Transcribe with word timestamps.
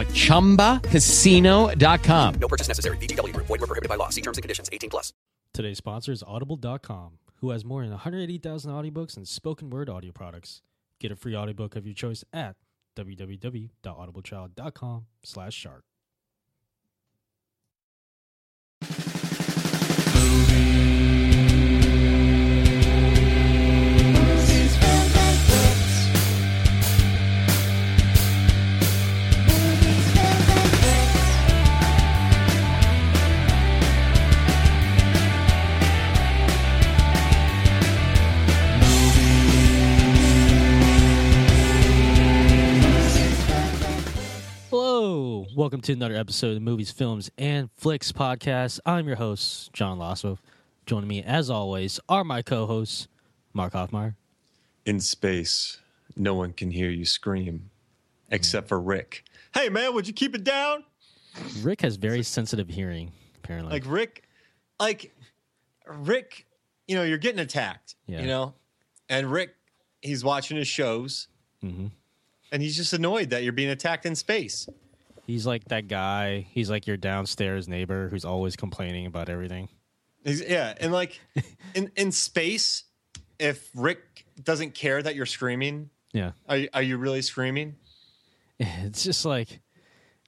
at 0.00 0.08
ChumbaCasino.com. 0.08 2.34
No 2.34 2.48
purchase 2.48 2.68
necessary. 2.68 2.98
VGW 2.98 3.32
Group. 3.32 3.46
Void 3.46 3.60
were 3.60 3.66
prohibited 3.66 3.88
by 3.88 3.96
law. 3.96 4.10
See 4.10 4.20
terms 4.20 4.38
and 4.38 4.42
conditions. 4.42 4.68
18 4.72 4.90
plus. 4.90 5.12
Today's 5.52 5.78
sponsor 5.78 6.12
is 6.12 6.22
Audible.com, 6.22 7.18
who 7.40 7.50
has 7.50 7.64
more 7.64 7.82
than 7.82 7.90
180,000 7.90 8.70
audiobooks 8.70 9.16
and 9.16 9.26
spoken 9.26 9.70
word 9.70 9.88
audio 9.88 10.12
products. 10.12 10.62
Get 11.00 11.10
a 11.10 11.16
free 11.16 11.34
audiobook 11.34 11.74
of 11.76 11.86
your 11.86 11.94
choice 11.94 12.22
at 12.32 12.56
www.audibletrial.com 12.96 15.06
slash 15.24 15.54
shark. 15.54 15.84
Hello, 45.08 45.46
welcome 45.54 45.80
to 45.82 45.92
another 45.92 46.16
episode 46.16 46.48
of 46.48 46.54
the 46.54 46.60
Movies, 46.60 46.90
Films, 46.90 47.30
and 47.38 47.70
Flicks 47.76 48.10
podcast. 48.10 48.80
I'm 48.84 49.06
your 49.06 49.14
host, 49.14 49.72
John 49.72 49.98
Lossow. 50.00 50.36
Joining 50.84 51.06
me, 51.06 51.22
as 51.22 51.48
always, 51.48 52.00
are 52.08 52.24
my 52.24 52.42
co-hosts, 52.42 53.06
Mark 53.52 53.74
Hoffmeyer. 53.74 54.16
in 54.84 54.98
space, 54.98 55.78
no 56.16 56.34
one 56.34 56.52
can 56.52 56.72
hear 56.72 56.90
you 56.90 57.04
scream 57.04 57.70
except 58.32 58.66
for 58.66 58.80
Rick. 58.80 59.22
Hey 59.54 59.68
man, 59.68 59.94
would 59.94 60.08
you 60.08 60.12
keep 60.12 60.34
it 60.34 60.42
down? 60.42 60.82
Rick 61.62 61.82
has 61.82 61.94
very 61.94 62.24
sensitive 62.24 62.68
hearing, 62.68 63.12
apparently. 63.36 63.74
Like 63.74 63.84
Rick, 63.86 64.24
like 64.80 65.14
Rick, 65.86 66.46
you 66.88 66.96
know, 66.96 67.04
you're 67.04 67.16
getting 67.18 67.38
attacked, 67.38 67.94
Yeah. 68.08 68.22
you 68.22 68.26
know, 68.26 68.54
and 69.08 69.30
Rick, 69.30 69.54
he's 70.02 70.24
watching 70.24 70.56
his 70.56 70.66
shows, 70.66 71.28
Mhm. 71.62 71.92
and 72.50 72.60
he's 72.60 72.74
just 72.74 72.92
annoyed 72.92 73.30
that 73.30 73.44
you're 73.44 73.52
being 73.52 73.70
attacked 73.70 74.04
in 74.04 74.16
space. 74.16 74.68
He's 75.26 75.46
like 75.46 75.64
that 75.66 75.88
guy. 75.88 76.46
He's 76.50 76.70
like 76.70 76.86
your 76.86 76.96
downstairs 76.96 77.66
neighbor 77.68 78.08
who's 78.08 78.24
always 78.24 78.54
complaining 78.56 79.06
about 79.06 79.28
everything. 79.28 79.68
He's, 80.24 80.40
yeah, 80.42 80.74
and 80.80 80.92
like 80.92 81.20
in 81.74 81.90
in 81.96 82.12
space, 82.12 82.84
if 83.38 83.68
Rick 83.74 84.24
doesn't 84.42 84.74
care 84.74 85.02
that 85.02 85.14
you're 85.16 85.26
screaming, 85.26 85.90
Yeah. 86.12 86.32
are 86.48 86.56
you- 86.56 86.68
are 86.74 86.82
you 86.82 86.96
really 86.96 87.22
screaming? 87.22 87.76
It's 88.58 89.04
just 89.04 89.24
like 89.24 89.60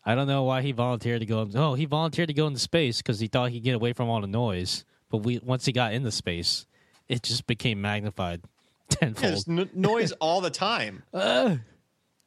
I 0.04 0.14
don't 0.14 0.26
know 0.26 0.42
why 0.44 0.62
he 0.62 0.72
volunteered 0.72 1.20
to 1.20 1.26
go. 1.26 1.48
Oh, 1.54 1.75
he 1.75 1.84
volunteered 1.84 2.28
to 2.28 2.34
go 2.34 2.47
into 2.47 2.58
space 2.58 2.98
because 2.98 3.20
he 3.20 3.26
thought 3.26 3.50
he'd 3.50 3.60
get 3.62 3.75
away 3.75 3.92
from 3.92 4.08
all 4.08 4.20
the 4.20 4.26
noise. 4.26 4.84
But 5.10 5.19
we 5.19 5.38
once 5.42 5.64
he 5.66 5.72
got 5.72 5.92
into 5.94 6.10
space, 6.10 6.66
it 7.08 7.22
just 7.22 7.47
became 7.47 7.81
magnified 7.81 8.42
Yeah, 8.91 8.97
tenfold. 8.98 9.16
there's 9.32 9.48
n- 9.48 9.70
noise 9.75 10.12
all 10.12 10.41
the 10.41 10.50
time. 10.50 11.03
Ugh. 11.14 11.58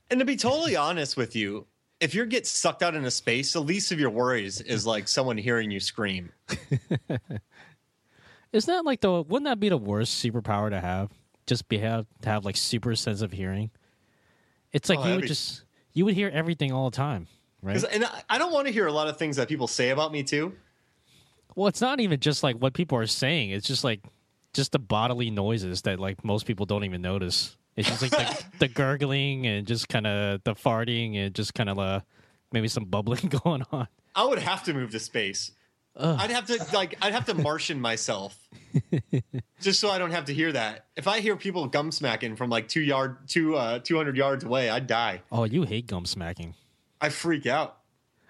And 0.10 0.20
to 0.20 0.26
be 0.26 0.36
totally 0.36 0.76
honest 0.76 1.16
with 1.16 1.36
you, 1.36 1.68
if 2.02 2.14
you 2.16 2.26
get 2.26 2.46
sucked 2.48 2.84
out 2.84 2.96
into 2.96 3.12
space, 3.12 3.54
the 3.54 3.62
least 3.62 3.92
of 3.92 4.00
your 4.00 4.10
worries 4.10 4.60
is 4.60 4.86
like 4.86 5.08
someone 5.08 5.38
hearing 5.38 5.72
you 5.72 5.80
scream. 5.80 6.32
Isn't 8.52 8.74
that 8.74 8.84
like 8.86 9.00
the? 9.02 9.22
Wouldn't 9.22 9.46
that 9.46 9.60
be 9.60 9.70
the 9.70 9.78
worst 9.78 10.24
superpower 10.24 10.70
to 10.70 10.80
have? 10.82 11.10
Just 11.48 11.70
be 11.70 11.78
have 11.78 12.06
to 12.22 12.30
have 12.30 12.44
like 12.44 12.58
super 12.58 12.96
sense 12.96 13.22
of 13.22 13.32
hearing. 13.32 13.72
It's 14.74 14.90
like 14.90 15.00
Oh, 15.00 15.04
you 15.04 15.08
that'd 15.10 15.22
be- 15.22 15.28
just 15.28 15.64
you 15.94 16.06
would 16.06 16.16
hear 16.16 16.30
everything 16.34 16.72
all 16.72 16.90
the 16.90 16.96
time, 16.96 17.28
right? 17.62 17.82
And 17.92 18.04
I- 18.06 18.24
I 18.30 18.38
don't 18.38 18.52
want 18.52 18.68
to 18.68 18.74
hear 18.74 18.88
a 18.88 18.92
lot 18.92 19.08
of 19.08 19.18
things 19.18 19.38
that 19.38 19.48
people 19.48 19.68
say 19.68 19.90
about 19.90 20.12
me 20.12 20.24
too. 20.24 20.54
Well, 21.56 21.68
it's 21.68 21.82
not 21.82 22.00
even 22.00 22.20
just 22.20 22.44
like 22.44 22.58
what 22.58 22.74
people 22.74 22.98
are 22.98 23.08
saying. 23.08 23.52
It's 23.52 23.68
just 23.68 23.84
like 23.84 24.02
just 24.54 24.72
the 24.74 24.80
bodily 24.80 25.30
noises 25.30 25.82
that 25.84 26.00
like 26.00 26.24
most 26.26 26.46
people 26.46 26.66
don't 26.66 26.84
even 26.84 27.02
notice. 27.02 27.56
It's 27.76 27.88
just 27.88 28.02
like 28.02 28.12
the, 28.12 28.44
the 28.60 28.68
gurgling 28.68 29.48
and 29.48 29.66
just 29.66 29.88
kind 29.90 30.06
of 30.06 30.44
the 30.44 30.54
farting 30.54 31.18
and 31.18 31.34
just 31.34 31.54
kind 31.54 31.70
of 31.70 31.80
uh, 31.80 32.02
maybe 32.52 32.68
some 32.68 32.86
bubbling 32.86 33.28
going 33.44 33.64
on. 33.72 33.88
I 34.16 34.26
would 34.26 34.40
have 34.40 34.64
to 34.64 34.74
move 34.74 34.92
to 34.92 35.00
space. 35.00 35.52
I'd 35.96 36.32
have 36.32 36.46
to 36.46 36.66
like 36.74 36.96
I'd 37.02 37.12
have 37.12 37.26
to 37.26 37.34
Martian 37.34 37.82
myself, 37.82 38.38
just 39.62 39.80
so 39.82 39.90
I 39.90 39.98
don't 40.00 40.12
have 40.12 40.26
to 40.26 40.34
hear 40.34 40.52
that. 40.54 40.86
If 40.96 41.06
I 41.06 41.20
hear 41.20 41.36
people 41.36 41.68
gum 41.68 41.92
smacking 41.92 42.38
from 42.38 42.50
like 42.50 42.70
two 42.70 42.82
yard 42.82 43.18
two 43.28 43.56
uh, 43.56 43.80
two 43.80 43.98
hundred 43.98 44.16
yards 44.16 44.46
away, 44.46 44.70
I'd 44.70 44.88
die. 44.88 45.22
Oh, 45.32 45.44
you 45.44 45.64
hate 45.64 45.88
gum 45.88 46.06
smacking. 46.06 46.56
I 47.02 47.10
freak 47.10 47.46
out. 47.46 47.81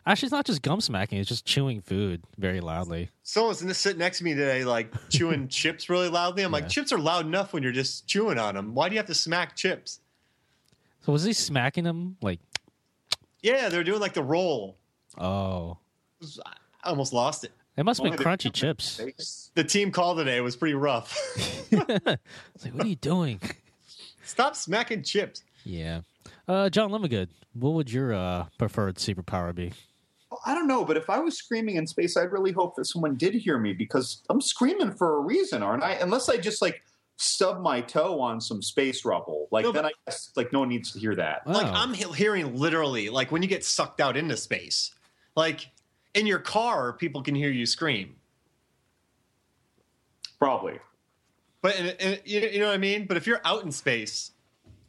Actually, 0.06 0.26
it's 0.28 0.32
not 0.34 0.46
just 0.46 0.62
gum 0.64 0.82
smacking; 0.82 1.20
it's 1.20 1.30
just 1.30 1.46
chewing 1.46 1.80
food 1.82 2.24
very 2.38 2.60
loudly. 2.60 3.10
Someone's 3.24 3.62
gonna 3.62 3.74
sit 3.74 3.98
next 3.98 4.18
to 4.20 4.24
me 4.24 4.34
today, 4.34 4.64
like 4.66 4.92
chewing 5.10 5.48
chips 5.50 5.90
really 5.90 6.10
loudly. 6.10 6.44
I'm 6.44 6.52
like, 6.52 6.68
chips 6.70 6.92
are 6.92 6.98
loud 6.98 7.26
enough 7.26 7.54
when 7.54 7.62
you're 7.62 7.72
just 7.72 8.08
chewing 8.08 8.40
on 8.40 8.56
them. 8.56 8.74
Why 8.74 8.90
do 8.90 8.96
you 8.96 9.00
have 9.00 9.08
to 9.08 9.14
smack 9.14 9.56
chips? 9.56 10.00
So 11.06 11.12
was 11.12 11.24
he 11.24 11.34
smacking 11.34 11.84
them 11.84 12.18
like? 12.22 12.40
Yeah, 13.44 13.70
they're 13.70 13.84
doing 13.84 14.00
like 14.00 14.14
the 14.14 14.24
roll. 14.24 14.78
Oh, 15.18 15.78
I 16.46 16.90
almost 16.90 17.12
lost 17.14 17.44
it. 17.44 17.52
it 17.78 17.84
must 17.84 18.02
have 18.02 18.12
been 18.12 18.20
crunchy 18.20 18.52
chips. 18.54 19.52
The 19.56 19.64
team 19.64 19.92
call 19.92 20.16
today 20.16 20.42
was 20.42 20.56
pretty 20.56 20.76
rough. 20.76 21.16
Like, 21.72 22.74
what 22.74 22.86
are 22.86 22.90
you 22.90 22.96
doing? 22.96 23.40
Stop 24.24 24.56
smacking 24.56 25.04
chips. 25.04 25.44
yeah, 25.64 26.02
uh, 26.48 26.70
John 26.70 26.92
Lemongood, 26.92 27.30
what 27.54 27.72
would 27.74 27.92
your 27.92 28.14
uh, 28.14 28.46
preferred 28.58 28.96
superpower 28.96 29.54
be? 29.56 29.72
I 30.46 30.54
don't 30.56 30.68
know, 30.68 30.86
but 30.86 30.96
if 30.98 31.10
I 31.10 31.20
was 31.20 31.38
screaming 31.38 31.76
in 31.76 31.86
space, 31.86 32.16
I'd 32.16 32.32
really 32.32 32.52
hope 32.52 32.76
that 32.78 32.86
someone 32.86 33.16
did 33.16 33.34
hear 33.34 33.58
me 33.58 33.74
because 33.74 34.24
I'm 34.30 34.40
screaming 34.42 34.92
for 34.92 35.18
a 35.18 35.20
reason, 35.20 35.62
aren't 35.62 35.84
I? 35.84 35.94
Unless 35.94 36.30
I 36.30 36.38
just 36.38 36.62
like 36.62 36.82
stub 37.18 37.62
my 37.62 37.82
toe 37.82 38.20
on 38.20 38.40
some 38.42 38.62
space 38.62 39.04
rubble, 39.06 39.48
like 39.52 39.64
No, 39.66 39.72
then 39.72 39.86
I 39.86 39.92
guess 40.08 40.32
like 40.36 40.52
no 40.54 40.60
one 40.60 40.70
needs 40.70 40.92
to 40.94 41.00
hear 41.00 41.16
that. 41.16 41.46
Like 41.46 41.68
Oh. 41.68 41.72
I'm 41.74 41.94
he- 41.94 42.12
hearing 42.14 42.56
literally, 42.56 43.10
like 43.10 43.32
when 43.32 43.42
you 43.42 43.48
get 43.50 43.64
sucked 43.66 44.00
out 44.02 44.16
into 44.18 44.38
space, 44.38 44.92
like 45.36 45.70
in 46.14 46.26
your 46.26 46.40
car, 46.40 46.94
people 46.94 47.22
can 47.22 47.36
hear 47.36 47.50
you 47.52 47.66
scream. 47.66 48.16
Probably. 50.40 50.80
But 51.62 51.76
in, 51.78 51.86
in, 51.88 52.20
you 52.26 52.40
you 52.42 52.60
know 52.60 52.68
what 52.68 52.74
I 52.74 52.78
mean. 52.78 53.06
But 53.06 53.18
if 53.18 53.28
you're 53.28 53.42
out 53.46 53.64
in 53.64 53.72
space 53.72 54.32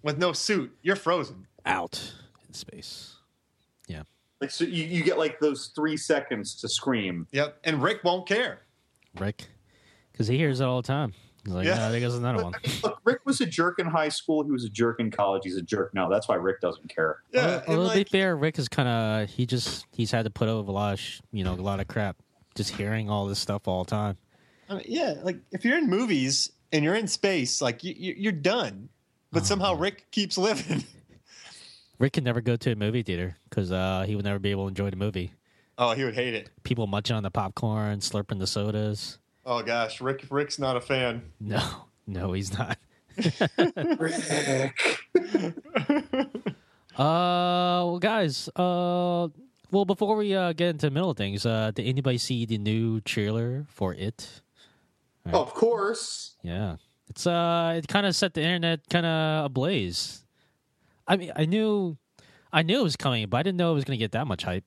with 0.03 0.19
no 0.19 0.33
suit, 0.33 0.75
you're 0.83 0.97
frozen. 0.97 1.47
out 1.67 2.15
in 2.49 2.55
space. 2.55 3.12
Yeah. 4.43 4.47
Like 4.47 4.50
so 4.50 4.65
you, 4.65 4.85
you 4.85 5.03
get 5.05 5.19
like 5.19 5.39
those 5.41 5.69
three 5.75 5.97
seconds 5.97 6.55
to 6.56 6.69
scream. 6.69 7.27
Yep. 7.33 7.59
And 7.65 7.83
Rick 7.83 8.05
won't 8.05 8.27
care. 8.27 8.61
Rick, 9.19 9.47
because 10.12 10.27
he 10.27 10.37
hears 10.37 10.61
it 10.61 10.65
all 10.65 10.81
the 10.83 10.87
time. 10.87 11.12
He's 11.44 11.53
like, 11.55 11.67
Yeah. 11.67 11.77
yeah, 11.77 11.89
I 11.89 11.91
think 11.91 12.03
there's 12.03 12.15
another 12.15 12.43
one. 12.44 12.55
Look, 12.83 13.00
Rick 13.05 13.21
was 13.25 13.41
a 13.41 13.47
jerk 13.47 13.79
in 13.79 13.87
high 13.87 14.09
school. 14.09 14.44
He 14.44 14.50
was 14.50 14.65
a 14.65 14.69
jerk 14.69 15.00
in 15.00 15.11
college. 15.11 15.43
He's 15.44 15.56
a 15.56 15.62
jerk 15.62 15.93
now. 15.93 16.09
That's 16.09 16.29
why 16.29 16.37
Rick 16.37 16.61
doesn't 16.61 16.89
care. 16.94 17.23
Yeah. 17.33 17.41
Although, 17.41 17.56
and 17.59 17.69
although 17.79 17.89
to 17.91 17.97
be 17.97 18.05
fair, 18.05 18.37
Rick 18.37 18.59
is 18.59 18.69
kind 18.69 18.89
of 18.89 19.29
he 19.31 19.44
just 19.47 19.87
he's 19.93 20.11
had 20.11 20.25
to 20.25 20.31
put 20.31 20.49
up 20.49 20.59
with 20.59 20.69
a 20.69 20.73
lot 20.73 20.93
of 20.95 21.00
sh- 21.00 21.21
you 21.33 21.43
know 21.45 21.55
a 21.55 21.56
lot 21.56 21.81
of 21.81 21.88
crap, 21.88 22.17
just 22.55 22.71
hearing 22.77 23.11
all 23.11 23.27
this 23.27 23.38
stuff 23.38 23.67
all 23.67 23.85
the 23.85 23.91
time. 23.91 24.17
I 24.69 24.75
mean, 24.75 24.85
yeah, 24.87 25.15
like 25.23 25.38
if 25.50 25.65
you're 25.65 25.79
in 25.79 25.88
movies 25.91 26.53
and 26.73 26.85
you're 26.85 26.95
in 26.95 27.09
space, 27.09 27.61
like 27.61 27.83
you, 27.85 27.95
you, 27.97 28.15
you're 28.17 28.33
done. 28.33 28.88
But 29.33 29.43
oh, 29.43 29.47
somehow 29.47 29.75
Rick 29.75 30.11
keeps 30.11 30.37
living. 30.38 30.85
Rick 31.99 32.15
can 32.15 32.25
never 32.25 32.41
go 32.41 32.56
to 32.56 32.73
a 32.73 32.77
movie 32.77 33.03
theater 33.03 33.37
because 33.49 33.71
uh, 33.71 34.05
he 34.06 34.17
would 34.17 34.25
never 34.25 34.39
be 34.39 34.50
able 34.50 34.65
to 34.65 34.69
enjoy 34.69 34.91
the 34.91 34.97
movie. 34.97 35.33
Oh, 35.79 35.93
he 35.93 36.05
would 36.05 36.15
hate 36.15 36.35
it. 36.35 36.50
People 36.65 36.87
munching 36.87 37.17
on 37.17 37.23
the 37.23 37.31
popcorn, 37.31 38.00
slurping 38.00 38.39
the 38.39 38.47
sodas. 38.47 39.19
Oh 39.44 39.62
gosh, 39.62 40.00
Rick 40.00 40.27
Rick's 40.31 40.59
not 40.59 40.77
a 40.77 40.81
fan. 40.81 41.23
No, 41.41 41.62
no, 42.06 42.33
he's 42.33 42.56
not. 42.56 42.79
Rick. 43.99 45.00
Uh, 46.94 47.89
well, 47.89 47.99
guys. 47.99 48.50
Uh, 48.55 49.27
well, 49.71 49.87
before 49.87 50.15
we 50.15 50.35
uh, 50.35 50.53
get 50.53 50.69
into 50.69 50.87
the 50.87 50.91
middle 50.91 51.09
of 51.09 51.17
things, 51.17 51.47
uh, 51.47 51.71
did 51.75 51.87
anybody 51.87 52.19
see 52.19 52.45
the 52.45 52.59
new 52.59 53.00
trailer 53.00 53.65
for 53.71 53.95
it? 53.95 54.43
Of 55.25 55.55
course. 55.55 56.35
Yeah, 56.43 56.77
it's 57.09 57.27
uh, 57.27 57.77
it 57.79 57.88
kind 57.88 58.05
of 58.05 58.15
set 58.15 58.35
the 58.35 58.43
internet 58.43 58.81
kind 58.91 59.06
of 59.06 59.47
ablaze. 59.47 60.23
I 61.06 61.16
mean, 61.16 61.32
I 61.34 61.44
knew, 61.44 61.96
I 62.52 62.62
knew 62.62 62.81
it 62.81 62.82
was 62.82 62.96
coming, 62.96 63.28
but 63.28 63.38
I 63.38 63.43
didn't 63.43 63.58
know 63.58 63.72
it 63.72 63.75
was 63.75 63.84
going 63.84 63.99
to 63.99 64.02
get 64.02 64.12
that 64.12 64.26
much 64.26 64.44
hype. 64.44 64.64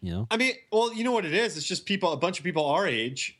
You 0.00 0.12
know? 0.12 0.26
I 0.30 0.36
mean, 0.36 0.54
well, 0.70 0.92
you 0.94 1.04
know 1.04 1.12
what 1.12 1.24
it 1.24 1.34
is? 1.34 1.56
It's 1.56 1.66
just 1.66 1.86
people. 1.86 2.12
A 2.12 2.16
bunch 2.16 2.38
of 2.38 2.44
people 2.44 2.64
our 2.66 2.86
age 2.86 3.38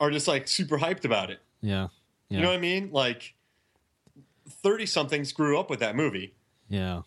are 0.00 0.10
just 0.10 0.28
like 0.28 0.46
super 0.48 0.78
hyped 0.78 1.04
about 1.04 1.30
it. 1.30 1.40
Yeah, 1.62 1.88
yeah, 2.28 2.36
You 2.38 2.42
know 2.42 2.50
what 2.50 2.56
I 2.56 2.60
mean? 2.60 2.90
Like 2.92 3.34
thirty 4.48 4.84
somethings 4.86 5.32
grew 5.32 5.58
up 5.58 5.70
with 5.70 5.80
that 5.80 5.96
movie. 5.96 6.34
yeah. 6.68 7.02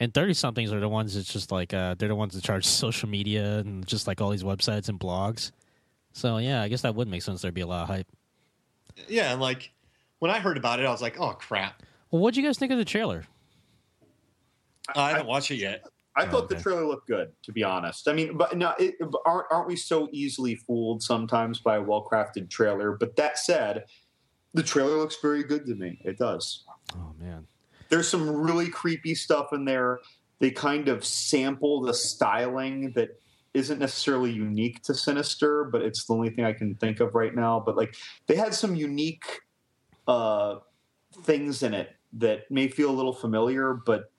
And 0.00 0.12
thirty 0.12 0.34
somethings 0.34 0.72
are 0.72 0.80
the 0.80 0.88
ones 0.88 1.14
that's 1.14 1.32
just 1.32 1.50
like 1.52 1.72
uh, 1.72 1.94
they're 1.98 2.08
the 2.08 2.14
ones 2.14 2.34
that 2.34 2.42
charge 2.44 2.64
social 2.84 3.08
media 3.08 3.58
and 3.58 3.86
just 3.86 4.06
like 4.06 4.20
all 4.20 4.30
these 4.30 4.42
websites 4.44 4.88
and 4.88 4.98
blogs. 4.98 5.52
So 6.12 6.38
yeah, 6.38 6.62
I 6.62 6.68
guess 6.68 6.82
that 6.82 6.94
would 6.94 7.08
make 7.08 7.22
sense. 7.22 7.42
There'd 7.42 7.54
be 7.54 7.60
a 7.60 7.66
lot 7.66 7.82
of 7.82 7.88
hype. 7.88 8.06
Yeah, 9.08 9.32
and 9.32 9.40
like 9.40 9.72
when 10.18 10.30
I 10.30 10.38
heard 10.40 10.56
about 10.56 10.80
it, 10.80 10.86
I 10.86 10.90
was 10.90 11.02
like, 11.02 11.18
oh 11.18 11.32
crap. 11.32 11.82
Well, 12.14 12.22
what'd 12.22 12.36
you 12.36 12.44
guys 12.44 12.58
think 12.58 12.70
of 12.70 12.78
the 12.78 12.84
trailer? 12.84 13.24
Uh, 14.94 15.00
I 15.00 15.10
haven't 15.10 15.26
watched 15.26 15.50
it 15.50 15.56
yet. 15.56 15.84
I 16.14 16.26
thought 16.26 16.44
okay. 16.44 16.54
the 16.54 16.62
trailer 16.62 16.86
looked 16.86 17.08
good, 17.08 17.32
to 17.42 17.50
be 17.50 17.64
honest. 17.64 18.06
I 18.06 18.12
mean, 18.12 18.36
but 18.36 18.56
no, 18.56 18.72
it, 18.78 18.94
aren't 19.26 19.46
aren't 19.50 19.66
we 19.66 19.74
so 19.74 20.08
easily 20.12 20.54
fooled 20.54 21.02
sometimes 21.02 21.58
by 21.58 21.74
a 21.74 21.82
well 21.82 22.08
crafted 22.08 22.48
trailer? 22.48 22.92
But 22.92 23.16
that 23.16 23.36
said, 23.36 23.86
the 24.52 24.62
trailer 24.62 24.96
looks 24.96 25.16
very 25.20 25.42
good 25.42 25.66
to 25.66 25.74
me. 25.74 26.00
It 26.04 26.16
does. 26.16 26.62
Oh 26.94 27.16
man. 27.18 27.48
There's 27.88 28.06
some 28.06 28.30
really 28.30 28.68
creepy 28.68 29.16
stuff 29.16 29.52
in 29.52 29.64
there. 29.64 29.98
They 30.38 30.52
kind 30.52 30.86
of 30.86 31.04
sample 31.04 31.80
the 31.80 31.94
styling 31.94 32.92
that 32.92 33.20
isn't 33.54 33.80
necessarily 33.80 34.30
unique 34.30 34.84
to 34.84 34.94
Sinister, 34.94 35.64
but 35.64 35.82
it's 35.82 36.04
the 36.04 36.14
only 36.14 36.30
thing 36.30 36.44
I 36.44 36.52
can 36.52 36.76
think 36.76 37.00
of 37.00 37.16
right 37.16 37.34
now. 37.34 37.58
But 37.58 37.76
like, 37.76 37.96
they 38.28 38.36
had 38.36 38.54
some 38.54 38.76
unique 38.76 39.40
uh, 40.06 40.58
things 41.24 41.64
in 41.64 41.74
it 41.74 41.93
that 42.18 42.50
may 42.50 42.68
feel 42.68 42.90
a 42.90 42.92
little 42.96 43.12
familiar, 43.12 43.74
but 43.74 44.10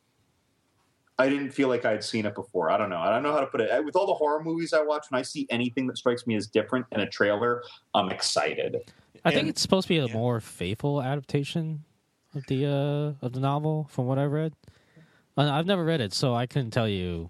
I 1.17 1.29
didn't 1.29 1.51
feel 1.51 1.69
like 1.69 1.85
I 1.85 1.91
had 1.91 2.03
seen 2.03 2.25
it 2.25 2.35
before. 2.35 2.69
I 2.69 2.77
don't 2.77 2.89
know. 2.89 2.97
I 2.99 3.09
don't 3.09 3.23
know 3.23 3.31
how 3.31 3.39
to 3.39 3.47
put 3.47 3.61
it. 3.61 3.85
With 3.85 3.95
all 3.95 4.05
the 4.05 4.13
horror 4.13 4.43
movies 4.43 4.73
I 4.73 4.81
watch, 4.81 5.05
when 5.09 5.17
I 5.19 5.21
see 5.21 5.47
anything 5.49 5.87
that 5.87 5.97
strikes 5.97 6.27
me 6.27 6.35
as 6.35 6.47
different 6.47 6.85
in 6.91 6.99
a 6.99 7.09
trailer, 7.09 7.63
I'm 7.93 8.09
excited. 8.09 8.77
I 9.23 9.29
think 9.29 9.41
And- 9.41 9.49
it's 9.49 9.61
supposed 9.61 9.87
to 9.87 9.93
be 9.93 9.97
a 9.99 10.07
yeah. 10.07 10.13
more 10.13 10.39
faithful 10.41 11.01
adaptation 11.01 11.83
of 12.35 12.45
the 12.47 12.65
uh, 12.65 13.25
of 13.25 13.31
the 13.31 13.39
novel, 13.39 13.87
from 13.89 14.07
what 14.07 14.19
I've 14.19 14.31
read. 14.31 14.53
Uh, 15.37 15.49
I've 15.51 15.65
never 15.65 15.85
read 15.85 16.01
it, 16.01 16.13
so 16.13 16.35
I 16.35 16.45
couldn't 16.47 16.71
tell 16.71 16.87
you 16.87 17.29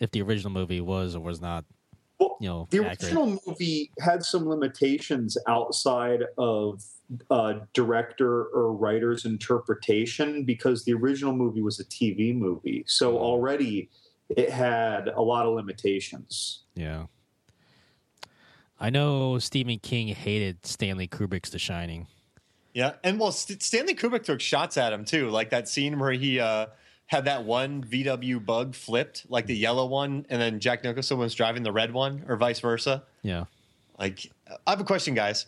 if 0.00 0.10
the 0.12 0.22
original 0.22 0.50
movie 0.50 0.80
was 0.80 1.14
or 1.14 1.20
was 1.20 1.40
not. 1.42 1.64
Well, 2.18 2.38
You 2.40 2.48
know, 2.48 2.68
the 2.70 2.78
accurate. 2.78 3.02
original 3.02 3.38
movie 3.46 3.90
had 4.00 4.24
some 4.24 4.48
limitations 4.48 5.36
outside 5.46 6.24
of 6.38 6.82
uh, 7.30 7.54
director 7.72 8.44
or 8.46 8.72
writer's 8.72 9.24
interpretation 9.24 10.44
because 10.44 10.84
the 10.84 10.92
original 10.92 11.32
movie 11.32 11.62
was 11.62 11.78
a 11.80 11.84
TV 11.84 12.36
movie. 12.36 12.84
So 12.86 13.18
already 13.18 13.90
it 14.28 14.50
had 14.50 15.08
a 15.08 15.22
lot 15.22 15.46
of 15.46 15.54
limitations. 15.54 16.62
Yeah. 16.74 17.06
I 18.78 18.90
know 18.90 19.38
Stephen 19.38 19.78
King 19.78 20.08
hated 20.08 20.66
Stanley 20.66 21.08
Kubrick's 21.08 21.50
The 21.50 21.58
Shining. 21.58 22.08
Yeah, 22.74 22.92
and 23.02 23.18
well, 23.18 23.32
St- 23.32 23.62
Stanley 23.62 23.94
Kubrick 23.94 24.24
took 24.24 24.38
shots 24.38 24.76
at 24.76 24.92
him 24.92 25.06
too, 25.06 25.30
like 25.30 25.48
that 25.48 25.66
scene 25.66 25.98
where 25.98 26.12
he 26.12 26.38
uh, 26.38 26.66
had 27.06 27.24
that 27.24 27.44
one 27.44 27.82
VW 27.82 28.44
bug 28.44 28.74
flipped, 28.74 29.24
like 29.30 29.46
the 29.46 29.56
yellow 29.56 29.86
one, 29.86 30.26
and 30.28 30.42
then 30.42 30.60
Jack 30.60 30.84
Nicholson 30.84 31.16
was 31.16 31.34
driving 31.34 31.62
the 31.62 31.72
red 31.72 31.94
one, 31.94 32.24
or 32.28 32.36
vice 32.36 32.60
versa. 32.60 33.04
Yeah. 33.22 33.44
Like, 33.98 34.30
I 34.66 34.70
have 34.70 34.80
a 34.80 34.84
question, 34.84 35.14
guys. 35.14 35.46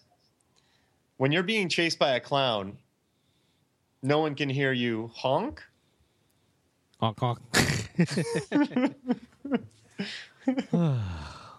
When 1.18 1.32
you're 1.32 1.42
being 1.42 1.68
chased 1.68 1.98
by 1.98 2.12
a 2.12 2.20
clown, 2.20 2.78
no 4.04 4.20
one 4.20 4.36
can 4.36 4.48
hear 4.48 4.72
you 4.72 5.10
honk. 5.14 5.60
Honk 7.00 7.18
honk. 7.18 7.40
All 10.72 11.00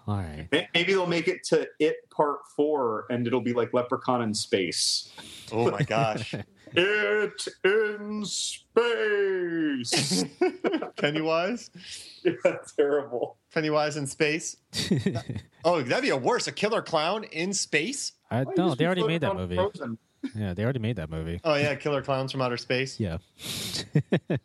right. 0.08 0.48
Maybe 0.50 0.94
they'll 0.94 1.06
make 1.06 1.28
it 1.28 1.44
to 1.48 1.68
It 1.78 2.10
Part 2.10 2.40
4 2.56 3.08
and 3.10 3.28
it'll 3.28 3.42
be 3.42 3.52
like 3.52 3.74
Leprechaun 3.74 4.22
in 4.22 4.34
Space. 4.34 5.12
Oh 5.52 5.70
my 5.70 5.82
gosh, 5.82 6.36
It 6.76 7.48
in 7.64 8.24
space. 8.26 10.24
Pennywise, 10.98 11.72
yeah, 12.24 12.34
terrible. 12.78 13.38
Pennywise 13.54 13.98
in 13.98 14.08
space. 14.08 14.58
Oh, 15.66 15.82
that'd 15.82 16.04
be 16.04 16.10
a 16.10 16.16
worse, 16.16 16.48
a 16.48 16.54
killer 16.54 16.82
clown 16.82 17.26
in 17.26 17.52
space. 17.52 18.14
I 18.32 18.44
Why 18.44 18.54
no, 18.56 18.68
just 18.68 18.78
they 18.78 18.86
already 18.86 19.06
made 19.06 19.20
that 19.22 19.36
movie. 19.36 19.56
Frozen? 19.56 19.98
Yeah, 20.34 20.54
they 20.54 20.64
already 20.64 20.80
made 20.80 20.96
that 20.96 21.10
movie. 21.10 21.42
Oh 21.44 21.56
yeah, 21.56 21.76
killer 21.76 22.02
clowns 22.02 22.32
from 22.32 22.42
outer 22.42 22.56
space. 22.56 22.98
Yeah. 22.98 23.18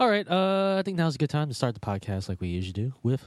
All 0.00 0.08
right. 0.08 0.28
Uh, 0.30 0.76
I 0.78 0.82
think 0.82 0.98
now's 0.98 1.14
a 1.14 1.18
good 1.18 1.30
time 1.30 1.48
to 1.48 1.54
start 1.54 1.72
the 1.74 1.80
podcast 1.80 2.28
like 2.28 2.42
we 2.42 2.48
usually 2.48 2.74
do 2.74 2.92
with 3.02 3.26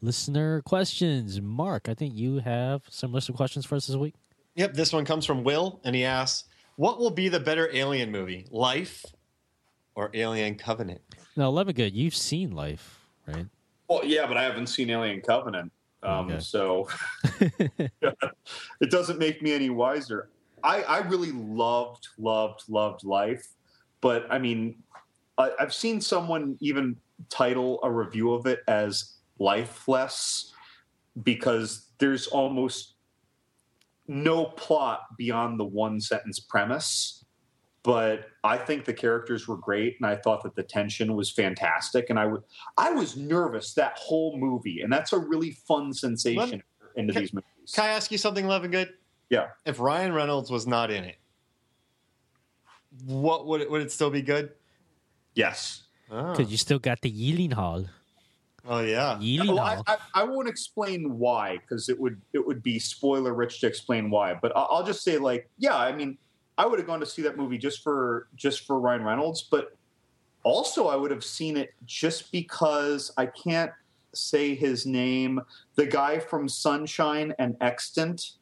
listener 0.00 0.62
questions. 0.62 1.40
Mark, 1.40 1.88
I 1.88 1.94
think 1.94 2.14
you 2.14 2.38
have 2.38 2.82
some 2.90 3.12
listener 3.12 3.34
questions 3.36 3.66
for 3.66 3.74
us 3.74 3.88
this 3.88 3.96
week. 3.96 4.14
Yep, 4.54 4.74
this 4.74 4.92
one 4.92 5.04
comes 5.04 5.26
from 5.26 5.42
Will, 5.44 5.80
and 5.84 5.94
he 5.94 6.04
asks, 6.04 6.44
"What 6.76 6.98
will 6.98 7.10
be 7.10 7.28
the 7.28 7.40
better 7.40 7.68
Alien 7.72 8.10
movie, 8.10 8.46
Life 8.50 9.04
or 9.94 10.10
Alien 10.14 10.56
Covenant?" 10.56 11.00
Now, 11.36 11.50
Lemongood, 11.50 11.92
you've 11.92 12.16
seen 12.16 12.52
Life, 12.52 13.06
right? 13.26 13.46
Well, 13.88 14.04
yeah, 14.04 14.26
but 14.26 14.36
I 14.36 14.42
haven't 14.42 14.68
seen 14.68 14.90
Alien 14.90 15.20
Covenant. 15.20 15.72
Um, 16.02 16.30
Okay. 16.30 16.40
So 16.40 16.88
it 17.40 18.90
doesn't 18.90 19.18
make 19.18 19.42
me 19.42 19.52
any 19.52 19.70
wiser. 19.70 20.30
I, 20.62 20.82
I 20.82 20.98
really 20.98 21.32
loved, 21.32 22.08
loved, 22.18 22.62
loved 22.68 23.04
Life. 23.04 23.46
But 24.00 24.26
I 24.30 24.38
mean, 24.38 24.82
I, 25.38 25.52
I've 25.58 25.74
seen 25.74 26.00
someone 26.00 26.56
even 26.60 26.96
title 27.30 27.80
a 27.82 27.90
review 27.90 28.32
of 28.32 28.46
it 28.46 28.60
as 28.68 29.14
lifeless 29.38 30.52
because 31.22 31.90
there's 31.98 32.26
almost 32.26 32.95
no 34.08 34.44
plot 34.46 35.00
beyond 35.16 35.58
the 35.60 35.64
one 35.64 36.00
sentence 36.00 36.38
premise 36.40 37.24
but 37.86 38.30
I 38.42 38.58
think 38.58 38.84
the 38.84 38.92
characters 38.92 39.46
were 39.46 39.56
great, 39.56 39.94
and 40.00 40.10
I 40.10 40.16
thought 40.16 40.42
that 40.42 40.56
the 40.56 40.64
tension 40.64 41.14
was 41.14 41.30
fantastic. 41.30 42.10
And 42.10 42.18
I 42.18 42.26
would, 42.26 42.42
I 42.76 42.90
was 42.90 43.16
nervous 43.16 43.74
that 43.74 43.96
whole 43.96 44.36
movie, 44.36 44.80
and 44.80 44.92
that's 44.92 45.12
a 45.12 45.18
really 45.20 45.52
fun 45.52 45.92
sensation 45.92 46.64
into 46.96 47.12
Can- 47.12 47.22
these 47.22 47.32
movies. 47.32 47.46
Can 47.72 47.84
I 47.84 47.90
ask 47.90 48.10
you 48.10 48.18
something, 48.18 48.44
Love 48.48 48.64
and 48.64 48.72
Good? 48.72 48.88
Yeah. 49.30 49.50
If 49.64 49.78
Ryan 49.78 50.12
Reynolds 50.14 50.50
was 50.50 50.66
not 50.66 50.90
in 50.90 51.04
it, 51.04 51.14
what 53.04 53.46
would 53.46 53.60
it, 53.60 53.70
would 53.70 53.82
it 53.82 53.92
still 53.92 54.10
be 54.10 54.20
good? 54.22 54.50
yes. 55.36 55.84
Ah. 56.10 56.30
Oh, 56.30 56.30
Because 56.32 56.50
you 56.50 56.56
still 56.58 56.80
got 56.80 57.02
the 57.02 57.10
Yilin 57.12 57.52
Hall. 57.52 57.84
Oh 58.68 58.80
yeah. 58.80 59.18
Well, 59.46 59.60
I, 59.60 59.80
I, 59.86 59.96
I 60.14 60.22
won't 60.24 60.48
explain 60.48 61.18
why 61.18 61.58
because 61.58 61.88
it 61.88 61.98
would 61.98 62.20
it 62.32 62.44
would 62.46 62.62
be 62.62 62.78
spoiler 62.78 63.34
rich 63.34 63.60
to 63.60 63.66
explain 63.66 64.10
why. 64.10 64.34
But 64.34 64.52
I'll, 64.56 64.68
I'll 64.70 64.84
just 64.84 65.02
say 65.02 65.18
like, 65.18 65.48
yeah, 65.58 65.76
I 65.76 65.92
mean, 65.92 66.18
I 66.58 66.66
would 66.66 66.78
have 66.78 66.86
gone 66.86 67.00
to 67.00 67.06
see 67.06 67.22
that 67.22 67.36
movie 67.36 67.58
just 67.58 67.82
for 67.82 68.28
just 68.34 68.66
for 68.66 68.78
Ryan 68.80 69.02
Reynolds, 69.04 69.42
but 69.50 69.76
also 70.42 70.86
I 70.88 70.96
would 70.96 71.10
have 71.10 71.24
seen 71.24 71.56
it 71.56 71.74
just 71.84 72.30
because 72.32 73.10
I 73.16 73.26
can't 73.26 73.72
say 74.14 74.54
his 74.54 74.86
name. 74.86 75.40
The 75.74 75.86
guy 75.86 76.18
from 76.18 76.48
Sunshine 76.48 77.34
and 77.38 77.56
Extant 77.60 78.32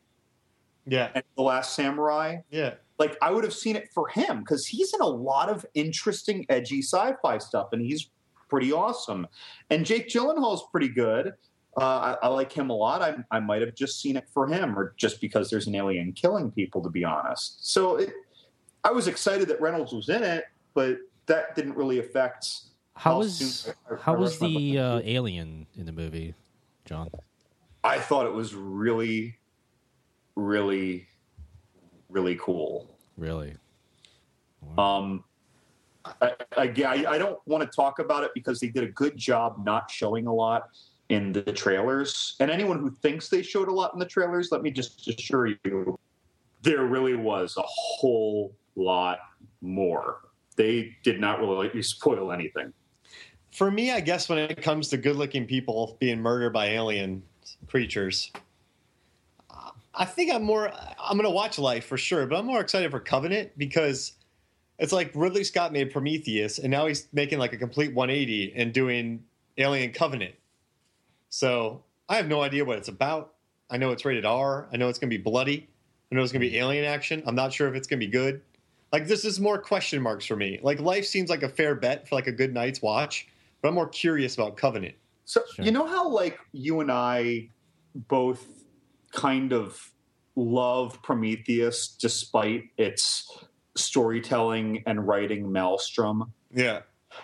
Yeah, 0.86 1.10
and 1.14 1.24
The 1.36 1.42
Last 1.42 1.74
Samurai. 1.74 2.38
yeah. 2.50 2.74
Like 2.98 3.16
I 3.20 3.32
would 3.32 3.42
have 3.42 3.54
seen 3.54 3.74
it 3.74 3.90
for 3.92 4.06
him 4.06 4.38
because 4.40 4.66
he's 4.66 4.94
in 4.94 5.00
a 5.00 5.06
lot 5.06 5.48
of 5.48 5.66
interesting, 5.74 6.46
edgy 6.48 6.80
sci-fi 6.80 7.38
stuff, 7.38 7.70
and 7.72 7.82
he's 7.82 8.08
pretty 8.54 8.72
awesome. 8.72 9.26
And 9.70 9.84
Jake 9.84 10.08
Gyllenhaal's 10.08 10.62
pretty 10.70 10.88
good. 10.88 11.32
Uh, 11.76 12.14
I, 12.22 12.26
I 12.26 12.28
like 12.28 12.52
him 12.52 12.70
a 12.70 12.72
lot. 12.72 13.02
I, 13.02 13.16
I 13.32 13.40
might 13.40 13.60
have 13.62 13.74
just 13.74 14.00
seen 14.00 14.16
it 14.16 14.28
for 14.32 14.46
him, 14.46 14.78
or 14.78 14.94
just 14.96 15.20
because 15.20 15.50
there's 15.50 15.66
an 15.66 15.74
alien 15.74 16.12
killing 16.12 16.52
people. 16.52 16.80
To 16.82 16.88
be 16.88 17.04
honest, 17.04 17.68
so 17.72 17.96
it, 17.96 18.12
I 18.84 18.92
was 18.92 19.08
excited 19.08 19.48
that 19.48 19.60
Reynolds 19.60 19.92
was 19.92 20.08
in 20.08 20.22
it, 20.22 20.44
but 20.74 20.98
that 21.26 21.56
didn't 21.56 21.74
really 21.74 21.98
affect. 21.98 22.46
How 22.94 23.18
was 23.18 23.68
I- 23.90 23.96
how 23.96 24.14
was 24.14 24.38
the 24.38 24.78
uh, 24.78 25.00
alien 25.02 25.66
in 25.76 25.86
the 25.86 25.92
movie, 25.92 26.34
John? 26.84 27.10
I 27.82 27.98
thought 27.98 28.26
it 28.26 28.32
was 28.32 28.54
really, 28.54 29.36
really, 30.36 31.08
really 32.08 32.36
cool. 32.40 32.96
Really? 33.16 33.56
Um, 34.78 35.24
I, 36.20 36.32
I, 36.56 37.04
I 37.08 37.18
don't 37.18 37.38
want 37.46 37.62
to 37.62 37.76
talk 37.76 37.98
about 37.98 38.24
it 38.24 38.32
because 38.34 38.60
they 38.60 38.68
did 38.68 38.84
a 38.84 38.92
good 38.92 39.16
job 39.16 39.64
not 39.64 39.90
showing 39.90 40.26
a 40.26 40.32
lot. 40.32 40.70
in 41.08 41.32
the 41.32 41.42
trailers. 41.42 42.36
And 42.40 42.50
anyone 42.50 42.78
who 42.78 42.90
thinks 42.90 43.28
they 43.28 43.42
showed 43.42 43.68
a 43.68 43.72
lot 43.72 43.92
in 43.92 43.98
the 43.98 44.06
trailers, 44.06 44.50
let 44.50 44.62
me 44.62 44.70
just 44.70 45.06
assure 45.08 45.48
you, 45.64 45.98
there 46.62 46.84
really 46.84 47.14
was 47.14 47.56
a 47.56 47.62
whole 47.66 48.54
lot 48.76 49.18
more. 49.60 50.20
They 50.56 50.96
did 51.02 51.20
not 51.20 51.40
really 51.40 51.82
spoil 51.82 52.32
anything. 52.32 52.72
For 53.52 53.70
me, 53.70 53.92
I 53.92 54.00
guess 54.00 54.28
when 54.28 54.38
it 54.38 54.62
comes 54.62 54.88
to 54.88 54.96
good-looking 54.96 55.46
people 55.46 55.96
being 56.00 56.20
murdered 56.20 56.52
by 56.52 56.66
alien 56.68 57.22
creatures, 57.68 58.32
I 59.96 60.04
think 60.04 60.32
I'm 60.32 60.42
more. 60.42 60.72
I'm 60.98 61.16
going 61.16 61.22
to 61.22 61.30
watch 61.30 61.56
Life 61.56 61.86
for 61.86 61.96
sure, 61.96 62.26
but 62.26 62.36
I'm 62.36 62.46
more 62.46 62.60
excited 62.60 62.90
for 62.90 62.98
Covenant 62.98 63.52
because 63.56 64.14
it's 64.78 64.92
like 64.92 65.12
Ridley 65.14 65.44
Scott 65.44 65.72
made 65.72 65.92
Prometheus, 65.92 66.58
and 66.58 66.70
now 66.70 66.86
he's 66.86 67.06
making 67.12 67.38
like 67.38 67.52
a 67.52 67.56
complete 67.56 67.94
180 67.94 68.52
and 68.56 68.72
doing 68.72 69.24
Alien 69.58 69.92
Covenant. 69.92 70.34
So 71.28 71.82
I 72.08 72.16
have 72.16 72.28
no 72.28 72.42
idea 72.42 72.64
what 72.64 72.78
it's 72.78 72.88
about. 72.88 73.34
I 73.70 73.76
know 73.76 73.90
it's 73.90 74.04
rated 74.04 74.24
R. 74.24 74.68
I 74.72 74.76
know 74.76 74.88
it's 74.88 74.98
going 74.98 75.10
to 75.10 75.16
be 75.16 75.22
bloody. 75.22 75.68
I 76.10 76.14
know 76.14 76.22
it's 76.22 76.32
going 76.32 76.42
to 76.42 76.48
be 76.48 76.58
alien 76.58 76.84
action. 76.84 77.22
I'm 77.26 77.34
not 77.34 77.52
sure 77.52 77.66
if 77.68 77.74
it's 77.74 77.86
going 77.88 77.98
to 77.98 78.06
be 78.06 78.10
good. 78.12 78.40
Like 78.92 79.06
this 79.08 79.24
is 79.24 79.40
more 79.40 79.58
question 79.58 80.00
marks 80.00 80.26
for 80.26 80.36
me. 80.36 80.60
Like 80.62 80.78
Life 80.78 81.06
seems 81.06 81.28
like 81.30 81.42
a 81.42 81.48
fair 81.48 81.74
bet 81.74 82.08
for 82.08 82.14
like 82.14 82.28
a 82.28 82.32
good 82.32 82.54
night's 82.54 82.80
watch, 82.82 83.26
but 83.60 83.68
I'm 83.68 83.74
more 83.74 83.88
curious 83.88 84.34
about 84.34 84.56
Covenant. 84.56 84.94
So 85.24 85.40
Sure. 85.54 85.64
you 85.64 85.72
know 85.72 85.86
how 85.86 86.08
like 86.08 86.38
you 86.52 86.80
and 86.80 86.92
I 86.92 87.48
both 87.94 88.46
kind 89.12 89.52
of 89.52 89.90
love 90.36 91.02
Prometheus 91.02 91.88
despite 91.88 92.64
its 92.76 93.44
storytelling 93.76 94.82
and 94.86 95.06
writing 95.06 95.50
maelstrom. 95.50 96.32
Yeah. 96.52 96.80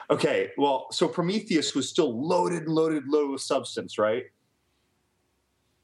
Okay, 0.09 0.51
well, 0.57 0.87
so 0.93 1.09
Prometheus 1.09 1.75
was 1.75 1.89
still 1.89 2.27
loaded, 2.27 2.69
loaded, 2.69 3.09
loaded 3.09 3.31
with 3.33 3.41
substance, 3.41 3.99
right? 3.99 4.25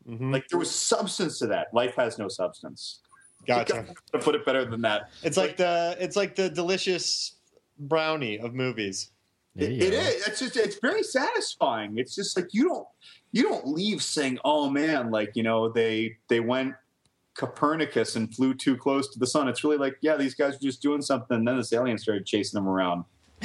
Mhm. 0.09 0.33
Like 0.33 0.49
there 0.49 0.59
was 0.59 0.71
substance 0.71 1.39
to 1.41 1.49
that. 1.49 1.73
Life 1.75 1.95
has 1.97 2.19
no 2.19 2.29
substance. 2.29 3.01
Gotcha. 3.47 3.87
To 4.13 4.19
put 4.19 4.35
it 4.35 4.45
better 4.45 4.65
than 4.65 4.81
that, 4.83 5.11
It's 5.23 5.37
like 5.37 5.57
the 5.57 5.97
it's 6.01 6.17
like 6.17 6.37
the 6.37 6.49
delicious 6.49 7.37
brownie 7.79 8.39
of 8.39 8.55
movies. 8.55 9.11
There 9.57 9.69
it, 9.69 9.75
you 9.75 9.87
it 9.87 9.91
go. 9.91 9.97
is. 9.99 10.27
It's 10.29 10.39
just 10.41 10.57
it's 10.57 10.79
very 10.81 11.03
satisfying. 11.03 11.99
It's 11.99 12.15
just 12.15 12.37
like 12.37 12.53
you 12.55 12.69
don't 12.69 12.87
you 13.33 13.43
don't 13.43 13.67
leave 13.67 14.03
saying, 14.03 14.39
"Oh 14.45 14.71
man, 14.71 15.11
like 15.11 15.33
you 15.35 15.43
know 15.43 15.69
they 15.69 16.17
they 16.29 16.41
went 16.41 16.75
Copernicus 17.37 18.17
and 18.17 18.35
flew 18.35 18.55
too 18.55 18.77
close 18.77 19.09
to 19.11 19.19
the 19.19 19.27
sun." 19.27 19.49
It's 19.49 19.65
really 19.65 19.77
like, 19.79 19.97
yeah, 20.01 20.17
these 20.17 20.35
guys 20.35 20.55
were 20.55 20.61
just 20.61 20.83
doing 20.83 21.03
something, 21.03 21.37
and 21.37 21.47
then 21.47 21.57
this 21.57 21.73
alien 21.73 21.99
started 21.99 22.27
chasing 22.27 22.59
them 22.59 22.69
around. 22.69 23.05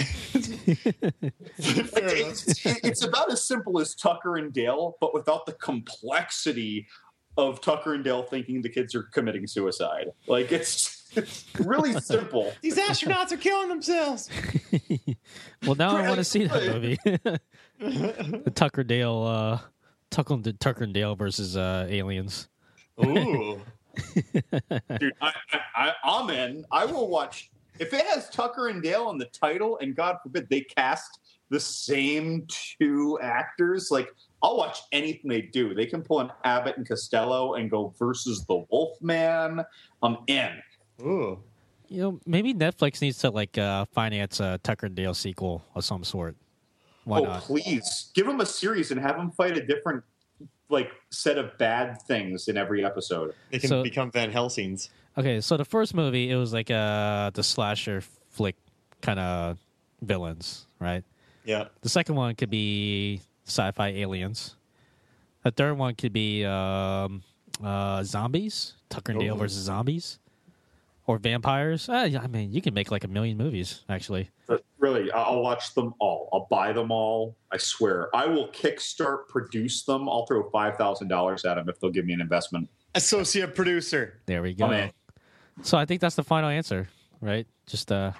It's, 1.63 2.65
it's 2.65 3.03
about 3.03 3.31
as 3.31 3.43
simple 3.43 3.79
as 3.79 3.93
Tucker 3.95 4.37
and 4.37 4.51
Dale, 4.53 4.97
but 4.99 5.13
without 5.13 5.45
the 5.45 5.53
complexity 5.53 6.87
of 7.37 7.61
Tucker 7.61 7.93
and 7.93 8.03
Dale 8.03 8.23
thinking 8.23 8.61
the 8.61 8.69
kids 8.69 8.95
are 8.95 9.03
committing 9.03 9.47
suicide. 9.47 10.11
Like 10.27 10.51
it's, 10.51 11.09
it's 11.15 11.45
really 11.59 11.93
simple. 11.99 12.53
These 12.61 12.77
astronauts 12.77 13.31
are 13.31 13.37
killing 13.37 13.69
themselves. 13.69 14.29
Well, 15.65 15.75
now 15.75 15.95
I 15.95 16.07
want 16.07 16.17
to 16.17 16.23
see 16.23 16.45
that 16.45 16.63
movie. 16.73 16.97
the 17.79 18.51
Tucker 18.53 18.83
Dale, 18.83 19.23
uh, 19.23 19.59
Tucker, 20.09 20.39
Tucker 20.59 20.83
and 20.83 20.93
Dale 20.93 21.15
versus 21.15 21.55
uh, 21.57 21.87
aliens. 21.89 22.47
Ooh. 23.03 23.61
Dude, 24.99 25.13
I, 25.21 25.33
I, 25.51 25.59
I, 25.75 25.93
I'm 26.03 26.29
in. 26.29 26.65
I 26.71 26.85
will 26.85 27.07
watch 27.07 27.51
if 27.79 27.93
it 27.93 28.05
has 28.05 28.29
Tucker 28.29 28.67
and 28.67 28.81
Dale 28.81 29.09
in 29.09 29.17
the 29.17 29.25
title, 29.25 29.79
and 29.81 29.95
God 29.95 30.17
forbid 30.21 30.47
they 30.49 30.61
cast 30.61 31.19
the 31.49 31.59
same 31.59 32.45
two 32.47 33.19
actors. 33.21 33.89
Like 33.91 34.09
I'll 34.43 34.57
watch 34.57 34.79
anything 34.91 35.29
they 35.29 35.41
do. 35.41 35.73
They 35.73 35.85
can 35.85 36.01
pull 36.01 36.19
an 36.19 36.31
Abbott 36.43 36.77
and 36.77 36.87
Costello 36.87 37.55
and 37.55 37.69
go 37.69 37.93
versus 37.97 38.45
the 38.45 38.65
Wolfman. 38.69 39.63
I'm 40.03 40.17
in. 40.27 40.51
Ooh. 41.01 41.39
You 41.87 42.01
know, 42.01 42.19
maybe 42.25 42.53
Netflix 42.53 43.01
needs 43.01 43.17
to 43.19 43.31
like 43.31 43.57
uh, 43.57 43.85
finance 43.85 44.39
a 44.39 44.59
Tucker 44.63 44.85
and 44.85 44.95
Dale 44.95 45.13
sequel 45.13 45.63
of 45.75 45.83
some 45.83 46.03
sort. 46.03 46.35
Why 47.03 47.19
oh, 47.19 47.23
not? 47.23 47.41
please 47.41 48.11
give 48.13 48.27
them 48.27 48.39
a 48.41 48.45
series 48.45 48.91
and 48.91 49.01
have 49.01 49.17
them 49.17 49.31
fight 49.31 49.57
a 49.57 49.65
different 49.65 50.03
like 50.71 50.91
set 51.09 51.37
of 51.37 51.57
bad 51.57 52.01
things 52.01 52.47
in 52.47 52.57
every 52.57 52.83
episode. 52.83 53.33
They 53.51 53.59
can 53.59 53.69
So- 53.69 53.83
become 53.83 54.11
Van 54.11 54.31
Helsings. 54.31 54.89
Okay, 55.17 55.41
so 55.41 55.57
the 55.57 55.65
first 55.65 55.93
movie 55.93 56.31
it 56.31 56.35
was 56.37 56.53
like 56.53 56.71
uh 56.71 57.31
the 57.33 57.43
slasher 57.43 58.01
flick 58.29 58.55
kind 59.01 59.19
of 59.19 59.57
villains, 60.01 60.65
right? 60.79 61.03
Yeah. 61.43 61.65
The 61.81 61.89
second 61.89 62.15
one 62.15 62.35
could 62.35 62.49
be 62.49 63.21
sci-fi 63.45 63.89
aliens. 63.89 64.55
The 65.43 65.51
third 65.51 65.77
one 65.77 65.95
could 65.95 66.13
be 66.13 66.45
um, 66.45 67.23
uh, 67.63 68.03
zombies, 68.03 68.75
Tucker 68.89 69.13
and 69.13 69.21
Dale 69.21 69.35
versus 69.35 69.63
zombies, 69.63 70.19
or 71.07 71.17
vampires. 71.17 71.89
Uh, 71.89 72.09
I 72.21 72.27
mean, 72.27 72.51
you 72.51 72.61
can 72.61 72.73
make 72.73 72.91
like 72.91 73.03
a 73.03 73.07
million 73.07 73.37
movies 73.37 73.83
actually. 73.89 74.29
But 74.47 74.63
really, 74.79 75.11
I- 75.11 75.21
I'll 75.23 75.41
watch 75.41 75.73
them 75.73 75.93
all. 75.99 76.29
I'll 76.33 76.47
buy 76.49 76.73
them 76.73 76.91
all. 76.91 77.37
I 77.51 77.57
swear. 77.57 78.15
I 78.15 78.25
will 78.27 78.49
kickstart 78.49 79.27
produce 79.27 79.83
them. 79.83 80.07
I'll 80.09 80.25
throw 80.25 80.49
five 80.49 80.77
thousand 80.77 81.07
dollars 81.07 81.45
at 81.45 81.55
them 81.55 81.69
if 81.69 81.79
they'll 81.79 81.91
give 81.91 82.05
me 82.05 82.13
an 82.13 82.21
investment. 82.21 82.69
Associate 82.95 83.53
producer. 83.53 84.21
There 84.25 84.41
we 84.41 84.53
go. 84.53 84.65
I'm. 84.65 84.91
So 85.63 85.77
I 85.77 85.85
think 85.85 86.01
that's 86.01 86.15
the 86.15 86.23
final 86.23 86.49
answer, 86.49 86.87
right? 87.21 87.45
Just 87.67 87.91
uh, 87.91 88.11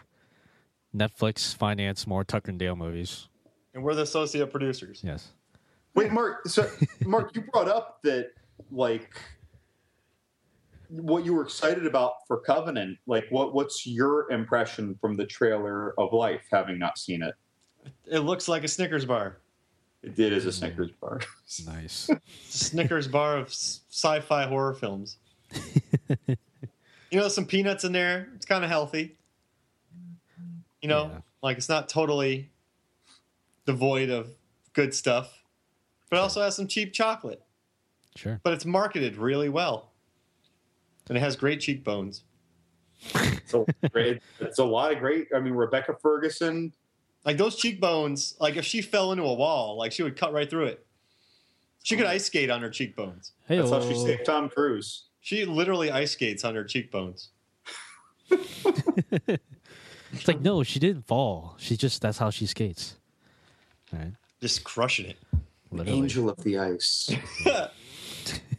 Netflix 0.96 1.56
finance 1.56 2.06
more 2.06 2.24
Tucker 2.24 2.52
and 2.52 2.60
Dale 2.60 2.76
movies. 2.76 3.28
And 3.74 3.84
we're 3.84 3.96
the 3.96 4.02
associate 4.04 4.52
producers. 4.52 5.02
Yes. 5.04 5.30
Wait, 5.96 6.12
Mark. 6.12 6.48
So, 6.48 6.70
Mark, 7.06 7.36
you 7.36 7.42
brought 7.42 7.68
up 7.70 8.00
that 8.04 8.32
like 8.70 9.10
what 10.92 11.26
you 11.26 11.34
were 11.34 11.44
excited 11.44 11.86
about 11.86 12.14
for 12.28 12.40
Covenant. 12.42 12.98
Like, 13.08 13.26
what 13.30 13.54
what's 13.54 13.88
your 13.88 14.30
impression 14.32 14.96
from 15.00 15.16
the 15.16 15.26
trailer 15.26 16.00
of 16.00 16.14
Life, 16.14 16.46
having 16.52 16.78
not 16.78 16.98
seen 16.98 17.24
it? 17.24 17.34
It 18.06 18.20
looks 18.20 18.48
like 18.48 18.64
a 18.64 18.68
Snickers 18.68 19.06
bar. 19.06 19.38
It 20.04 20.16
did 20.16 20.34
as 20.34 20.46
a 20.46 20.50
mm. 20.50 20.54
Snickers 20.54 20.92
bar. 20.92 21.22
Nice. 21.66 22.10
Snickers 22.50 23.08
bar 23.08 23.38
of 23.38 23.48
sci-fi 23.50 24.46
horror 24.48 24.74
films. 24.74 25.18
you 26.18 27.20
know, 27.20 27.28
some 27.28 27.46
peanuts 27.46 27.84
in 27.84 27.92
there. 27.92 28.30
It's 28.36 28.46
kind 28.46 28.64
of 28.64 28.70
healthy. 28.70 29.18
You 30.82 30.90
know, 30.90 31.12
Yeah. 31.14 31.22
like 31.44 31.58
it's 31.58 31.70
not 31.70 31.88
totally 31.88 32.50
devoid 33.66 34.10
of 34.10 34.30
good 34.74 34.94
stuff, 34.94 35.44
but 36.10 36.18
it 36.18 36.20
also 36.20 36.42
has 36.42 36.56
some 36.56 36.68
cheap 36.68 36.94
chocolate. 36.94 37.44
sure. 38.16 38.40
But 38.44 38.54
it's 38.54 38.66
marketed 38.66 39.16
really 39.18 39.50
well, 39.50 39.91
and 41.10 41.18
it 41.18 41.22
has 41.22 41.36
great 41.36 41.60
cheekbones. 41.60 42.24
It's 43.16 43.54
a, 43.54 43.66
great, 43.90 44.22
it's 44.40 44.60
a 44.60 44.64
lot 44.64 44.94
of 44.94 45.00
great. 45.00 45.28
I 45.36 45.40
mean, 45.40 45.54
Rebecca 45.54 45.96
Ferguson. 46.02 46.74
Like 47.26 47.38
those 47.38 47.56
cheekbones, 47.56 48.36
like 48.40 48.58
if 48.58 48.66
she 48.66 48.82
fell 48.82 49.12
into 49.12 49.24
a 49.24 49.34
wall, 49.34 49.78
like 49.78 49.92
she 49.92 50.02
would 50.04 50.16
cut 50.16 50.34
right 50.34 50.50
through 50.50 50.66
it. 50.66 50.86
She 51.84 51.96
could 51.96 52.06
oh. 52.06 52.10
ice 52.10 52.26
skate 52.26 52.50
on 52.50 52.62
her 52.62 52.70
cheekbones. 52.70 53.34
Hey, 53.48 53.58
That's 53.58 53.70
how 53.70 53.82
she 53.82 53.96
saved 53.96 54.26
Tom 54.26 54.50
Cruise. 54.50 55.06
She 55.20 55.46
literally 55.46 55.92
ice 55.92 56.12
skates 56.12 56.44
on 56.44 56.56
her 56.56 56.64
cheekbones. 56.64 57.30
It's 60.14 60.28
like 60.28 60.42
no, 60.42 60.64
she 60.64 60.80
didn't 60.80 61.04
fall. 61.04 61.56
She 61.58 61.78
just 61.78 62.02
that's 62.02 62.18
how 62.18 62.30
she 62.30 62.46
skates. 62.46 62.98
Right. 63.92 64.14
Just 64.42 64.64
crushing 64.64 65.08
it. 65.08 65.18
Literally. 65.72 66.00
Angel 66.00 66.30
of 66.30 66.44
the 66.44 66.60
Ice. 66.60 67.12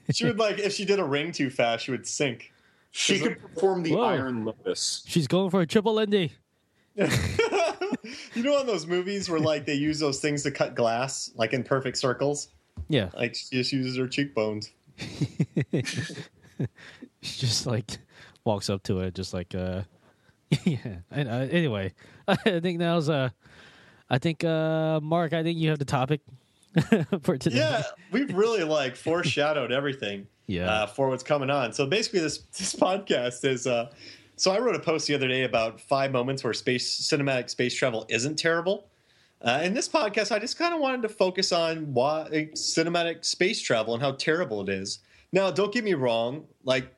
She 0.12 0.24
would 0.26 0.38
like 0.38 0.58
if 0.58 0.72
she 0.72 0.84
did 0.84 0.98
a 0.98 1.04
ring 1.04 1.32
too 1.32 1.48
fast, 1.50 1.84
she 1.84 1.90
would 1.90 2.06
sink. 2.06 2.52
She 2.90 3.18
could 3.18 3.40
perform 3.40 3.82
the 3.82 3.94
Whoa. 3.94 4.02
Iron 4.02 4.44
Lotus. 4.44 5.02
She's 5.06 5.26
going 5.26 5.50
for 5.50 5.60
a 5.62 5.66
triple 5.66 5.94
Lindy. 5.94 6.32
You 8.34 8.42
know, 8.42 8.56
on 8.58 8.66
those 8.66 8.86
movies 8.86 9.30
where 9.30 9.38
like 9.38 9.64
they 9.64 9.74
use 9.74 9.98
those 10.00 10.18
things 10.18 10.42
to 10.42 10.50
cut 10.50 10.74
glass, 10.74 11.30
like 11.36 11.52
in 11.52 11.62
perfect 11.62 11.96
circles, 11.96 12.48
Yeah. 12.88 13.10
like 13.14 13.34
she 13.36 13.56
just 13.56 13.72
uses 13.72 13.96
her 13.96 14.08
cheekbones. 14.08 14.70
She 17.20 17.40
just 17.46 17.66
like 17.66 17.98
walks 18.44 18.68
up 18.68 18.82
to 18.84 19.00
it, 19.00 19.14
just 19.14 19.32
like 19.32 19.54
uh, 19.54 19.82
yeah. 20.64 20.96
And 21.10 21.28
uh, 21.28 21.46
anyway, 21.50 21.92
I 22.26 22.34
think 22.34 22.80
that 22.80 22.94
was 22.94 23.08
uh, 23.08 23.30
I 24.10 24.18
think 24.18 24.42
uh, 24.42 24.98
Mark, 25.00 25.32
I 25.32 25.42
think 25.44 25.58
you 25.58 25.70
have 25.70 25.78
the 25.78 25.84
topic 25.84 26.20
for 27.22 27.36
today. 27.36 27.56
Yeah, 27.56 27.82
we've 28.10 28.34
really 28.34 28.64
like 28.64 28.96
foreshadowed 28.96 29.72
everything. 29.72 30.26
Yeah. 30.46 30.70
uh, 30.70 30.86
for 30.86 31.08
what's 31.08 31.22
coming 31.22 31.50
on. 31.50 31.72
So 31.72 31.86
basically, 31.86 32.20
this 32.20 32.38
this 32.58 32.74
podcast 32.74 33.44
is. 33.44 33.66
Uh, 33.66 33.90
so 34.36 34.50
I 34.50 34.58
wrote 34.58 34.74
a 34.74 34.80
post 34.80 35.06
the 35.06 35.14
other 35.14 35.28
day 35.28 35.44
about 35.44 35.80
five 35.80 36.10
moments 36.10 36.42
where 36.42 36.52
space 36.52 37.00
cinematic 37.00 37.48
space 37.48 37.74
travel 37.74 38.04
isn't 38.08 38.36
terrible. 38.36 38.88
Uh, 39.40 39.60
in 39.62 39.74
this 39.74 39.88
podcast, 39.88 40.30
I 40.30 40.38
just 40.38 40.56
kind 40.56 40.72
of 40.72 40.80
wanted 40.80 41.02
to 41.02 41.08
focus 41.08 41.52
on 41.52 41.92
why 41.92 42.48
cinematic 42.54 43.24
space 43.24 43.60
travel 43.60 43.94
and 43.94 44.02
how 44.02 44.12
terrible 44.12 44.60
it 44.62 44.68
is. 44.68 45.00
Now, 45.32 45.50
don't 45.50 45.72
get 45.72 45.84
me 45.84 45.94
wrong. 45.94 46.46
Like, 46.64 46.94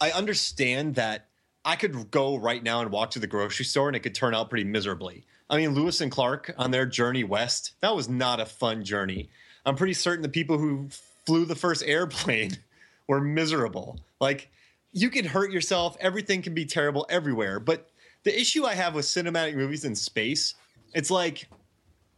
I 0.00 0.10
understand 0.10 0.96
that 0.96 1.28
I 1.64 1.76
could 1.76 2.10
go 2.10 2.36
right 2.36 2.62
now 2.62 2.80
and 2.80 2.90
walk 2.90 3.10
to 3.10 3.18
the 3.18 3.26
grocery 3.26 3.64
store 3.64 3.88
and 3.88 3.96
it 3.96 4.00
could 4.00 4.14
turn 4.14 4.34
out 4.34 4.50
pretty 4.50 4.64
miserably. 4.64 5.26
I 5.50 5.56
mean, 5.56 5.74
Lewis 5.74 6.00
and 6.00 6.10
Clark 6.12 6.54
on 6.56 6.70
their 6.70 6.86
journey 6.86 7.24
west, 7.24 7.72
that 7.80 7.94
was 7.94 8.08
not 8.08 8.40
a 8.40 8.46
fun 8.46 8.84
journey. 8.84 9.28
I'm 9.66 9.76
pretty 9.76 9.94
certain 9.94 10.22
the 10.22 10.28
people 10.28 10.58
who 10.58 10.88
flew 11.26 11.44
the 11.44 11.56
first 11.56 11.82
airplane 11.84 12.56
were 13.08 13.20
miserable. 13.20 13.98
Like 14.20 14.48
you 14.92 15.10
can 15.10 15.24
hurt 15.24 15.50
yourself, 15.50 15.96
everything 16.00 16.40
can 16.40 16.54
be 16.54 16.64
terrible 16.64 17.04
everywhere. 17.10 17.58
But 17.58 17.90
the 18.22 18.38
issue 18.38 18.64
I 18.64 18.74
have 18.74 18.94
with 18.94 19.04
cinematic 19.06 19.56
movies 19.56 19.84
in 19.84 19.96
space, 19.96 20.54
it's 20.94 21.10
like 21.10 21.48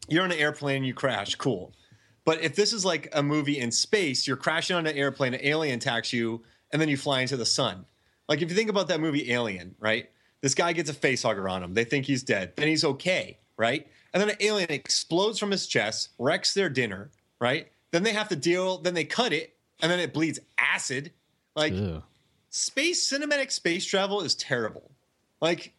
you're 0.09 0.25
on 0.25 0.33
an 0.33 0.39
airplane, 0.39 0.79
and 0.79 0.87
you 0.87 0.95
crash, 0.95 1.35
cool. 1.37 1.73
But 2.25 2.43
if 2.43 2.55
this 2.55 2.73
is 2.73 2.85
like 2.85 3.09
a 3.13 3.23
movie 3.23 3.59
in 3.59 3.71
space, 3.71 4.27
you're 4.27 4.37
crashing 4.37 4.77
on 4.77 4.87
an 4.87 4.97
airplane, 4.97 5.35
an 5.35 5.41
alien 5.43 5.77
attacks 5.79 6.13
you, 6.13 6.43
and 6.71 6.81
then 6.81 6.89
you 6.89 6.97
fly 6.97 7.23
into 7.23 7.37
the 7.37 7.47
sun. 7.47 7.87
Like 8.29 8.43
if 8.43 8.51
you 8.51 8.57
think 8.57 8.71
about 8.71 8.89
that 8.89 9.01
movie 9.01 9.33
Alien, 9.33 9.75
right? 9.79 10.09
This 10.43 10.55
guy 10.55 10.73
gets 10.73 10.91
a 10.91 10.95
face 10.95 11.23
hugger 11.23 11.49
on 11.49 11.63
him. 11.63 11.73
They 11.73 11.85
think 11.85 12.05
he's 12.05 12.23
dead. 12.23 12.53
Then 12.57 12.69
he's 12.69 12.85
okay, 12.85 13.39
right? 13.57 13.87
And 14.13 14.21
then 14.21 14.29
an 14.29 14.37
alien 14.41 14.71
explodes 14.71 15.39
from 15.39 15.51
his 15.51 15.67
chest, 15.67 16.11
wrecks 16.19 16.53
their 16.53 16.69
dinner, 16.69 17.11
right? 17.41 17.69
Then 17.93 18.03
they 18.03 18.13
have 18.13 18.29
to 18.29 18.37
deal, 18.37 18.79
then 18.79 18.95
they 18.95 19.05
cut 19.05 19.33
it, 19.33 19.57
and 19.81 19.91
then 19.91 20.01
it 20.01 20.13
bleeds 20.13 20.41
acid. 20.59 21.13
Like 21.55 21.73
Ew. 21.73 22.03
space 22.51 23.11
cinematic 23.11 23.51
space 23.51 23.87
travel 23.87 24.21
is 24.21 24.35
terrible. 24.35 24.91
Like 25.41 25.73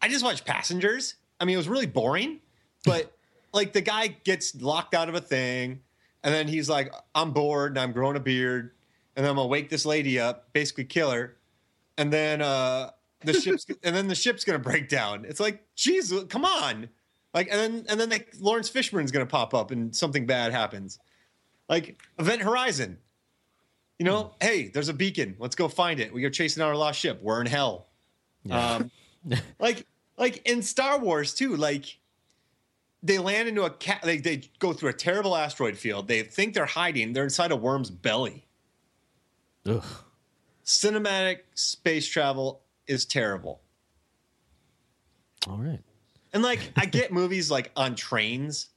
I 0.00 0.08
just 0.08 0.24
watched 0.24 0.44
Passengers. 0.44 1.16
I 1.40 1.44
mean, 1.44 1.54
it 1.54 1.58
was 1.58 1.68
really 1.68 1.86
boring, 1.86 2.40
but 2.84 3.12
like 3.52 3.72
the 3.72 3.80
guy 3.80 4.08
gets 4.08 4.54
locked 4.60 4.94
out 4.94 5.08
of 5.08 5.14
a 5.14 5.20
thing, 5.20 5.80
and 6.22 6.34
then 6.34 6.46
he's 6.48 6.68
like, 6.68 6.94
"I'm 7.14 7.32
bored 7.32 7.72
and 7.72 7.80
I'm 7.80 7.92
growing 7.92 8.16
a 8.16 8.20
beard, 8.20 8.72
and 9.16 9.24
then 9.24 9.30
I'm 9.30 9.36
gonna 9.36 9.48
wake 9.48 9.70
this 9.70 9.84
lady 9.86 10.20
up, 10.20 10.52
basically 10.52 10.84
kill 10.84 11.10
her, 11.10 11.36
and 11.96 12.12
then 12.12 12.42
uh, 12.42 12.90
the 13.24 13.32
ship's 13.34 13.66
and 13.82 13.94
then 13.94 14.08
the 14.08 14.14
ship's 14.14 14.44
gonna 14.44 14.58
break 14.58 14.88
down." 14.88 15.24
It's 15.24 15.40
like, 15.40 15.66
geez, 15.74 16.12
come 16.28 16.44
on, 16.44 16.88
like, 17.34 17.48
and 17.50 17.58
then 17.58 17.86
and 17.88 18.00
then 18.00 18.10
like 18.10 18.32
Laurence 18.40 18.70
Fishburne's 18.70 19.12
gonna 19.12 19.26
pop 19.26 19.54
up 19.54 19.70
and 19.70 19.94
something 19.94 20.26
bad 20.26 20.52
happens, 20.52 20.98
like 21.68 22.00
Event 22.18 22.42
Horizon. 22.42 22.98
You 23.98 24.04
know, 24.04 24.34
hey, 24.40 24.68
there's 24.68 24.88
a 24.88 24.94
beacon. 24.94 25.36
Let's 25.38 25.56
go 25.56 25.66
find 25.68 25.98
it. 25.98 26.12
We 26.12 26.22
go 26.22 26.28
chasing 26.28 26.62
our 26.62 26.76
lost 26.76 27.00
ship. 27.00 27.20
We're 27.20 27.40
in 27.40 27.48
hell. 27.48 27.88
Um, 28.48 28.90
like, 29.58 29.86
like 30.16 30.48
in 30.48 30.62
Star 30.62 31.00
Wars 31.00 31.34
too. 31.34 31.56
Like, 31.56 31.98
they 33.02 33.18
land 33.18 33.48
into 33.48 33.64
a 33.64 33.70
cat. 33.70 34.02
They 34.02 34.18
they 34.18 34.42
go 34.58 34.72
through 34.72 34.90
a 34.90 34.94
terrible 34.94 35.36
asteroid 35.36 35.76
field. 35.76 36.08
They 36.08 36.22
think 36.22 36.54
they're 36.54 36.66
hiding. 36.66 37.12
They're 37.12 37.24
inside 37.24 37.50
a 37.50 37.56
worm's 37.56 37.90
belly. 37.90 38.46
Ugh. 39.66 39.84
Cinematic 40.64 41.38
space 41.54 42.06
travel 42.06 42.62
is 42.88 43.04
terrible. 43.04 43.60
All 45.46 45.58
right. 45.58 45.80
And 46.32 46.42
like, 46.42 46.60
I 46.76 46.86
get 46.86 47.12
movies 47.12 47.50
like 47.50 47.70
on 47.76 47.94
trains. 47.94 48.68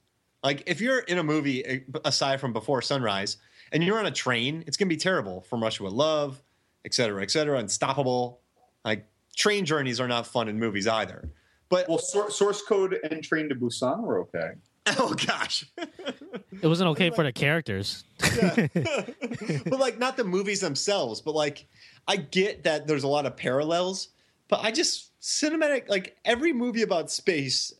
Like, 0.44 0.64
if 0.66 0.80
you're 0.80 1.00
in 1.00 1.18
a 1.18 1.22
movie 1.22 1.64
eh, 1.64 1.80
aside 2.04 2.40
from 2.40 2.52
Before 2.52 2.82
Sunrise, 2.82 3.36
and 3.72 3.82
you're 3.82 3.98
on 3.98 4.06
a 4.06 4.10
train, 4.10 4.64
it's 4.66 4.76
gonna 4.76 4.88
be 4.88 4.96
terrible. 4.96 5.40
From 5.42 5.62
Russia 5.62 5.84
with 5.84 5.92
Love, 5.92 6.42
et 6.84 6.94
cetera, 6.94 7.22
et 7.22 7.30
cetera. 7.30 7.58
Unstoppable. 7.58 8.40
Like, 8.84 9.06
train 9.36 9.64
journeys 9.64 9.98
are 10.00 10.08
not 10.08 10.26
fun 10.26 10.48
in 10.48 10.58
movies 10.58 10.86
either. 10.86 11.30
But 11.68 11.88
Well, 11.88 11.98
sor- 11.98 12.30
source 12.30 12.60
code 12.62 12.98
and 13.10 13.24
Train 13.24 13.48
to 13.48 13.54
Busan 13.54 14.02
were 14.02 14.20
okay. 14.22 14.50
oh 14.98 15.14
gosh, 15.14 15.64
It 15.78 16.66
wasn't 16.66 16.88
okay 16.90 17.10
for 17.10 17.22
the 17.24 17.32
characters. 17.32 18.04
but 18.18 19.78
like 19.78 19.98
not 19.98 20.16
the 20.16 20.24
movies 20.24 20.60
themselves. 20.60 21.20
But 21.20 21.34
like, 21.34 21.66
I 22.08 22.16
get 22.16 22.64
that 22.64 22.86
there's 22.86 23.04
a 23.04 23.08
lot 23.08 23.26
of 23.26 23.36
parallels. 23.36 24.08
But 24.48 24.60
I 24.60 24.70
just 24.72 25.18
cinematic 25.20 25.88
like 25.88 26.16
every 26.24 26.52
movie 26.52 26.82
about 26.82 27.10
space, 27.10 27.72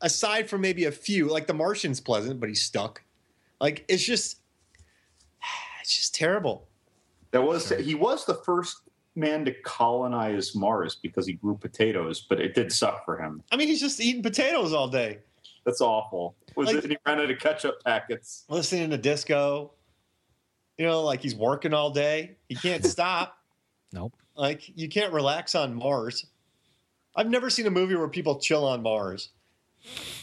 aside 0.00 0.48
from 0.48 0.62
maybe 0.62 0.84
a 0.86 0.92
few, 0.92 1.28
like 1.28 1.46
The 1.46 1.54
Martian's 1.54 2.00
pleasant, 2.00 2.40
but 2.40 2.48
he's 2.48 2.62
stuck. 2.62 3.02
Like 3.60 3.84
it's 3.88 4.04
just, 4.04 4.38
it's 5.80 5.94
just 5.94 6.14
terrible. 6.14 6.66
That 7.32 7.42
was 7.42 7.68
he 7.70 7.94
was 7.94 8.24
the 8.24 8.34
first 8.34 8.78
man 9.14 9.44
to 9.44 9.52
colonize 9.62 10.54
Mars 10.54 10.94
because 10.94 11.26
he 11.26 11.34
grew 11.34 11.56
potatoes, 11.56 12.20
but 12.28 12.40
it 12.40 12.54
did 12.54 12.72
suck 12.72 13.04
for 13.04 13.18
him. 13.18 13.42
I 13.52 13.56
mean, 13.56 13.68
he's 13.68 13.80
just 13.80 14.00
eating 14.00 14.22
potatoes 14.22 14.72
all 14.72 14.88
day, 14.88 15.18
That's 15.66 15.80
awful. 15.82 16.34
Was 16.54 16.68
Like- 16.68 16.76
it? 16.76 16.84
And 16.84 16.92
he 16.92 16.98
ran 17.04 17.20
out 17.20 17.30
of 17.30 17.38
ketchup 17.38 17.82
packets. 17.84 18.44
listening 18.48 18.88
to 18.90 18.96
disco. 18.96 19.72
You 20.78 20.86
know, 20.86 21.02
like 21.02 21.20
he's 21.20 21.34
working 21.34 21.74
all 21.74 21.90
day. 21.90 22.36
He 22.48 22.54
can't 22.54 22.84
stop. 22.86 23.38
Nope. 23.92 24.14
Like 24.36 24.62
you 24.78 24.88
can't 24.88 25.12
relax 25.12 25.54
on 25.54 25.74
Mars. 25.74 26.26
I've 27.16 27.28
never 27.28 27.50
seen 27.50 27.66
a 27.66 27.70
movie 27.70 27.96
where 27.96 28.08
people 28.08 28.38
chill 28.38 28.64
on 28.64 28.82
Mars. 28.82 29.30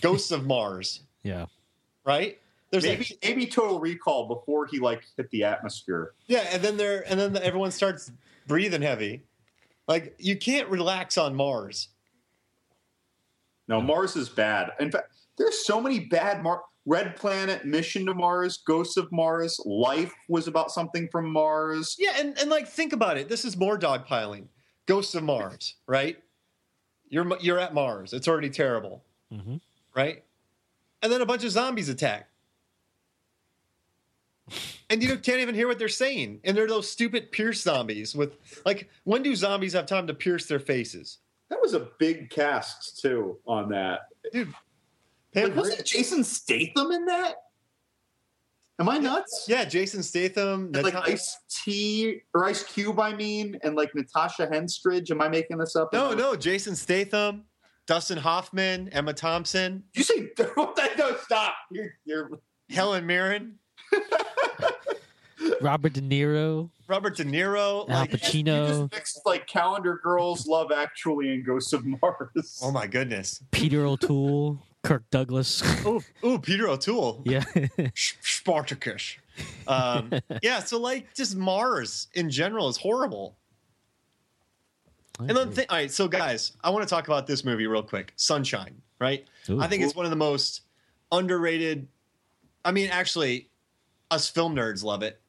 Ghosts 0.01 0.31
of 0.31 0.45
Mars, 0.45 1.01
Yeah. 1.23 1.45
right? 2.05 2.39
There's 2.69 2.83
Maybe 2.83 3.05
like, 3.11 3.17
maybe 3.23 3.45
Total 3.47 3.79
Recall 3.79 4.27
before 4.27 4.65
he 4.65 4.79
like 4.79 5.03
hit 5.17 5.29
the 5.31 5.43
atmosphere. 5.43 6.13
yeah, 6.27 6.45
and 6.51 6.63
then 6.63 6.77
there 6.77 7.03
and 7.09 7.19
then 7.19 7.35
everyone 7.37 7.71
starts 7.71 8.11
breathing 8.47 8.81
heavy. 8.81 9.23
Like 9.87 10.15
you 10.19 10.37
can't 10.37 10.69
relax 10.69 11.17
on 11.17 11.35
Mars. 11.35 11.89
No, 13.67 13.79
Mars 13.81 14.15
is 14.15 14.27
bad. 14.29 14.71
In 14.79 14.91
fact, 14.91 15.12
there's 15.37 15.65
so 15.65 15.79
many 15.81 15.99
bad 16.01 16.43
Mar. 16.43 16.61
Red 16.85 17.15
Planet, 17.15 17.63
Mission 17.65 18.05
to 18.07 18.13
Mars, 18.13 18.57
Ghosts 18.67 18.97
of 18.97 19.09
Mars, 19.09 19.57
Life 19.65 20.13
was 20.27 20.49
about 20.49 20.69
something 20.69 21.07
from 21.09 21.31
Mars. 21.31 21.95
Yeah, 21.97 22.11
and, 22.17 22.37
and 22.37 22.49
like 22.49 22.67
think 22.67 22.91
about 22.91 23.17
it. 23.17 23.29
This 23.29 23.45
is 23.45 23.55
more 23.55 23.79
dogpiling. 23.79 24.47
Ghosts 24.85 25.15
of 25.15 25.23
Mars, 25.23 25.75
right? 25.87 26.17
You're 27.07 27.37
you're 27.39 27.59
at 27.59 27.73
Mars. 27.73 28.11
It's 28.11 28.27
already 28.27 28.49
terrible, 28.49 29.01
Mhm. 29.31 29.61
right? 29.95 30.23
And 31.01 31.09
then 31.11 31.21
a 31.21 31.25
bunch 31.25 31.45
of 31.45 31.51
zombies 31.51 31.87
attack, 31.87 32.27
and 34.89 35.01
you 35.01 35.17
can't 35.17 35.39
even 35.39 35.55
hear 35.55 35.67
what 35.69 35.79
they're 35.79 35.87
saying. 35.87 36.41
And 36.43 36.55
they're 36.55 36.67
those 36.67 36.89
stupid 36.89 37.31
pierce 37.31 37.61
zombies 37.61 38.13
with 38.13 38.37
like 38.65 38.89
when 39.05 39.23
do 39.23 39.35
zombies 39.37 39.71
have 39.73 39.85
time 39.85 40.05
to 40.07 40.13
pierce 40.13 40.47
their 40.47 40.59
faces? 40.59 41.19
That 41.49 41.61
was 41.61 41.73
a 41.73 41.87
big 41.97 42.29
cast 42.29 42.99
too 43.01 43.37
on 43.47 43.69
that. 43.69 44.01
Dude, 44.33 44.53
Pam 45.33 45.43
Like, 45.49 45.55
wasn't 45.55 45.85
Jason 45.85 46.23
Statham 46.23 46.91
in 46.91 47.05
that? 47.05 47.35
Am 48.79 48.89
I 48.89 48.97
nuts? 48.97 49.45
yeah, 49.47 49.65
Jason 49.65 50.01
Statham, 50.01 50.71
And, 50.73 50.83
like 50.83 50.95
Nata- 50.95 51.11
Ice 51.11 51.37
T 51.63 52.21
or 52.33 52.45
Ice 52.45 52.63
Cube, 52.63 52.99
I 52.99 53.13
mean, 53.15 53.59
and 53.63 53.75
like 53.75 53.93
Natasha 53.93 54.47
Henstridge. 54.47 55.11
Am 55.11 55.21
I 55.21 55.29
making 55.29 55.57
this 55.59 55.75
up? 55.75 55.93
no, 55.93 56.13
no, 56.13 56.35
Jason 56.35 56.75
Statham, 56.75 57.43
Dustin 57.85 58.17
Hoffman, 58.17 58.89
Emma 58.89 59.13
Thompson, 59.13 59.83
You 59.93 60.03
say 60.03 60.29
no? 60.39 60.73
Stop. 61.23 61.53
You're, 61.71 61.93
you're 62.05 62.31
Helen 62.69 63.05
Mirren, 63.05 63.59
Robert 65.61 65.93
De 65.93 66.01
Niro, 66.01 66.69
Robert 66.87 67.15
De 67.15 67.23
Niro, 67.25 67.87
Al 67.89 67.99
like 67.99 68.11
you 68.11 68.17
Pacino, 68.17 68.67
just 68.67 68.91
mixed 68.91 69.19
like 69.25 69.45
Calendar 69.47 69.99
Girls, 70.03 70.47
Love 70.47 70.71
Actually, 70.71 71.29
and 71.33 71.45
Ghosts 71.45 71.73
of 71.73 71.85
Mars. 71.85 72.59
Oh 72.63 72.71
my 72.71 72.87
goodness. 72.87 73.43
Peter 73.51 73.85
O'Toole, 73.85 74.59
Kirk 74.83 75.09
Douglas. 75.09 75.63
Ooh, 75.85 76.03
ooh, 76.25 76.39
Peter 76.39 76.67
O'Toole. 76.67 77.21
yeah. 77.25 77.43
Spartacus. 77.95 79.15
Um, 79.67 80.11
yeah, 80.41 80.59
so 80.59 80.79
like 80.79 81.13
just 81.13 81.35
Mars 81.35 82.07
in 82.13 82.29
general 82.29 82.67
is 82.69 82.77
horrible. 82.77 83.35
And 85.19 85.29
then, 85.29 85.53
th- 85.53 85.67
all 85.69 85.77
right, 85.77 85.91
so 85.91 86.07
guys, 86.07 86.53
I 86.63 86.71
want 86.71 86.83
to 86.83 86.89
talk 86.89 87.07
about 87.07 87.27
this 87.27 87.45
movie 87.45 87.67
real 87.67 87.83
quick 87.83 88.13
Sunshine, 88.15 88.81
right? 88.99 89.25
Ooh. 89.49 89.61
I 89.61 89.67
think 89.67 89.83
it's 89.83 89.95
one 89.95 90.05
of 90.05 90.09
the 90.09 90.17
most 90.17 90.61
underrated. 91.11 91.87
I 92.65 92.71
mean, 92.71 92.89
actually, 92.89 93.49
us 94.11 94.27
film 94.27 94.55
nerds 94.55 94.83
love 94.83 95.03
it, 95.03 95.21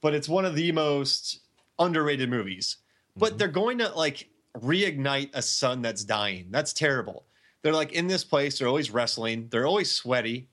but 0.00 0.12
it's 0.12 0.28
one 0.28 0.44
of 0.44 0.54
the 0.54 0.72
most 0.72 1.40
underrated 1.78 2.28
movies. 2.28 2.78
But 3.16 3.38
they're 3.38 3.48
going 3.48 3.78
to 3.78 3.90
like 3.90 4.28
reignite 4.58 5.30
a 5.34 5.42
sun 5.42 5.82
that's 5.82 6.04
dying. 6.04 6.48
That's 6.50 6.72
terrible. 6.72 7.24
They're 7.62 7.72
like 7.72 7.92
in 7.92 8.06
this 8.08 8.24
place, 8.24 8.58
they're 8.58 8.68
always 8.68 8.90
wrestling, 8.90 9.48
they're 9.50 9.66
always 9.66 9.90
sweaty. 9.90 10.48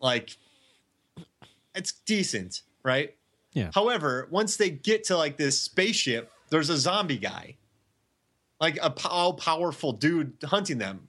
Like, 0.00 0.36
it's 1.74 1.92
decent, 2.04 2.62
right? 2.82 3.14
Yeah. 3.52 3.70
However, 3.74 4.28
once 4.30 4.56
they 4.56 4.68
get 4.70 5.04
to 5.04 5.16
like 5.16 5.36
this 5.38 5.58
spaceship, 5.60 6.30
there's 6.50 6.68
a 6.68 6.76
zombie 6.76 7.16
guy, 7.18 7.56
like 8.60 8.76
a 8.76 8.92
all 9.08 9.32
powerful 9.34 9.92
dude 9.92 10.34
hunting 10.44 10.78
them, 10.78 11.08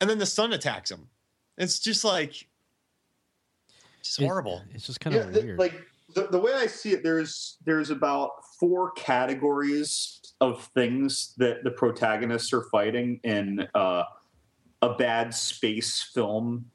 and 0.00 0.10
then 0.10 0.18
the 0.18 0.26
sun 0.26 0.52
attacks 0.52 0.90
him. 0.90 1.08
It's 1.56 1.78
just 1.78 2.02
like, 2.04 2.48
just 4.02 4.18
It- 4.20 4.24
horrible. 4.24 4.62
It's 4.74 4.86
just 4.86 4.98
kind 5.00 5.14
yeah, 5.14 5.22
of 5.22 5.32
the- 5.32 5.40
weird. 5.42 5.58
like 5.60 5.74
the, 6.14 6.28
the 6.30 6.38
way 6.38 6.52
I 6.52 6.66
see 6.66 6.92
it, 6.92 7.02
there's 7.02 7.58
there's 7.64 7.90
about 7.90 8.30
four 8.58 8.92
categories 8.92 10.20
of 10.40 10.64
things 10.74 11.34
that 11.38 11.64
the 11.64 11.70
protagonists 11.70 12.52
are 12.52 12.64
fighting 12.70 13.20
in 13.24 13.66
uh, 13.74 14.04
a 14.80 14.94
bad 14.94 15.34
space 15.34 16.02
film 16.14 16.66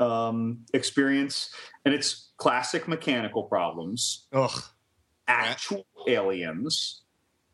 um, 0.00 0.64
experience, 0.74 1.50
and 1.84 1.94
it's 1.94 2.32
classic 2.36 2.88
mechanical 2.88 3.44
problems, 3.44 4.26
Ugh. 4.32 4.62
actual 5.28 5.86
aliens, 6.08 7.02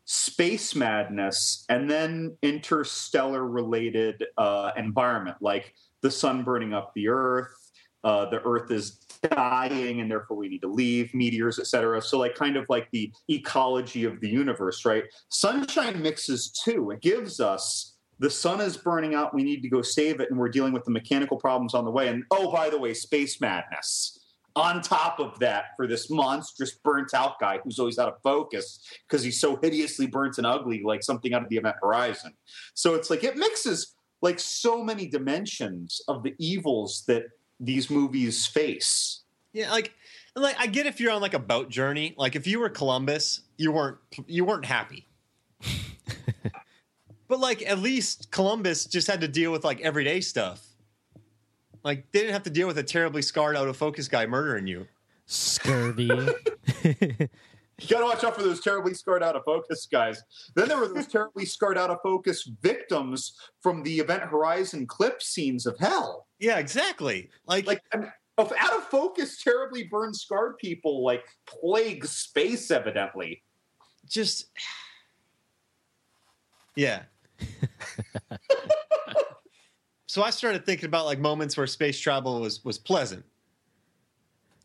space 0.05 0.75
madness, 0.75 1.65
and 1.69 1.89
then 1.89 2.37
interstellar 2.41 3.45
related 3.45 4.23
uh, 4.37 4.71
environment 4.75 5.37
like 5.41 5.73
the 6.01 6.11
sun 6.11 6.43
burning 6.43 6.73
up 6.73 6.91
the 6.95 7.07
Earth, 7.07 7.62
uh, 8.03 8.29
the 8.29 8.41
Earth 8.41 8.71
is 8.71 8.99
dying 9.31 10.01
and 10.01 10.11
therefore 10.11 10.37
we 10.37 10.49
need 10.49 10.61
to 10.61 10.67
leave 10.67 11.13
meteors, 11.13 11.59
etc. 11.59 12.01
So 12.01 12.19
like 12.19 12.35
kind 12.35 12.57
of 12.57 12.65
like 12.69 12.89
the 12.91 13.11
ecology 13.29 14.03
of 14.03 14.19
the 14.19 14.29
universe, 14.29 14.85
right? 14.85 15.03
Sunshine 15.29 16.01
mixes 16.01 16.51
too. 16.63 16.91
It 16.91 17.01
gives 17.01 17.39
us 17.39 17.95
the 18.19 18.29
sun 18.29 18.61
is 18.61 18.77
burning 18.77 19.15
out. 19.15 19.33
We 19.33 19.43
need 19.43 19.61
to 19.61 19.69
go 19.69 19.81
save 19.81 20.19
it, 20.19 20.29
and 20.29 20.39
we're 20.39 20.49
dealing 20.49 20.71
with 20.71 20.85
the 20.85 20.91
mechanical 20.91 21.37
problems 21.37 21.73
on 21.73 21.83
the 21.83 21.91
way. 21.91 22.07
And 22.09 22.23
oh, 22.31 22.51
by 22.51 22.69
the 22.69 22.77
way, 22.77 22.93
space 22.93 23.41
madness 23.41 24.19
on 24.55 24.81
top 24.81 25.19
of 25.19 25.39
that 25.39 25.65
for 25.75 25.87
this 25.87 26.09
monstrous 26.09 26.73
burnt 26.83 27.13
out 27.13 27.39
guy 27.39 27.59
who's 27.63 27.79
always 27.79 27.97
out 27.97 28.07
of 28.07 28.21
focus 28.21 28.79
because 29.07 29.23
he's 29.23 29.39
so 29.39 29.57
hideously 29.61 30.05
burnt 30.05 30.37
and 30.37 30.45
ugly 30.45 30.81
like 30.83 31.03
something 31.03 31.33
out 31.33 31.41
of 31.41 31.49
the 31.49 31.57
event 31.57 31.75
horizon 31.81 32.31
so 32.75 32.93
it's 32.93 33.09
like 33.09 33.23
it 33.23 33.35
mixes 33.35 33.95
like 34.21 34.39
so 34.39 34.83
many 34.83 35.07
dimensions 35.07 36.01
of 36.07 36.23
the 36.23 36.35
evils 36.37 37.03
that 37.07 37.23
these 37.65 37.89
movies 37.89 38.45
face 38.45 39.21
Yeah, 39.53 39.71
like 39.71 39.93
like 40.35 40.55
I 40.59 40.67
get 40.67 40.85
if 40.85 40.99
you're 40.99 41.11
on 41.11 41.21
like 41.21 41.33
a 41.33 41.39
boat 41.39 41.69
journey. 41.69 42.15
Like 42.17 42.35
if 42.35 42.47
you 42.47 42.59
were 42.59 42.69
Columbus, 42.69 43.41
you 43.57 43.71
weren't 43.71 43.97
you 44.27 44.45
weren't 44.45 44.65
happy. 44.65 45.07
but 47.27 47.39
like 47.39 47.61
at 47.63 47.79
least 47.79 48.31
Columbus 48.31 48.85
just 48.85 49.07
had 49.07 49.21
to 49.21 49.27
deal 49.27 49.51
with 49.51 49.63
like 49.63 49.79
everyday 49.81 50.21
stuff. 50.21 50.65
Like 51.83 52.11
they 52.11 52.19
didn't 52.19 52.33
have 52.33 52.43
to 52.43 52.49
deal 52.49 52.67
with 52.67 52.77
a 52.77 52.83
terribly 52.83 53.21
scarred 53.21 53.55
out 53.55 53.67
of 53.67 53.77
focus 53.77 54.07
guy 54.07 54.25
murdering 54.25 54.67
you. 54.67 54.87
Scurvy. 55.25 56.09
you 57.81 57.87
gotta 57.87 58.05
watch 58.05 58.23
out 58.23 58.35
for 58.35 58.43
those 58.43 58.59
terribly 58.59 58.93
scarred 58.93 59.23
out 59.23 59.35
of 59.35 59.43
focus 59.43 59.87
guys 59.91 60.21
then 60.55 60.67
there 60.67 60.77
were 60.77 60.87
those 60.87 61.07
terribly 61.11 61.45
scarred 61.45 61.77
out 61.77 61.89
of 61.89 61.97
focus 62.03 62.49
victims 62.61 63.35
from 63.61 63.83
the 63.83 63.99
event 63.99 64.23
horizon 64.23 64.85
clip 64.85 65.21
scenes 65.21 65.65
of 65.65 65.77
hell 65.79 66.27
Yeah, 66.39 66.59
exactly. 66.59 67.29
Like, 67.45 67.65
like 67.67 67.81
I 67.93 67.97
mean, 67.97 68.11
of 68.37 68.51
out 68.57 68.73
of 68.73 68.83
focus 68.85 69.41
terribly 69.41 69.83
burned 69.83 70.15
scarred 70.15 70.57
people 70.57 71.03
like 71.03 71.23
plague 71.45 72.05
space 72.05 72.71
evidently 72.71 73.43
just 74.07 74.47
yeah. 76.75 77.03
so 80.07 80.23
I 80.23 80.29
started 80.29 80.65
thinking 80.65 80.85
about 80.85 81.05
like 81.05 81.19
moments 81.19 81.55
where 81.57 81.67
space 81.67 81.99
travel 81.99 82.41
was 82.41 82.63
was 82.65 82.77
pleasant. 82.77 83.23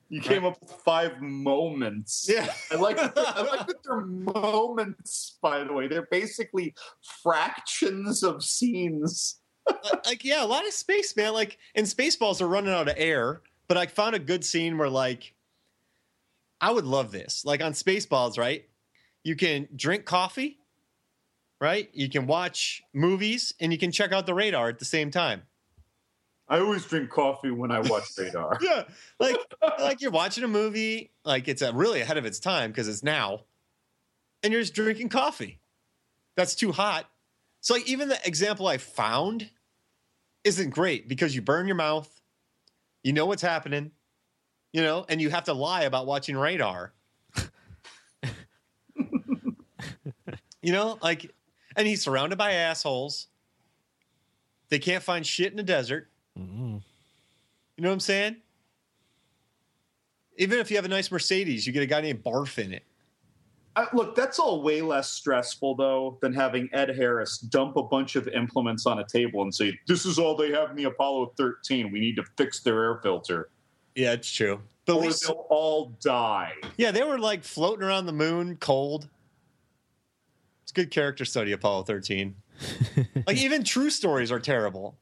You 0.08 0.22
came 0.22 0.44
up 0.44 0.58
with 0.60 0.70
five 0.70 1.20
moments. 1.20 2.26
Yeah. 2.28 2.50
I 2.70 2.76
like 2.76 2.98
I 3.16 3.42
like 3.42 3.66
that 3.66 3.82
they're 3.84 4.00
moments, 4.00 5.38
by 5.42 5.64
the 5.64 5.72
way. 5.72 5.86
They're 5.86 6.08
basically 6.10 6.74
fractions 7.22 8.22
of 8.22 8.42
scenes. 8.42 9.40
Uh, 9.66 9.74
like 10.06 10.24
yeah, 10.24 10.42
a 10.42 10.46
lot 10.46 10.66
of 10.66 10.72
space, 10.72 11.14
man. 11.16 11.34
Like 11.34 11.58
and 11.74 11.86
Spaceballs 11.86 12.40
are 12.40 12.48
running 12.48 12.72
out 12.72 12.88
of 12.88 12.94
air, 12.96 13.42
but 13.68 13.76
I 13.76 13.86
found 13.86 14.14
a 14.14 14.18
good 14.18 14.44
scene 14.44 14.78
where 14.78 14.88
like 14.88 15.34
I 16.60 16.70
would 16.70 16.86
love 16.86 17.12
this. 17.12 17.44
Like 17.44 17.62
on 17.62 17.72
Spaceballs, 17.72 18.38
right? 18.38 18.64
You 19.24 19.36
can 19.36 19.68
drink 19.76 20.06
coffee, 20.06 20.58
right? 21.60 21.90
You 21.92 22.08
can 22.08 22.26
watch 22.26 22.82
movies 22.94 23.52
and 23.60 23.72
you 23.72 23.78
can 23.78 23.92
check 23.92 24.12
out 24.12 24.24
the 24.24 24.34
radar 24.34 24.68
at 24.70 24.78
the 24.78 24.84
same 24.86 25.10
time. 25.10 25.42
I 26.48 26.60
always 26.60 26.84
drink 26.86 27.10
coffee 27.10 27.50
when 27.50 27.70
I 27.70 27.80
watch 27.80 28.04
Radar. 28.16 28.58
Yeah. 28.62 28.84
Like 29.20 29.36
like 29.78 30.00
you're 30.00 30.10
watching 30.10 30.44
a 30.44 30.48
movie, 30.48 31.10
like 31.24 31.46
it's 31.48 31.62
uh 31.62 31.72
really 31.74 32.00
ahead 32.00 32.16
of 32.16 32.24
its 32.24 32.38
time 32.38 32.70
because 32.70 32.88
it's 32.88 33.02
now. 33.02 33.40
And 34.42 34.52
you're 34.52 34.62
just 34.62 34.74
drinking 34.74 35.10
coffee. 35.10 35.60
That's 36.36 36.54
too 36.54 36.72
hot. 36.72 37.06
So 37.60 37.74
like 37.74 37.88
even 37.88 38.08
the 38.08 38.18
example 38.26 38.66
I 38.66 38.78
found 38.78 39.50
isn't 40.44 40.70
great 40.70 41.08
because 41.08 41.34
you 41.34 41.42
burn 41.42 41.66
your 41.66 41.76
mouth, 41.76 42.08
you 43.02 43.12
know 43.12 43.26
what's 43.26 43.42
happening, 43.42 43.90
you 44.72 44.82
know, 44.82 45.04
and 45.08 45.20
you 45.20 45.28
have 45.30 45.44
to 45.44 45.52
lie 45.52 45.82
about 45.82 46.06
watching 46.06 46.36
radar. 46.36 46.94
you 50.62 50.72
know, 50.72 50.98
like 51.02 51.34
and 51.76 51.86
he's 51.86 52.02
surrounded 52.02 52.38
by 52.38 52.52
assholes. 52.52 53.26
They 54.70 54.78
can't 54.78 55.02
find 55.02 55.26
shit 55.26 55.50
in 55.50 55.56
the 55.56 55.62
desert. 55.62 56.08
Mm. 56.38 56.82
You 57.76 57.82
know 57.82 57.88
what 57.88 57.94
I'm 57.94 58.00
saying? 58.00 58.36
Even 60.36 60.58
if 60.58 60.70
you 60.70 60.76
have 60.76 60.84
a 60.84 60.88
nice 60.88 61.10
Mercedes, 61.10 61.66
you 61.66 61.72
get 61.72 61.82
a 61.82 61.86
guy 61.86 62.00
named 62.00 62.22
Barf 62.22 62.58
in 62.58 62.72
it. 62.72 62.84
I, 63.76 63.86
look, 63.92 64.16
that's 64.16 64.40
all 64.40 64.62
way 64.62 64.82
less 64.82 65.08
stressful 65.10 65.76
though 65.76 66.18
than 66.20 66.32
having 66.32 66.68
Ed 66.72 66.96
Harris 66.96 67.38
dump 67.38 67.76
a 67.76 67.82
bunch 67.82 68.16
of 68.16 68.26
implements 68.28 68.86
on 68.86 68.98
a 68.98 69.06
table 69.06 69.42
and 69.42 69.54
say, 69.54 69.78
"This 69.86 70.04
is 70.04 70.18
all 70.18 70.34
they 70.34 70.50
have 70.50 70.70
in 70.70 70.76
the 70.76 70.84
Apollo 70.84 71.34
13. 71.36 71.92
We 71.92 72.00
need 72.00 72.16
to 72.16 72.24
fix 72.36 72.60
their 72.60 72.82
air 72.82 73.00
filter, 73.02 73.50
Yeah, 73.94 74.12
it's 74.12 74.30
true. 74.30 74.60
But 74.84 74.94
at 74.94 74.98
or 74.98 75.02
least, 75.02 75.26
they'll 75.26 75.46
all 75.48 75.96
die." 76.00 76.54
yeah, 76.76 76.90
they 76.90 77.04
were 77.04 77.20
like 77.20 77.44
floating 77.44 77.84
around 77.84 78.06
the 78.06 78.12
moon, 78.12 78.56
cold. 78.56 79.08
It's 80.64 80.72
a 80.72 80.74
good 80.74 80.90
character 80.90 81.24
study, 81.24 81.52
Apollo 81.52 81.84
13. 81.84 82.34
like 83.28 83.36
even 83.36 83.62
true 83.62 83.90
stories 83.90 84.32
are 84.32 84.40
terrible. 84.40 84.98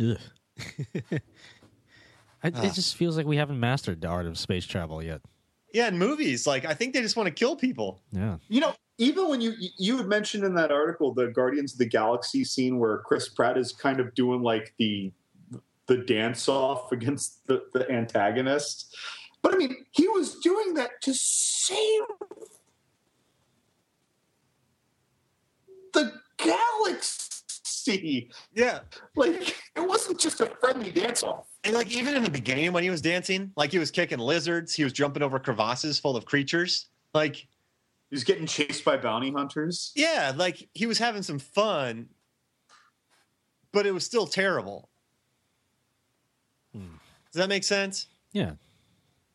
Ugh. 0.00 0.18
I, 1.12 1.20
It 2.48 2.54
ah. 2.56 2.72
just 2.74 2.96
feels 2.96 3.18
like 3.18 3.26
we 3.26 3.36
haven't 3.36 3.60
mastered 3.60 4.00
the 4.00 4.08
art 4.08 4.26
of 4.26 4.38
space 4.38 4.64
travel 4.64 5.02
yet. 5.02 5.20
Yeah, 5.74 5.88
in 5.88 5.98
movies, 5.98 6.46
like 6.46 6.64
I 6.64 6.72
think 6.72 6.94
they 6.94 7.02
just 7.02 7.16
want 7.16 7.26
to 7.26 7.34
kill 7.34 7.54
people. 7.54 8.00
Yeah. 8.12 8.38
You 8.48 8.60
know, 8.60 8.74
even 8.98 9.28
when 9.28 9.40
you 9.40 9.54
you 9.78 9.98
had 9.98 10.06
mentioned 10.06 10.44
in 10.44 10.54
that 10.54 10.72
article 10.72 11.12
the 11.12 11.28
Guardians 11.28 11.72
of 11.72 11.78
the 11.78 11.86
Galaxy 11.86 12.44
scene 12.44 12.78
where 12.78 12.98
Chris 12.98 13.28
Pratt 13.28 13.58
is 13.58 13.72
kind 13.72 14.00
of 14.00 14.14
doing 14.14 14.42
like 14.42 14.74
the 14.78 15.12
the 15.86 15.98
dance 15.98 16.48
off 16.48 16.92
against 16.92 17.46
the, 17.46 17.64
the 17.72 17.90
antagonist. 17.90 18.96
But 19.42 19.54
I 19.54 19.56
mean, 19.56 19.84
he 19.90 20.06
was 20.08 20.38
doing 20.38 20.74
that 20.74 21.02
to 21.02 21.14
save 21.14 22.02
the 25.92 26.12
galaxy. 26.36 27.29
Yeah. 28.54 28.80
Like 29.16 29.56
it 29.76 29.80
wasn't 29.80 30.18
just 30.20 30.40
a 30.40 30.46
friendly 30.46 30.90
dance 30.90 31.22
off. 31.22 31.46
And 31.64 31.74
like 31.74 31.90
even 31.90 32.14
in 32.14 32.22
the 32.22 32.30
beginning 32.30 32.72
when 32.72 32.82
he 32.82 32.90
was 32.90 33.00
dancing, 33.00 33.52
like 33.56 33.70
he 33.70 33.78
was 33.78 33.90
kicking 33.90 34.18
lizards, 34.18 34.74
he 34.74 34.84
was 34.84 34.92
jumping 34.92 35.22
over 35.22 35.38
crevasses 35.38 35.98
full 35.98 36.16
of 36.16 36.24
creatures. 36.24 36.86
Like 37.14 37.36
he 37.36 37.46
was 38.10 38.24
getting 38.24 38.46
chased 38.46 38.84
by 38.84 38.96
bounty 38.96 39.30
hunters. 39.30 39.92
Yeah, 39.94 40.32
like 40.36 40.68
he 40.74 40.86
was 40.86 40.98
having 40.98 41.22
some 41.22 41.38
fun, 41.38 42.08
but 43.72 43.86
it 43.86 43.92
was 43.92 44.04
still 44.04 44.26
terrible. 44.26 44.88
Hmm. 46.74 46.96
Does 47.32 47.40
that 47.40 47.48
make 47.48 47.64
sense? 47.64 48.06
Yeah. 48.32 48.52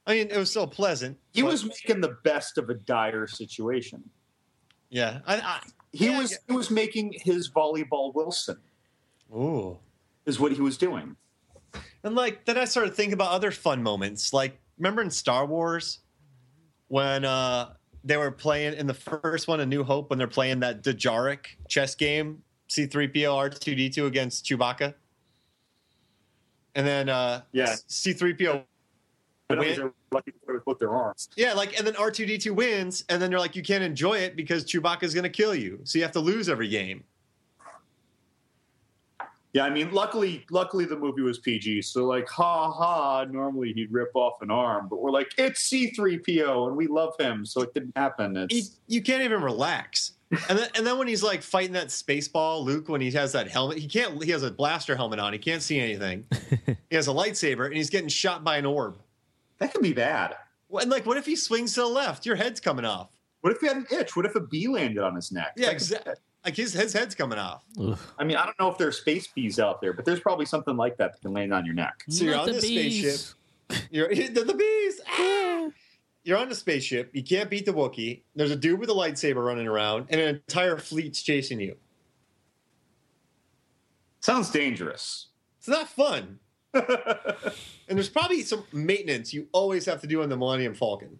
I 0.08 0.14
mean, 0.14 0.28
it 0.30 0.38
was 0.38 0.50
still 0.50 0.68
pleasant. 0.68 1.18
He 1.34 1.42
but- 1.42 1.52
was 1.52 1.66
making 1.66 2.02
the 2.02 2.18
best 2.24 2.58
of 2.58 2.70
a 2.70 2.76
dire 2.76 3.28
situation. 3.28 4.04
Yeah. 4.90 5.20
I, 5.26 5.36
I, 5.38 5.60
He 5.92 6.06
Yeah, 6.08 6.20
was 6.20 6.32
yeah. 6.32 6.38
he 6.48 6.54
was 6.54 6.70
making 6.72 7.14
his 7.22 7.50
volleyball 7.50 8.14
Wilson 8.14 8.58
ooh, 9.36 9.78
is 10.26 10.40
what 10.40 10.52
he 10.52 10.62
was 10.62 10.78
doing. 10.78 11.16
and 12.04 12.16
like 12.16 12.46
then 12.46 12.58
I 12.58 12.66
started 12.66 12.94
thinking 12.96 13.14
about 13.14 13.32
other 13.32 13.52
fun 13.52 13.82
moments. 13.84 14.32
Like 14.34 14.60
remember 14.78 15.02
in 15.02 15.10
Star 15.10 15.46
Wars 15.46 16.00
when 16.88 17.26
uh 17.26 17.74
they 18.04 18.18
were 18.18 18.32
playing 18.32 18.76
in 18.76 18.86
the 18.86 18.94
first 18.94 19.48
one, 19.48 19.60
A 19.60 19.66
New 19.66 19.84
Hope, 19.84 20.12
when 20.12 20.20
they're 20.20 20.28
playing 20.28 20.60
that 20.60 20.84
Dejarik 20.84 21.48
chess 21.68 21.96
game, 21.96 22.44
C3PO 22.70 23.12
R2D2 23.52 24.06
against 24.06 24.46
Chewbacca, 24.46 24.94
and 26.76 26.86
then 26.86 27.10
uh 27.10 27.42
Yeah. 27.52 27.76
C3PO 27.90 28.64
win- 29.50 29.76
They're 29.76 29.94
lucky 30.12 30.32
to 30.32 30.60
put 30.60 30.80
their 30.80 30.94
arms. 30.94 31.30
Yeah, 31.36 31.54
like, 31.54 31.78
and 31.78 31.86
then 31.86 31.94
R2D2 31.94 32.52
wins, 32.52 33.04
and 33.10 33.22
then 33.22 33.30
they're 33.30 33.40
like, 33.40 33.56
you 33.56 33.64
can't 33.64 33.84
enjoy 33.84 34.18
it 34.18 34.36
because 34.36 34.66
Chewbacca's 34.66 35.14
going 35.14 35.24
to 35.24 35.30
kill 35.30 35.54
you. 35.56 35.80
So 35.84 35.98
you 35.98 36.04
have 36.04 36.14
to 36.14 36.20
lose 36.20 36.50
every 36.50 36.68
game. 36.68 37.04
Yeah, 39.54 39.64
I 39.64 39.70
mean, 39.70 39.94
luckily, 39.94 40.46
luckily 40.52 40.84
the 40.84 40.98
movie 40.98 41.22
was 41.22 41.40
PG, 41.40 41.84
so 41.84 42.06
like, 42.06 42.28
ha 42.28 42.70
ha. 42.70 43.24
Normally 43.24 43.72
he'd 43.72 43.90
rip 43.90 44.12
off 44.14 44.42
an 44.42 44.52
arm, 44.52 44.88
but 44.90 45.02
we're 45.02 45.12
like, 45.12 45.32
it's 45.38 45.62
C 45.62 45.92
three 45.92 46.20
PO, 46.20 46.68
and 46.68 46.76
we 46.76 46.88
love 46.88 47.14
him, 47.18 47.46
so 47.46 47.62
it 47.62 47.74
didn't 47.74 47.94
happen. 47.96 48.36
You, 48.36 48.48
It's 48.50 48.80
you 48.88 49.02
can't 49.02 49.24
even 49.24 49.42
relax. 49.42 50.12
And 50.50 50.60
then, 50.60 50.68
and 50.76 50.86
then 50.86 50.98
when 50.98 51.08
he's 51.08 51.24
like 51.24 51.42
fighting 51.42 51.72
that 51.72 51.90
space 51.90 52.28
ball, 52.28 52.66
Luke, 52.66 52.90
when 52.90 53.00
he 53.00 53.12
has 53.12 53.32
that 53.32 53.48
helmet, 53.48 53.78
he 53.78 53.88
can't, 53.88 54.22
he 54.22 54.32
has 54.32 54.44
a 54.44 54.52
blaster 54.52 54.94
helmet 54.94 55.20
on. 55.20 55.32
He 55.32 55.40
can't 55.40 55.62
see 55.62 55.80
anything. 55.80 56.26
he 56.90 56.96
has 56.98 57.08
a 57.08 57.12
lightsaber, 57.12 57.68
and 57.68 57.76
he's 57.76 57.90
getting 57.90 58.10
shot 58.10 58.44
by 58.44 58.58
an 58.58 58.66
orb. 58.66 58.98
That 59.60 59.74
can 59.74 59.82
be 59.82 59.94
bad. 59.94 60.36
Well, 60.70 60.82
And 60.82 60.92
like, 60.92 61.06
what 61.06 61.18
if 61.18 61.26
he 61.26 61.36
swings 61.36 61.74
to 61.76 61.82
the 61.82 61.88
left? 61.88 62.26
Your 62.26 62.36
head's 62.36 62.60
coming 62.60 62.86
off. 62.86 63.10
What 63.42 63.54
if 63.54 63.60
he 63.62 63.68
had 63.68 63.78
an 63.78 63.88
itch? 63.92 64.16
What 64.16 64.26
if 64.26 64.36
a 64.36 64.40
bee 64.40 64.68
landed 64.68 64.98
on 65.04 65.16
his 65.16 65.32
neck? 65.32 65.54
Yeah, 65.56 65.70
exactly. 65.70 66.14
Like 66.44 66.56
his, 66.56 66.74
his 66.74 66.94
head's 66.94 67.16
coming 67.16 67.38
off. 67.40 67.64
Ugh. 67.80 67.98
I 68.20 68.24
mean, 68.24 68.38
I 68.38 68.46
don't 68.46 68.60
know 68.60 68.70
if 68.70 68.78
there's 68.78 69.00
space 69.00 69.28
bees 69.28 69.60
out 69.60 69.82
there, 69.82 69.94
but 69.94 70.06
there's 70.06 70.20
probably 70.20 70.46
something 70.46 70.76
like 70.78 70.98
that 70.98 71.14
that 71.14 71.22
can 71.22 71.34
land 71.34 71.54
on 71.54 71.66
your 71.66 71.76
neck. 71.76 72.04
So 72.10 72.24
you're 72.26 72.34
Not 72.36 72.42
on 72.42 72.48
the 72.48 72.54
this 72.54 72.66
bees. 72.66 73.04
spaceship. 73.04 73.36
You're 73.92 74.08
the, 74.16 74.44
the 74.44 74.54
bees. 74.54 75.02
Ah! 75.10 75.68
You're 76.24 76.38
on 76.38 76.50
the 76.50 76.56
spaceship. 76.56 77.10
You 77.14 77.24
can't 77.24 77.50
beat 77.50 77.66
the 77.66 77.72
Wookiee. 77.74 78.22
There's 78.36 78.52
a 78.52 78.56
dude 78.56 78.80
with 78.80 78.90
a 78.90 78.94
lightsaber 78.94 79.44
running 79.46 79.68
around, 79.68 80.08
and 80.10 80.22
an 80.22 80.36
entire 80.36 80.78
fleet's 80.78 81.22
chasing 81.24 81.60
you. 81.60 81.76
Sounds 84.20 84.50
dangerous. 84.50 85.28
It's 85.60 85.68
not 85.68 85.88
fun. 85.88 86.40
and 87.88 87.98
there's 87.98 88.10
probably 88.10 88.42
some 88.44 88.64
maintenance 88.74 89.34
you 89.34 89.48
always 89.52 89.86
have 89.86 90.02
to 90.02 90.08
do 90.08 90.22
on 90.22 90.30
the 90.30 90.38
Millennium 90.38 90.74
Falcon. 90.76 91.20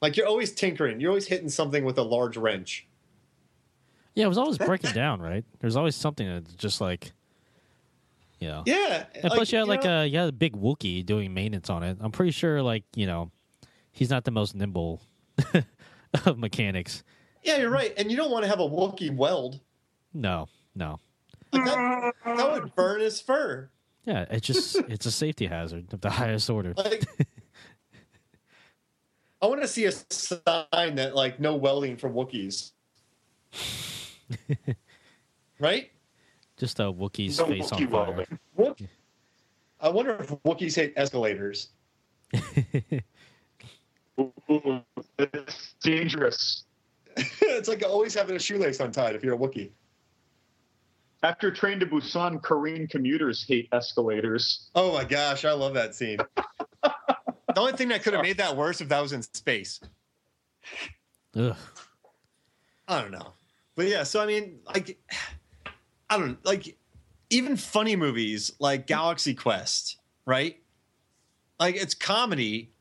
Like 0.00 0.16
you're 0.16 0.26
always 0.26 0.52
tinkering, 0.52 1.00
you're 1.00 1.10
always 1.10 1.28
hitting 1.28 1.48
something 1.48 1.84
with 1.84 1.96
a 1.98 2.02
large 2.02 2.36
wrench. 2.36 2.86
Yeah, 4.14 4.24
it 4.26 4.28
was 4.28 4.38
always 4.38 4.58
breaking 4.58 4.92
down, 4.92 5.22
right? 5.22 5.44
There's 5.60 5.76
always 5.76 5.96
something 5.96 6.28
that's 6.28 6.54
just 6.54 6.80
like, 6.80 7.12
you 8.40 8.48
know. 8.48 8.62
Yeah, 8.66 9.04
And 9.14 9.32
plus, 9.32 9.50
you 9.52 9.58
had 9.58 9.68
like 9.68 9.84
know, 9.84 10.02
a 10.02 10.06
you 10.06 10.18
had 10.18 10.28
a 10.28 10.32
big 10.32 10.54
Wookiee 10.54 11.06
doing 11.06 11.32
maintenance 11.32 11.70
on 11.70 11.82
it. 11.82 11.96
I'm 12.00 12.10
pretty 12.10 12.32
sure, 12.32 12.60
like 12.62 12.84
you 12.94 13.06
know, 13.06 13.30
he's 13.92 14.10
not 14.10 14.24
the 14.24 14.30
most 14.30 14.54
nimble 14.54 15.00
of 16.26 16.36
mechanics. 16.36 17.04
yeah, 17.42 17.56
you're 17.58 17.70
right, 17.70 17.94
and 17.96 18.10
you 18.10 18.16
don't 18.16 18.30
want 18.30 18.42
to 18.42 18.48
have 18.48 18.60
a 18.60 18.68
Wookiee 18.68 19.14
weld. 19.14 19.60
No, 20.12 20.48
no. 20.74 20.98
Like 21.52 21.64
that, 21.66 22.14
that 22.24 22.52
would 22.52 22.74
burn 22.74 23.00
his 23.00 23.20
fur. 23.20 23.68
Yeah, 24.04 24.24
it's 24.30 24.46
just 24.46 24.76
it's 24.88 25.06
a 25.06 25.10
safety 25.10 25.46
hazard 25.46 25.92
of 25.92 26.00
the 26.00 26.10
highest 26.10 26.48
order. 26.50 26.74
Like, 26.76 27.04
I 29.40 29.46
want 29.46 29.60
to 29.62 29.68
see 29.68 29.84
a 29.86 29.92
sign 29.92 30.94
that 30.96 31.14
like 31.14 31.40
no 31.40 31.56
welding 31.56 31.96
for 31.96 32.08
Wookiees. 32.08 32.70
right? 35.58 35.90
Just 36.56 36.80
a 36.80 36.84
Wookiee's 36.84 37.38
No 37.38 37.46
face 37.46 37.70
Wookiee 37.70 37.82
on 37.84 37.90
fire. 37.90 38.06
welding. 38.06 38.38
What? 38.54 38.80
I 39.80 39.88
wonder 39.88 40.16
if 40.20 40.30
Wookiees 40.44 40.76
hate 40.76 40.92
escalators. 40.96 41.70
Ooh, 44.20 44.80
it's 45.18 45.74
dangerous. 45.82 46.64
it's 47.16 47.68
like 47.68 47.82
always 47.84 48.14
having 48.14 48.36
a 48.36 48.38
shoelace 48.38 48.80
untied 48.80 49.14
if 49.16 49.24
you're 49.24 49.34
a 49.34 49.38
Wookiee. 49.38 49.70
After 51.22 51.52
Train 51.52 51.78
to 51.80 51.86
Busan, 51.86 52.42
Korean 52.42 52.88
commuters 52.88 53.44
hate 53.46 53.68
escalators. 53.72 54.68
Oh 54.74 54.92
my 54.92 55.04
gosh, 55.04 55.44
I 55.44 55.52
love 55.52 55.74
that 55.74 55.94
scene. 55.94 56.18
the 56.82 57.60
only 57.60 57.74
thing 57.74 57.88
that 57.88 58.02
could 58.02 58.12
have 58.12 58.22
made 58.22 58.38
that 58.38 58.56
worse 58.56 58.80
if 58.80 58.88
that 58.88 59.00
was 59.00 59.12
in 59.12 59.22
space. 59.22 59.80
Ugh. 61.36 61.56
I 62.88 63.00
don't 63.00 63.12
know. 63.12 63.34
But 63.76 63.86
yeah, 63.86 64.02
so 64.02 64.20
I 64.20 64.26
mean, 64.26 64.58
like, 64.66 64.98
I 66.10 66.18
don't 66.18 66.44
like 66.44 66.76
even 67.30 67.56
funny 67.56 67.96
movies 67.96 68.52
like 68.58 68.86
Galaxy 68.86 69.34
Quest, 69.34 69.98
right? 70.26 70.58
Like 71.58 71.76
it's 71.76 71.94
comedy, 71.94 72.72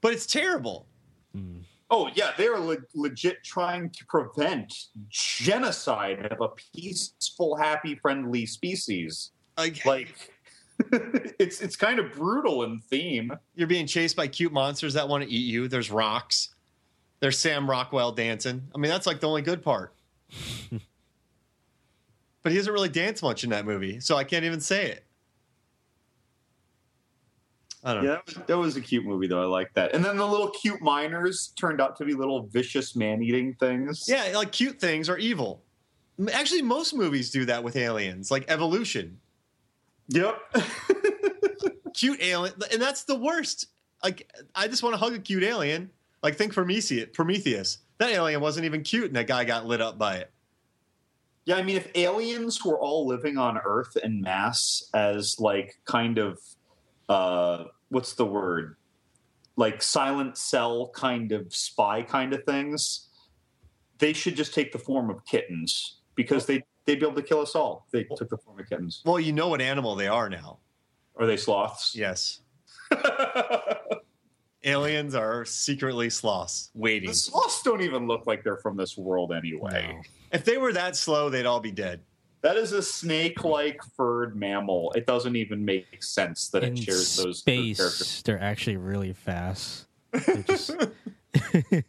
but 0.00 0.12
it's 0.12 0.26
terrible. 0.26 0.86
Oh 1.90 2.08
yeah, 2.14 2.30
they 2.36 2.46
are 2.46 2.58
le- 2.58 2.76
legit 2.94 3.42
trying 3.44 3.90
to 3.90 4.04
prevent 4.06 4.72
genocide 5.08 6.26
of 6.26 6.40
a 6.40 6.48
peaceful, 6.74 7.56
happy, 7.56 7.96
friendly 7.96 8.46
species. 8.46 9.32
Like, 9.58 9.84
Like 9.84 10.30
it's 11.38 11.60
it's 11.60 11.76
kind 11.76 11.98
of 11.98 12.12
brutal 12.12 12.62
in 12.62 12.80
theme. 12.80 13.32
you're 13.54 13.66
being 13.66 13.86
chased 13.86 14.16
by 14.16 14.28
cute 14.28 14.52
monsters 14.52 14.94
that 14.94 15.08
want 15.08 15.24
to 15.24 15.30
eat 15.30 15.46
you. 15.52 15.66
There's 15.68 15.90
rocks. 15.90 16.54
There's 17.18 17.38
Sam 17.38 17.68
Rockwell 17.68 18.12
dancing. 18.12 18.62
I 18.74 18.78
mean, 18.78 18.90
that's 18.90 19.06
like 19.06 19.20
the 19.20 19.28
only 19.28 19.42
good 19.42 19.62
part. 19.62 19.94
but 22.42 22.52
he 22.52 22.56
doesn't 22.56 22.72
really 22.72 22.88
dance 22.88 23.22
much 23.22 23.44
in 23.44 23.50
that 23.50 23.66
movie, 23.66 24.00
so 24.00 24.16
I 24.16 24.24
can't 24.24 24.44
even 24.44 24.60
say 24.60 24.86
it. 24.86 25.04
I 27.82 27.94
don't 27.94 28.04
Yeah, 28.04 28.18
know. 28.36 28.42
that 28.46 28.58
was, 28.58 28.76
a 28.76 28.80
cute 28.80 29.04
movie 29.04 29.26
though. 29.26 29.42
I 29.42 29.46
like 29.46 29.72
that. 29.74 29.94
And 29.94 30.04
then 30.04 30.16
the 30.16 30.26
little 30.26 30.50
cute 30.50 30.82
miners 30.82 31.52
turned 31.58 31.80
out 31.80 31.96
to 31.96 32.04
be 32.04 32.12
little 32.14 32.42
vicious 32.46 32.94
man-eating 32.94 33.54
things. 33.54 34.04
Yeah, 34.06 34.32
like 34.34 34.52
cute 34.52 34.78
things 34.78 35.08
are 35.08 35.16
evil. 35.18 35.62
Actually, 36.32 36.60
most 36.62 36.92
movies 36.94 37.30
do 37.30 37.46
that 37.46 37.64
with 37.64 37.76
aliens, 37.76 38.30
like 38.30 38.44
Evolution. 38.50 39.18
Yep. 40.08 40.38
Cute 41.94 42.20
alien, 42.22 42.54
and 42.72 42.80
that's 42.80 43.04
the 43.04 43.14
worst. 43.16 43.66
Like, 44.02 44.30
I 44.54 44.68
just 44.68 44.82
want 44.82 44.94
to 44.94 44.96
hug 44.98 45.12
a 45.14 45.18
cute 45.18 45.42
alien. 45.42 45.90
Like, 46.22 46.36
think 46.36 46.52
Prometheus. 46.52 47.08
Prometheus. 47.12 47.78
That 47.98 48.10
alien 48.10 48.40
wasn't 48.40 48.64
even 48.66 48.82
cute, 48.82 49.06
and 49.06 49.16
that 49.16 49.26
guy 49.26 49.44
got 49.44 49.66
lit 49.66 49.80
up 49.80 49.98
by 49.98 50.16
it. 50.16 50.30
Yeah, 51.44 51.56
I 51.56 51.62
mean, 51.62 51.76
if 51.76 51.88
aliens 51.94 52.64
were 52.64 52.78
all 52.78 53.06
living 53.06 53.38
on 53.38 53.58
Earth 53.58 53.96
in 54.02 54.20
mass 54.20 54.82
as 54.94 55.36
like 55.38 55.76
kind 55.84 56.18
of 56.18 56.38
uh 57.10 57.64
what's 57.88 58.14
the 58.14 58.24
word? 58.24 58.76
Like 59.56 59.82
silent 59.82 60.38
cell 60.38 60.90
kind 60.94 61.32
of 61.32 61.52
spy 61.54 62.02
kind 62.02 62.32
of 62.32 62.44
things, 62.44 63.08
they 63.98 64.12
should 64.12 64.36
just 64.36 64.54
take 64.54 64.72
the 64.72 64.78
form 64.78 65.10
of 65.10 65.24
kittens 65.26 65.98
because 66.14 66.46
they 66.46 66.62
they'd 66.86 67.00
be 67.00 67.06
able 67.06 67.16
to 67.16 67.22
kill 67.22 67.40
us 67.40 67.54
all. 67.54 67.84
if 67.86 67.92
They 67.92 68.14
took 68.16 68.30
the 68.30 68.38
form 68.38 68.58
of 68.60 68.68
kittens. 68.68 69.02
Well, 69.04 69.20
you 69.20 69.32
know 69.32 69.48
what 69.48 69.60
animal 69.60 69.96
they 69.96 70.08
are 70.08 70.28
now. 70.30 70.58
Are 71.16 71.26
they 71.26 71.36
sloths? 71.36 71.94
Yes. 71.94 72.40
Aliens 74.64 75.14
are 75.14 75.44
secretly 75.46 76.10
sloths 76.10 76.70
waiting. 76.74 77.08
the 77.08 77.14
sloths 77.14 77.62
don't 77.62 77.80
even 77.80 78.06
look 78.06 78.26
like 78.26 78.44
they're 78.44 78.58
from 78.58 78.76
this 78.76 78.96
world 78.96 79.32
anyway. 79.32 79.88
No. 79.94 80.02
If 80.32 80.44
they 80.44 80.58
were 80.58 80.72
that 80.74 80.96
slow, 80.96 81.30
they'd 81.30 81.46
all 81.46 81.60
be 81.60 81.72
dead. 81.72 82.00
That 82.42 82.56
is 82.56 82.72
a 82.72 82.82
snake-like 82.82 83.82
furred 83.96 84.34
mammal. 84.36 84.92
It 84.92 85.06
doesn't 85.06 85.36
even 85.36 85.64
make 85.64 86.02
sense 86.02 86.48
that 86.48 86.64
In 86.64 86.72
it 86.72 86.78
shares 86.82 87.16
those, 87.16 87.24
those 87.24 87.42
characteristics. 87.42 87.96
space, 88.08 88.22
they're 88.22 88.40
actually 88.42 88.76
really 88.78 89.12
fast. 89.12 89.86
They're 90.12 90.42
just- 90.42 90.70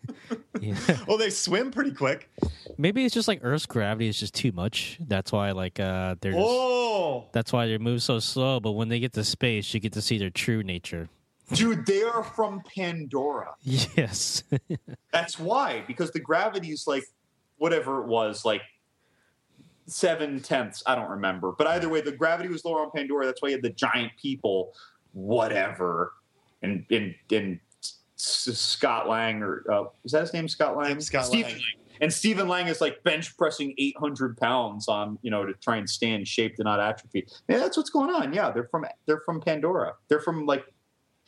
Yeah. 0.61 0.75
Well, 1.07 1.17
they 1.17 1.31
swim 1.31 1.71
pretty 1.71 1.91
quick. 1.91 2.29
Maybe 2.77 3.03
it's 3.03 3.15
just 3.15 3.27
like 3.27 3.39
Earth's 3.41 3.65
gravity 3.65 4.07
is 4.07 4.19
just 4.19 4.35
too 4.35 4.51
much. 4.51 4.99
That's 5.07 5.31
why, 5.31 5.51
like, 5.51 5.79
uh, 5.79 6.15
they're 6.21 6.33
just, 6.33 6.45
Oh, 6.47 7.25
that's 7.31 7.51
why 7.51 7.65
they 7.65 7.77
move 7.79 8.03
so 8.03 8.19
slow. 8.19 8.59
But 8.59 8.73
when 8.73 8.89
they 8.89 8.99
get 8.99 9.13
to 9.13 9.23
space, 9.23 9.73
you 9.73 9.79
get 9.79 9.93
to 9.93 10.01
see 10.01 10.19
their 10.19 10.29
true 10.29 10.61
nature. 10.61 11.09
Dude, 11.53 11.85
they 11.87 12.03
are 12.03 12.23
from 12.23 12.61
Pandora. 12.75 13.55
Yes. 13.63 14.43
That's 15.11 15.39
why, 15.39 15.83
because 15.87 16.11
the 16.11 16.19
gravity's 16.19 16.85
like 16.85 17.03
whatever 17.57 18.01
it 18.01 18.07
was, 18.07 18.45
like 18.45 18.61
seven 19.87 20.39
tenths. 20.39 20.83
I 20.85 20.95
don't 20.95 21.09
remember, 21.09 21.53
but 21.57 21.67
either 21.67 21.89
way, 21.89 22.01
the 22.01 22.11
gravity 22.11 22.49
was 22.49 22.65
lower 22.65 22.81
on 22.81 22.91
Pandora. 22.91 23.25
That's 23.25 23.41
why 23.41 23.49
you 23.49 23.55
had 23.55 23.63
the 23.63 23.71
giant 23.71 24.11
people, 24.21 24.73
whatever, 25.13 26.13
and 26.61 26.85
in 26.89 27.15
in 27.29 27.59
Scott 28.15 29.09
Lang 29.09 29.41
or 29.41 29.65
uh, 29.71 29.85
is 30.03 30.11
that 30.11 30.21
his 30.21 30.33
name? 30.33 30.47
Scott 30.47 30.77
Lang. 30.77 30.99
Scott 30.99 31.25
Stephen 31.25 31.53
Lang. 31.53 31.61
And 32.01 32.11
Stephen 32.11 32.47
Lang 32.47 32.67
is 32.67 32.81
like 32.81 33.03
bench 33.03 33.37
pressing 33.37 33.75
800 33.77 34.35
pounds 34.37 34.87
on, 34.87 35.19
you 35.21 35.29
know, 35.29 35.45
to 35.45 35.53
try 35.53 35.77
and 35.77 35.87
stay 35.87 36.09
in 36.09 36.25
shape 36.25 36.55
to 36.55 36.63
not 36.63 36.79
atrophy. 36.79 37.27
Yeah, 37.47 37.59
that's 37.59 37.77
what's 37.77 37.91
going 37.91 38.09
on. 38.09 38.33
Yeah, 38.33 38.49
they're 38.49 38.67
from 38.71 38.85
they're 39.05 39.21
from 39.23 39.39
Pandora. 39.39 39.93
They're 40.07 40.19
from 40.19 40.47
like 40.47 40.65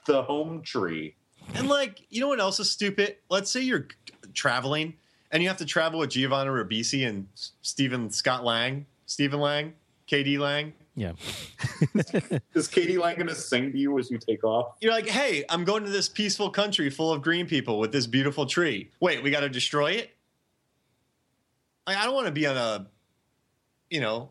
the 0.05 0.23
home 0.23 0.63
tree. 0.63 1.15
And 1.53 1.67
like, 1.67 2.01
you 2.09 2.21
know 2.21 2.27
what 2.27 2.39
else 2.39 2.59
is 2.59 2.71
stupid? 2.71 3.17
Let's 3.29 3.51
say 3.51 3.61
you're 3.61 3.87
traveling 4.33 4.95
and 5.33 5.41
you 5.41 5.49
have 5.49 5.57
to 5.57 5.65
travel 5.65 5.99
with 5.99 6.11
Giovanni 6.11 6.51
Ribisi 6.51 7.07
and 7.07 7.27
Stephen 7.63 8.11
Scott 8.11 8.45
Lang, 8.45 8.85
Stephen 9.07 9.39
Lang, 9.39 9.73
KD 10.07 10.37
Lang. 10.37 10.73
yeah. 10.95 11.13
Is 12.53 12.67
Katie 12.67 12.99
Lang 12.99 13.15
going 13.15 13.27
to 13.27 13.35
sing 13.35 13.71
to 13.71 13.77
you 13.77 13.97
as 13.97 14.11
you 14.11 14.19
take 14.19 14.43
off? 14.43 14.75
You're 14.79 14.93
like, 14.93 15.07
hey, 15.07 15.43
I'm 15.49 15.65
going 15.65 15.83
to 15.85 15.89
this 15.89 16.07
peaceful 16.07 16.51
country 16.51 16.91
full 16.91 17.11
of 17.11 17.23
green 17.23 17.47
people 17.47 17.79
with 17.79 17.91
this 17.91 18.05
beautiful 18.05 18.45
tree. 18.45 18.91
Wait, 18.99 19.23
we 19.23 19.31
got 19.31 19.39
to 19.39 19.49
destroy 19.49 19.93
it? 19.93 20.11
Like, 21.87 21.97
I 21.97 22.05
don't 22.05 22.13
want 22.13 22.27
to 22.27 22.31
be 22.31 22.45
on 22.45 22.55
a, 22.55 22.87
you 23.89 24.01
know, 24.01 24.29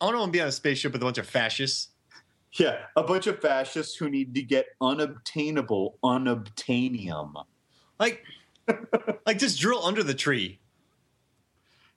I 0.00 0.06
don't 0.06 0.20
want 0.20 0.32
to 0.32 0.36
be 0.36 0.40
on 0.40 0.48
a 0.48 0.52
spaceship 0.52 0.92
with 0.92 1.02
a 1.02 1.04
bunch 1.04 1.18
of 1.18 1.26
fascists. 1.26 1.88
Yeah, 2.52 2.78
a 2.96 3.02
bunch 3.02 3.26
of 3.26 3.40
fascists 3.40 3.96
who 3.96 4.08
need 4.08 4.34
to 4.36 4.42
get 4.42 4.66
unobtainable 4.80 5.98
unobtainium. 6.04 7.44
Like, 7.98 8.22
like 9.26 9.38
just 9.38 9.60
drill 9.60 9.84
under 9.84 10.02
the 10.02 10.14
tree. 10.14 10.58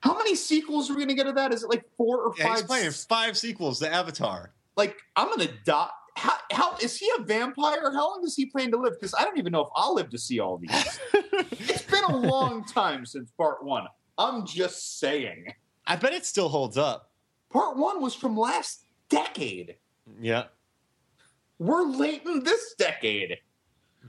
How 0.01 0.17
many 0.17 0.35
sequels 0.35 0.89
are 0.89 0.93
we 0.93 0.99
going 0.99 1.09
to 1.09 1.13
get 1.15 1.27
of 1.27 1.35
that? 1.35 1.53
Is 1.53 1.63
it 1.63 1.69
like 1.69 1.83
four 1.95 2.21
or 2.21 2.33
Yeah, 2.37 2.49
he's 2.51 2.61
five? 2.61 2.67
playing 2.67 2.91
five 2.91 3.37
sequels 3.37 3.79
to 3.79 3.91
Avatar. 3.93 4.51
like, 4.75 4.97
I'm 5.15 5.27
going 5.27 5.47
to 5.47 5.53
die. 5.63 5.89
How, 6.15 6.33
how 6.51 6.75
is 6.81 6.97
he 6.97 7.09
a 7.19 7.21
vampire? 7.23 7.91
How 7.91 8.09
long 8.09 8.21
does 8.23 8.35
he 8.35 8.47
plan 8.47 8.71
to 8.71 8.77
live? 8.77 8.93
Because 8.99 9.13
I 9.13 9.23
don't 9.23 9.37
even 9.37 9.51
know 9.51 9.61
if 9.61 9.69
I'll 9.75 9.93
live 9.95 10.09
to 10.09 10.17
see 10.17 10.39
all 10.39 10.57
these. 10.57 10.99
it's 11.13 11.83
been 11.83 12.03
a 12.03 12.15
long 12.17 12.65
time 12.65 13.05
since 13.05 13.31
part 13.31 13.63
one. 13.63 13.85
I'm 14.17 14.45
just 14.45 14.99
saying. 14.99 15.53
I 15.87 15.95
bet 15.95 16.13
it 16.13 16.25
still 16.25 16.49
holds 16.49 16.77
up. 16.77 17.11
Part 17.51 17.77
one 17.77 18.01
was 18.01 18.13
from 18.15 18.35
last 18.35 18.85
decade. 19.09 19.75
Yeah. 20.19 20.45
We're 21.59 21.83
late 21.83 22.23
in 22.25 22.43
this 22.43 22.73
decade. 22.77 23.37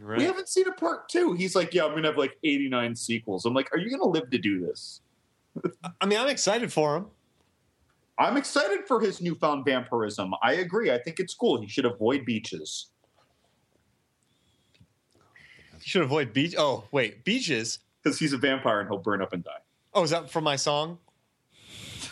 Right. 0.01 0.19
We 0.19 0.25
haven't 0.25 0.49
seen 0.49 0.67
a 0.67 0.73
part 0.73 1.09
two. 1.09 1.35
He's 1.35 1.55
like, 1.55 1.75
yeah, 1.75 1.85
I'm 1.85 1.95
gonna 1.95 2.09
have 2.09 2.17
like 2.17 2.37
89 2.43 2.97
sequels. 2.97 3.45
I'm 3.45 3.55
like, 3.55 3.73
are 3.73 3.79
you 3.79 3.91
gonna 3.91 4.11
live 4.11 4.31
to 4.31 4.39
do 4.39 4.61
this? 4.61 5.01
I 6.01 6.07
mean, 6.07 6.19
I'm 6.19 6.29
excited 6.29 6.73
for 6.73 6.97
him. 6.97 7.07
I'm 8.19 8.37
excited 8.37 8.87
for 8.87 9.01
his 9.01 9.21
newfound 9.21 9.65
vampirism. 9.65 10.33
I 10.43 10.55
agree. 10.55 10.91
I 10.91 10.99
think 10.99 11.19
it's 11.19 11.35
cool. 11.35 11.61
He 11.61 11.67
should 11.67 11.85
avoid 11.85 12.25
beaches. 12.25 12.89
You 15.83 15.89
should 15.89 16.03
avoid 16.03 16.33
beach. 16.33 16.55
Oh, 16.57 16.85
wait, 16.93 17.25
beaches. 17.25 17.81
Because 18.03 18.19
he's 18.19 18.33
a 18.33 18.39
vampire 18.39 18.81
and 18.81 18.89
he'll 18.89 18.99
burn 18.99 19.23
up 19.23 19.33
and 19.33 19.43
die. 19.43 19.51
Oh, 19.95 20.03
is 20.03 20.11
that 20.11 20.31
from 20.31 20.45
my 20.45 20.57
song? 20.57 20.99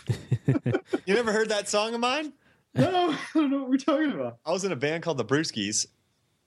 you 0.47 1.14
never 1.14 1.33
heard 1.33 1.49
that 1.51 1.69
song 1.69 1.95
of 1.95 2.01
mine? 2.01 2.33
No, 2.75 3.11
I 3.11 3.19
don't 3.35 3.51
know 3.51 3.61
what 3.61 3.71
we're 3.71 3.77
talking 3.77 4.12
about. 4.12 4.38
I 4.45 4.53
was 4.53 4.64
in 4.64 4.73
a 4.73 4.77
band 4.77 5.03
called 5.03 5.19
the 5.19 5.25
Brewskis 5.25 5.87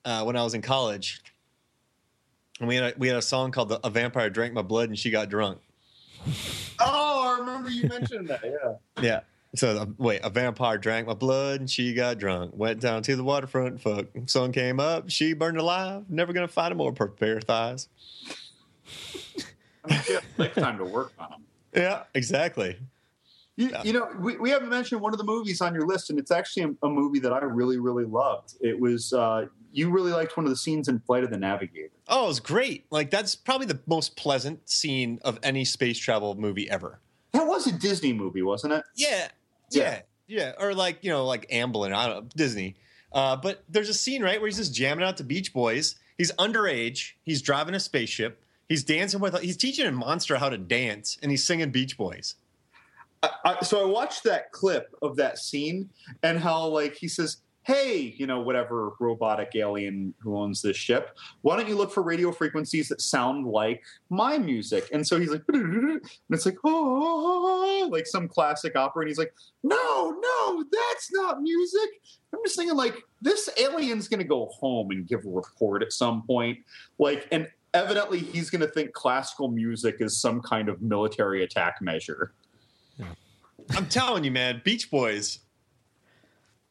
uh, 0.06 0.24
when 0.24 0.36
I 0.36 0.44
was 0.44 0.54
in 0.54 0.62
college, 0.62 1.22
and 2.60 2.68
we 2.68 2.76
had 2.76 2.84
a, 2.84 2.94
we 2.98 3.08
had 3.08 3.18
a 3.18 3.22
song 3.22 3.52
called 3.52 3.70
the, 3.70 3.80
"A 3.86 3.90
Vampire 3.90 4.30
Drank 4.30 4.54
My 4.54 4.62
Blood 4.62 4.90
and 4.90 4.98
She 4.98 5.10
Got 5.12 5.30
Drunk." 5.30 5.60
Oh, 6.80 7.36
I 7.36 7.40
remember 7.40 7.70
you 7.70 7.88
mentioned 7.88 8.28
that. 8.30 8.42
Yeah. 8.44 9.02
Yeah. 9.02 9.20
So 9.56 9.78
uh, 9.78 9.86
wait, 10.00 10.22
a 10.24 10.30
vampire 10.32 10.78
drank 10.80 11.06
my 11.08 11.14
blood 11.14 11.60
and 11.60 11.70
she 11.70 11.94
got 11.94 12.18
drunk. 12.18 12.52
Went 12.56 12.82
down 12.82 13.04
to 13.04 13.16
the 13.16 13.24
waterfront. 13.24 13.80
Fuck. 13.80 14.08
Sun 14.26 14.52
came 14.52 14.80
up. 14.80 15.10
She 15.10 15.34
burned 15.34 15.58
alive. 15.60 16.06
Never 16.10 16.34
gonna 16.34 16.48
find 16.48 16.72
a 16.72 16.76
more 16.76 16.92
pair 16.92 17.38
of 17.38 17.44
thighs. 17.44 17.88
I 19.86 20.20
mean, 20.38 20.50
had 20.56 20.78
to 20.78 20.86
work 20.86 21.14
on 21.20 21.30
them. 21.30 21.44
Yeah, 21.76 22.04
exactly. 22.14 22.78
You, 23.56 23.70
Yeah. 23.70 23.84
you 23.84 23.94
know, 23.94 24.10
we, 24.20 24.38
we 24.38 24.50
haven't 24.50 24.70
mentioned 24.70 25.02
one 25.02 25.14
of 25.14 25.20
the 25.20 25.26
movies 25.26 25.62
on 25.62 25.74
your 25.76 25.86
list, 25.86 26.10
and 26.10 26.18
it's 26.18 26.32
actually 26.32 26.64
a, 26.64 26.88
a 26.88 26.90
movie 26.90 27.20
that 27.20 27.32
I 27.34 27.40
really, 27.40 27.78
really 27.80 28.06
loved. 28.06 28.56
It 28.62 28.80
was 28.80 29.14
uh, 29.14 29.46
you 29.74 29.90
really 29.90 30.12
liked 30.12 30.38
one 30.38 30.46
of 30.46 30.50
the 30.50 30.56
scenes 30.56 30.88
in 30.88 31.00
Flight 31.00 31.24
of 31.24 31.32
the 31.32 31.38
Navigator. 31.38 31.90
Oh, 32.08 32.26
it 32.26 32.28
was 32.28 32.40
great. 32.40 32.86
Like 32.90 33.10
that's 33.10 33.36
probably 33.36 33.68
the 33.68 33.80
most 33.86 34.16
pleasant 34.16 34.70
scene 34.70 35.20
of 35.24 35.40
any 35.44 35.66
space 35.66 35.98
travel 35.98 36.36
movie 36.36 36.70
ever. 36.70 37.00
That 37.34 37.48
was 37.48 37.68
a 37.68 37.72
Disney 37.72 38.14
movie, 38.14 38.44
wasn't 38.44 38.74
it? 38.74 38.84
Yeah, 38.96 39.28
yeah, 39.72 40.02
yeah. 40.28 40.54
Or 40.60 40.74
like 40.74 41.00
you 41.02 41.10
know, 41.10 41.26
like 41.26 41.50
Amblin. 41.50 41.94
I 41.94 42.08
don't 42.08 42.24
know 42.24 42.30
Disney. 42.36 42.76
Uh, 43.12 43.36
but 43.36 43.64
there's 43.70 43.90
a 43.90 43.94
scene 43.94 44.24
right 44.24 44.40
where 44.40 44.48
he's 44.48 44.58
just 44.58 44.74
jamming 44.74 45.06
out 45.06 45.18
to 45.18 45.24
Beach 45.24 45.54
Boys. 45.54 45.96
He's 46.18 46.32
underage. 46.34 47.14
He's 47.24 47.42
driving 47.42 47.76
a 47.76 47.80
spaceship. 47.80 48.44
He's 48.70 48.84
dancing 48.84 49.20
with. 49.20 49.40
He's 49.42 49.58
teaching 49.58 49.86
a 49.86 49.92
monster 49.92 50.38
how 50.38 50.50
to 50.50 50.58
dance, 50.58 51.18
and 51.22 51.32
he's 51.32 51.44
singing 51.44 51.72
Beach 51.72 51.98
Boys. 51.98 52.36
I, 53.22 53.30
I, 53.46 53.64
so 53.64 53.82
I 53.82 53.86
watched 53.86 54.24
that 54.26 54.52
clip 54.52 54.94
of 55.02 55.16
that 55.16 55.38
scene 55.38 55.90
and 56.22 56.40
how 56.40 56.68
like 56.68 56.96
he 56.96 57.08
says, 57.08 57.38
"Hey, 57.64 58.14
you 58.18 58.28
know, 58.28 58.42
whatever 58.42 58.92
robotic 59.00 59.52
alien 59.56 60.14
who 60.20 60.38
owns 60.38 60.62
this 60.62 60.78
ship, 60.78 61.18
why 61.42 61.56
don't 61.56 61.68
you 61.68 61.76
look 61.76 61.92
for 61.92 62.04
radio 62.04 62.32
frequencies 62.32 62.90
that 62.90 63.02
sound 63.02 63.46
like 63.46 63.84
my 64.10 64.38
music?" 64.38 64.90
And 64.94 65.06
so 65.06 65.20
he's 65.20 65.30
like, 65.30 65.44
and 65.50 66.02
it's 66.30 66.46
like, 66.46 66.58
oh, 66.64 67.90
like 67.92 68.08
some 68.08 68.28
classic 68.28 68.76
opera, 68.76 69.02
and 69.02 69.10
he's 69.10 69.18
like, 69.18 69.34
"No, 69.64 70.12
no, 70.12 70.64
that's 70.72 71.12
not 71.12 71.42
music." 71.42 71.90
I'm 72.34 72.40
just 72.44 72.56
thinking 72.56 72.76
like 72.76 73.04
this 73.22 73.50
alien's 73.58 74.08
gonna 74.08 74.24
go 74.24 74.48
home 74.48 74.92
and 74.92 75.08
give 75.08 75.26
a 75.26 75.30
report 75.30 75.84
at 75.84 75.94
some 75.94 76.24
point, 76.24 76.60
like 77.00 77.28
and. 77.32 77.48
Evidently, 77.76 78.20
he's 78.20 78.52
going 78.52 78.62
to 78.62 78.68
think 78.68 78.94
classical 78.94 79.48
music 79.48 79.96
is 80.00 80.22
some 80.22 80.44
kind 80.44 80.70
of 80.70 80.84
military 80.84 81.44
attack 81.44 81.82
measure. 81.82 82.32
I'm 83.72 83.88
telling 83.88 84.24
you, 84.24 84.32
man, 84.32 84.62
Beach 84.64 84.92
Boys. 84.92 85.40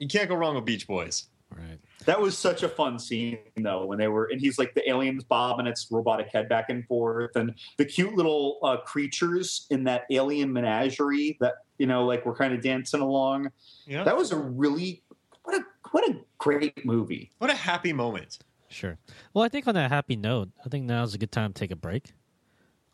You 0.02 0.08
can't 0.08 0.28
go 0.28 0.34
wrong 0.34 0.56
with 0.56 0.64
Beach 0.64 0.88
Boys. 0.88 1.28
Right. 1.56 1.78
That 2.06 2.20
was 2.20 2.36
such 2.36 2.64
a 2.64 2.68
fun 2.68 2.98
scene 2.98 3.38
though 3.56 3.84
when 3.86 3.98
they 3.98 4.08
were 4.08 4.24
and 4.32 4.40
he's 4.40 4.58
like 4.58 4.74
the 4.74 4.88
aliens 4.88 5.22
bob 5.22 5.58
and 5.58 5.68
its 5.68 5.86
robotic 5.90 6.28
head 6.28 6.48
back 6.48 6.70
and 6.70 6.84
forth 6.86 7.36
and 7.36 7.54
the 7.76 7.84
cute 7.84 8.14
little 8.14 8.58
uh, 8.62 8.78
creatures 8.78 9.66
in 9.70 9.84
that 9.84 10.06
alien 10.10 10.52
menagerie 10.52 11.36
that 11.40 11.54
you 11.78 11.86
know 11.86 12.04
like 12.04 12.26
were 12.26 12.34
kind 12.34 12.52
of 12.52 12.62
dancing 12.62 13.00
along. 13.00 13.50
Yeah. 13.86 14.02
That 14.02 14.16
was 14.16 14.32
a 14.32 14.36
really 14.36 15.04
what 15.44 15.56
a 15.56 15.64
what 15.92 16.08
a 16.10 16.16
great 16.38 16.84
movie. 16.84 17.30
What 17.38 17.50
a 17.50 17.54
happy 17.54 17.92
moment. 17.92 18.38
Sure. 18.68 18.98
Well, 19.34 19.44
I 19.44 19.48
think 19.48 19.68
on 19.68 19.74
that 19.74 19.90
happy 19.90 20.16
note, 20.16 20.48
I 20.64 20.68
think 20.68 20.86
now's 20.86 21.14
a 21.14 21.18
good 21.18 21.30
time 21.30 21.52
to 21.52 21.60
take 21.60 21.70
a 21.70 21.76
break. 21.76 22.14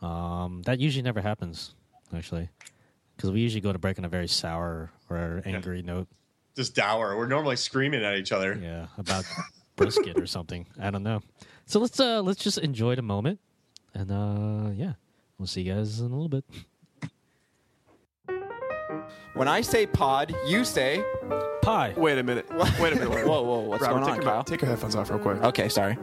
Um, 0.03 0.63
that 0.67 0.81
usually 0.81 1.03
never 1.03 1.21
happens, 1.21 1.75
actually, 2.15 2.49
because 3.17 3.31
we 3.31 3.41
usually 3.41 3.61
go 3.61 3.73
to 3.73 3.79
break 3.79 3.99
on 3.99 4.05
a 4.05 4.09
very 4.09 4.29
sour 4.29 4.91
or 5.09 5.41
angry 5.47 5.83
note. 5.83 6.09
Just 6.59 6.75
dour. 6.75 7.17
We're 7.17 7.29
normally 7.29 7.55
screaming 7.55 8.03
at 8.05 8.17
each 8.17 8.33
other. 8.33 8.59
Yeah, 8.61 8.89
about 8.99 9.25
brisket 9.77 10.19
or 10.19 10.27
something. 10.27 10.67
I 10.81 10.91
don't 10.91 11.05
know. 11.05 11.21
So 11.67 11.79
let's 11.79 12.01
uh 12.01 12.21
let's 12.21 12.43
just 12.43 12.59
enjoy 12.59 12.97
the 12.97 13.03
moment, 13.03 13.39
and 13.95 14.11
uh 14.11 14.73
yeah, 14.75 14.95
we'll 15.39 15.47
see 15.47 15.63
you 15.63 15.73
guys 15.73 16.01
in 16.01 16.07
a 16.07 16.09
little 16.09 16.29
bit. 16.29 16.45
When 19.35 19.47
I 19.47 19.61
say 19.61 19.87
pod, 19.87 20.35
you 20.49 20.65
say. 20.65 21.05
Pie. 21.63 21.95
Wait 21.97 22.19
a 22.19 22.25
minute. 22.25 22.51
Wait 22.81 22.93
a 22.93 22.97
minute. 22.97 23.11
Wait. 23.11 23.25
Whoa, 23.25 23.43
whoa, 23.43 23.61
what's 23.61 23.83
Robert, 23.83 24.01
going 24.01 24.03
on, 24.03 24.17
take, 24.17 24.25
your, 24.25 24.33
Kyle? 24.33 24.43
take 24.43 24.61
your 24.61 24.71
headphones 24.71 24.97
off 24.97 25.11
real 25.11 25.21
quick. 25.21 25.41
Okay, 25.45 25.69
sorry. 25.69 25.97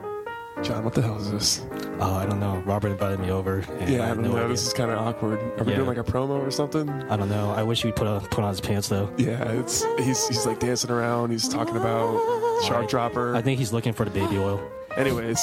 John, 0.65 0.83
what 0.83 0.93
the 0.95 1.01
hell 1.01 1.17
is 1.17 1.31
this? 1.31 1.61
Oh, 1.99 2.15
I 2.15 2.25
don't 2.25 2.39
know. 2.39 2.57
Robert 2.65 2.89
invited 2.89 3.19
me 3.19 3.29
over. 3.29 3.59
And 3.79 3.89
Yeah, 3.89 4.03
I 4.03 4.07
have 4.07 4.15
don't 4.17 4.25
no 4.25 4.31
know. 4.31 4.37
idea. 4.37 4.47
This 4.49 4.65
is 4.65 4.73
kind 4.73 4.89
of 4.89 4.97
awkward. 4.97 5.39
Are 5.59 5.63
we 5.63 5.71
Yeah. 5.71 5.75
doing 5.77 5.87
like 5.87 5.97
a 5.97 6.03
promo 6.03 6.39
or 6.45 6.49
something? 6.49 6.89
I 6.89 7.15
don't 7.15 7.29
know. 7.29 7.51
I 7.55 7.61
wish 7.63 7.83
he'd 7.83 7.95
put 7.95 8.07
on 8.07 8.21
put 8.21 8.43
on 8.43 8.49
his 8.49 8.61
pants 8.61 8.87
though. 8.89 9.09
Yeah, 9.17 9.43
it's 9.51 9.85
he's 9.99 10.27
he's 10.27 10.45
like 10.47 10.59
dancing 10.59 10.89
around. 10.89 11.29
He's 11.29 11.47
talking 11.47 11.75
about 11.77 12.19
Shark 12.63 12.89
Dropper. 12.89 13.35
I 13.35 13.41
think 13.43 13.59
he's 13.59 13.71
looking 13.71 13.93
for 13.93 14.05
the 14.05 14.11
baby 14.11 14.37
oil. 14.39 14.59
Anyways, 14.97 15.39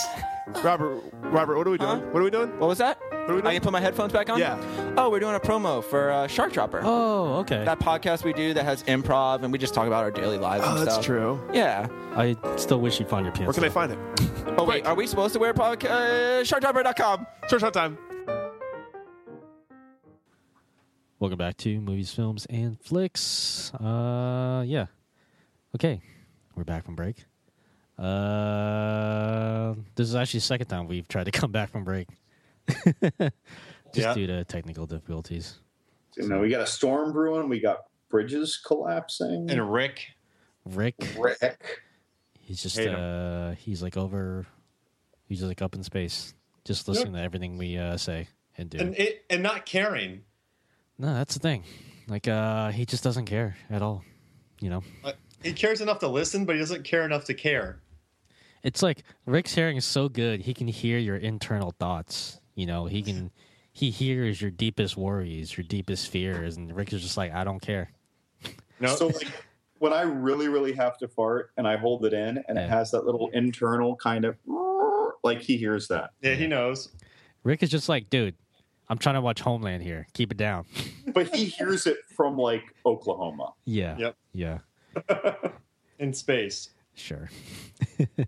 Robert, 0.64 1.02
Robert, 1.22 1.56
what 1.56 1.66
are 1.66 1.70
we 1.70 1.78
doing? 1.78 1.90
Huh? 2.00 2.06
What 2.10 2.20
are 2.20 2.24
we 2.24 2.30
doing? 2.30 2.48
What 2.58 2.66
was 2.66 2.78
that? 2.78 2.98
are 3.12 3.18
we 3.34 3.38
I 3.38 3.40
doing? 3.42 3.54
can 3.54 3.62
put 3.62 3.72
my 3.72 3.80
headphones 3.80 4.12
back 4.12 4.28
on? 4.28 4.38
Yeah. 4.40 4.58
Oh, 4.96 5.08
we're 5.08 5.20
doing 5.20 5.36
a 5.36 5.40
promo 5.40 5.84
for 5.84 6.10
uh, 6.10 6.26
Shark 6.26 6.52
Dropper. 6.52 6.80
Oh, 6.82 7.36
okay. 7.40 7.64
That 7.64 7.78
podcast 7.78 8.24
we 8.24 8.32
do 8.32 8.52
that 8.54 8.64
has 8.64 8.82
improv 8.84 9.44
and 9.44 9.52
we 9.52 9.58
just 9.58 9.72
talk 9.74 9.86
about 9.86 10.02
our 10.02 10.10
daily 10.10 10.38
lives 10.38 10.64
Oh, 10.66 10.70
and 10.70 10.78
that's 10.80 10.94
stuff. 10.94 11.04
true. 11.04 11.40
Yeah. 11.52 11.86
I 12.16 12.36
still 12.56 12.80
wish 12.80 12.98
you'd 12.98 13.08
find 13.08 13.24
your 13.24 13.32
pants. 13.32 13.46
Where 13.46 13.54
can 13.54 13.64
I 13.64 13.68
find 13.68 13.92
it? 13.92 13.98
Oh, 14.44 14.64
wait. 14.64 14.86
Are 14.86 14.94
we 14.94 15.06
supposed 15.06 15.32
to 15.34 15.40
wear 15.40 15.54
podcast? 15.54 15.90
Uh, 15.90 16.42
SharkDropper.com. 16.44 17.26
Search 17.48 17.60
hot 17.62 17.72
time. 17.74 17.98
Welcome 21.18 21.38
back 21.38 21.56
to 21.58 21.80
movies, 21.80 22.12
films, 22.12 22.46
and 22.50 22.78
flicks. 22.80 23.72
Uh, 23.74 24.64
yeah. 24.66 24.86
Okay, 25.74 26.00
we're 26.56 26.64
back 26.64 26.84
from 26.84 26.96
break. 26.96 27.24
Uh, 27.98 29.74
this 29.94 30.08
is 30.08 30.14
actually 30.16 30.38
the 30.38 30.44
second 30.44 30.66
time 30.66 30.88
we've 30.88 31.06
tried 31.06 31.24
to 31.24 31.30
come 31.40 31.52
back 31.52 31.70
from 31.70 31.84
break, 31.84 32.08
just 32.68 33.32
Yeah. 33.94 34.14
due 34.14 34.26
to 34.26 34.44
technical 34.44 34.86
difficulties. 34.86 35.60
You 36.16 36.28
know, 36.28 36.40
we 36.40 36.48
got 36.50 36.60
a 36.62 36.66
storm 36.66 37.12
brewing, 37.12 37.48
we 37.48 37.60
got 37.60 37.84
bridges 38.10 38.60
collapsing. 38.66 39.48
And 39.50 39.72
Rick. 39.72 40.08
Rick, 40.66 40.96
Rick. 41.16 41.82
He's 42.52 42.62
just 42.62 42.78
uh, 42.78 43.52
he's 43.52 43.82
like 43.82 43.96
over, 43.96 44.44
he's 45.26 45.38
just 45.38 45.48
like 45.48 45.62
up 45.62 45.74
in 45.74 45.82
space, 45.82 46.34
just 46.66 46.86
listening 46.86 47.14
to 47.14 47.20
everything 47.20 47.56
we 47.56 47.78
uh, 47.78 47.96
say 47.96 48.28
and 48.58 48.68
do. 48.68 48.78
And 48.78 48.94
it 48.94 49.24
and 49.30 49.42
not 49.42 49.64
caring. 49.64 50.20
no, 50.98 51.14
that's 51.14 51.32
the 51.32 51.40
thing. 51.40 51.64
Like, 52.08 52.28
uh, 52.28 52.70
he 52.70 52.84
just 52.84 53.02
doesn't 53.02 53.24
care 53.24 53.56
at 53.70 53.80
all. 53.80 54.04
You 54.60 54.68
know. 54.68 54.82
Uh, 55.02 55.12
He 55.42 55.54
cares 55.54 55.80
enough 55.80 55.98
to 56.00 56.08
listen, 56.08 56.44
but 56.44 56.56
he 56.56 56.58
doesn't 56.60 56.84
care 56.84 57.06
enough 57.06 57.24
to 57.24 57.34
care. 57.34 57.80
It's 58.62 58.82
like 58.82 59.02
Rick's 59.24 59.54
hearing 59.54 59.78
is 59.78 59.86
so 59.86 60.10
good. 60.10 60.42
He 60.42 60.52
can 60.52 60.68
hear 60.68 60.98
your 60.98 61.16
internal 61.16 61.74
thoughts. 61.80 62.38
You 62.54 62.66
know, 62.66 62.84
he 62.84 63.00
can 63.00 63.30
he 63.72 63.90
hears 63.90 64.42
your 64.42 64.50
deepest 64.50 64.94
worries, 64.98 65.56
your 65.56 65.64
deepest 65.64 66.08
fears, 66.08 66.58
and 66.58 66.76
Rick 66.76 66.92
is 66.92 67.00
just 67.00 67.16
like, 67.16 67.32
I 67.32 67.44
don't 67.44 67.60
care. 67.62 67.90
No. 68.78 68.94
So 68.94 69.06
like 69.06 69.32
when 69.82 69.92
I 69.92 70.02
really, 70.02 70.46
really 70.48 70.72
have 70.74 70.96
to 70.98 71.08
fart 71.08 71.50
and 71.56 71.66
I 71.66 71.76
hold 71.76 72.04
it 72.04 72.12
in 72.12 72.38
and 72.46 72.56
Yeah. 72.56 72.64
it 72.66 72.70
has 72.70 72.92
that 72.92 73.04
little 73.04 73.28
internal 73.32 73.96
kind 73.96 74.24
of 74.24 74.36
like 75.24 75.40
he 75.42 75.56
hears 75.56 75.88
that. 75.88 76.10
yeah, 76.22 76.34
he 76.34 76.46
knows. 76.46 76.90
Rick 77.42 77.64
is 77.64 77.70
just 77.70 77.88
like, 77.88 78.08
dude, 78.08 78.36
I'm 78.88 78.96
trying 78.98 79.16
to 79.16 79.20
watch 79.20 79.40
Homeland 79.40 79.82
here. 79.82 80.06
Keep 80.14 80.30
it 80.32 80.38
down. 80.38 80.66
But 81.12 81.34
he 81.34 81.44
hears 81.46 81.86
it 81.88 81.98
from 82.16 82.38
like 82.38 82.62
Oklahoma. 82.86 83.54
Yeah. 83.64 83.96
Yep. 83.98 84.16
Yeah. 84.32 84.58
In 85.98 86.14
space. 86.14 86.70
Sure. 86.94 87.28
All 88.18 88.26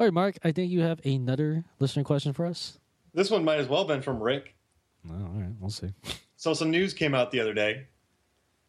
right, 0.00 0.12
Mark. 0.12 0.36
I 0.42 0.50
think 0.52 0.70
you 0.72 0.80
have 0.80 1.00
another 1.06 1.64
listener 1.78 2.02
question 2.04 2.32
for 2.32 2.44
us. 2.44 2.78
This 3.14 3.30
one 3.30 3.44
might 3.44 3.60
as 3.60 3.68
well 3.68 3.80
have 3.82 3.88
been 3.88 4.02
from 4.02 4.20
Rick. 4.22 4.56
Oh, 5.08 5.14
all 5.14 5.20
right, 5.40 5.52
we'll 5.60 5.70
see. 5.70 5.92
So 6.36 6.54
some 6.54 6.70
news 6.70 6.92
came 6.92 7.14
out 7.14 7.30
the 7.30 7.40
other 7.40 7.54
day. 7.54 7.86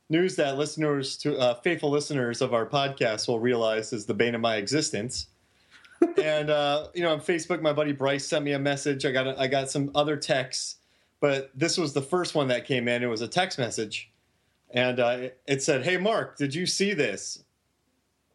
News 0.10 0.36
that 0.36 0.58
listeners 0.58 1.18
to 1.18 1.38
uh, 1.38 1.56
faithful 1.62 1.90
listeners 1.90 2.42
of 2.42 2.54
our 2.54 2.66
podcast 2.66 3.28
will 3.28 3.40
realize 3.40 3.94
is 3.94 4.06
the 4.06 4.14
bane 4.14 4.36
of 4.36 4.42
my 4.42 4.58
existence. 4.58 5.28
and 6.22 6.50
uh, 6.50 6.88
you 6.94 7.02
know, 7.02 7.14
on 7.14 7.22
Facebook, 7.22 7.62
my 7.62 7.74
buddy 7.74 7.94
Bryce 7.94 8.28
sent 8.28 8.44
me 8.44 8.52
a 8.52 8.60
message. 8.60 9.06
I 9.06 9.12
got 9.12 9.28
a, 9.28 9.40
I 9.40 9.48
got 9.48 9.70
some 9.70 9.92
other 9.96 10.18
texts, 10.18 10.76
but 11.22 11.52
this 11.56 11.78
was 11.78 11.94
the 11.94 12.02
first 12.02 12.36
one 12.36 12.48
that 12.50 12.66
came 12.66 12.88
in. 12.88 13.02
It 13.02 13.08
was 13.08 13.22
a 13.22 13.28
text 13.28 13.58
message, 13.58 14.12
and 14.72 15.00
uh, 15.00 15.30
it- 15.48 15.64
said, 15.64 15.84
"Hey 15.86 15.98
Mark, 15.98 16.38
did 16.38 16.54
you 16.54 16.66
see 16.66 16.94
this?" 16.94 17.44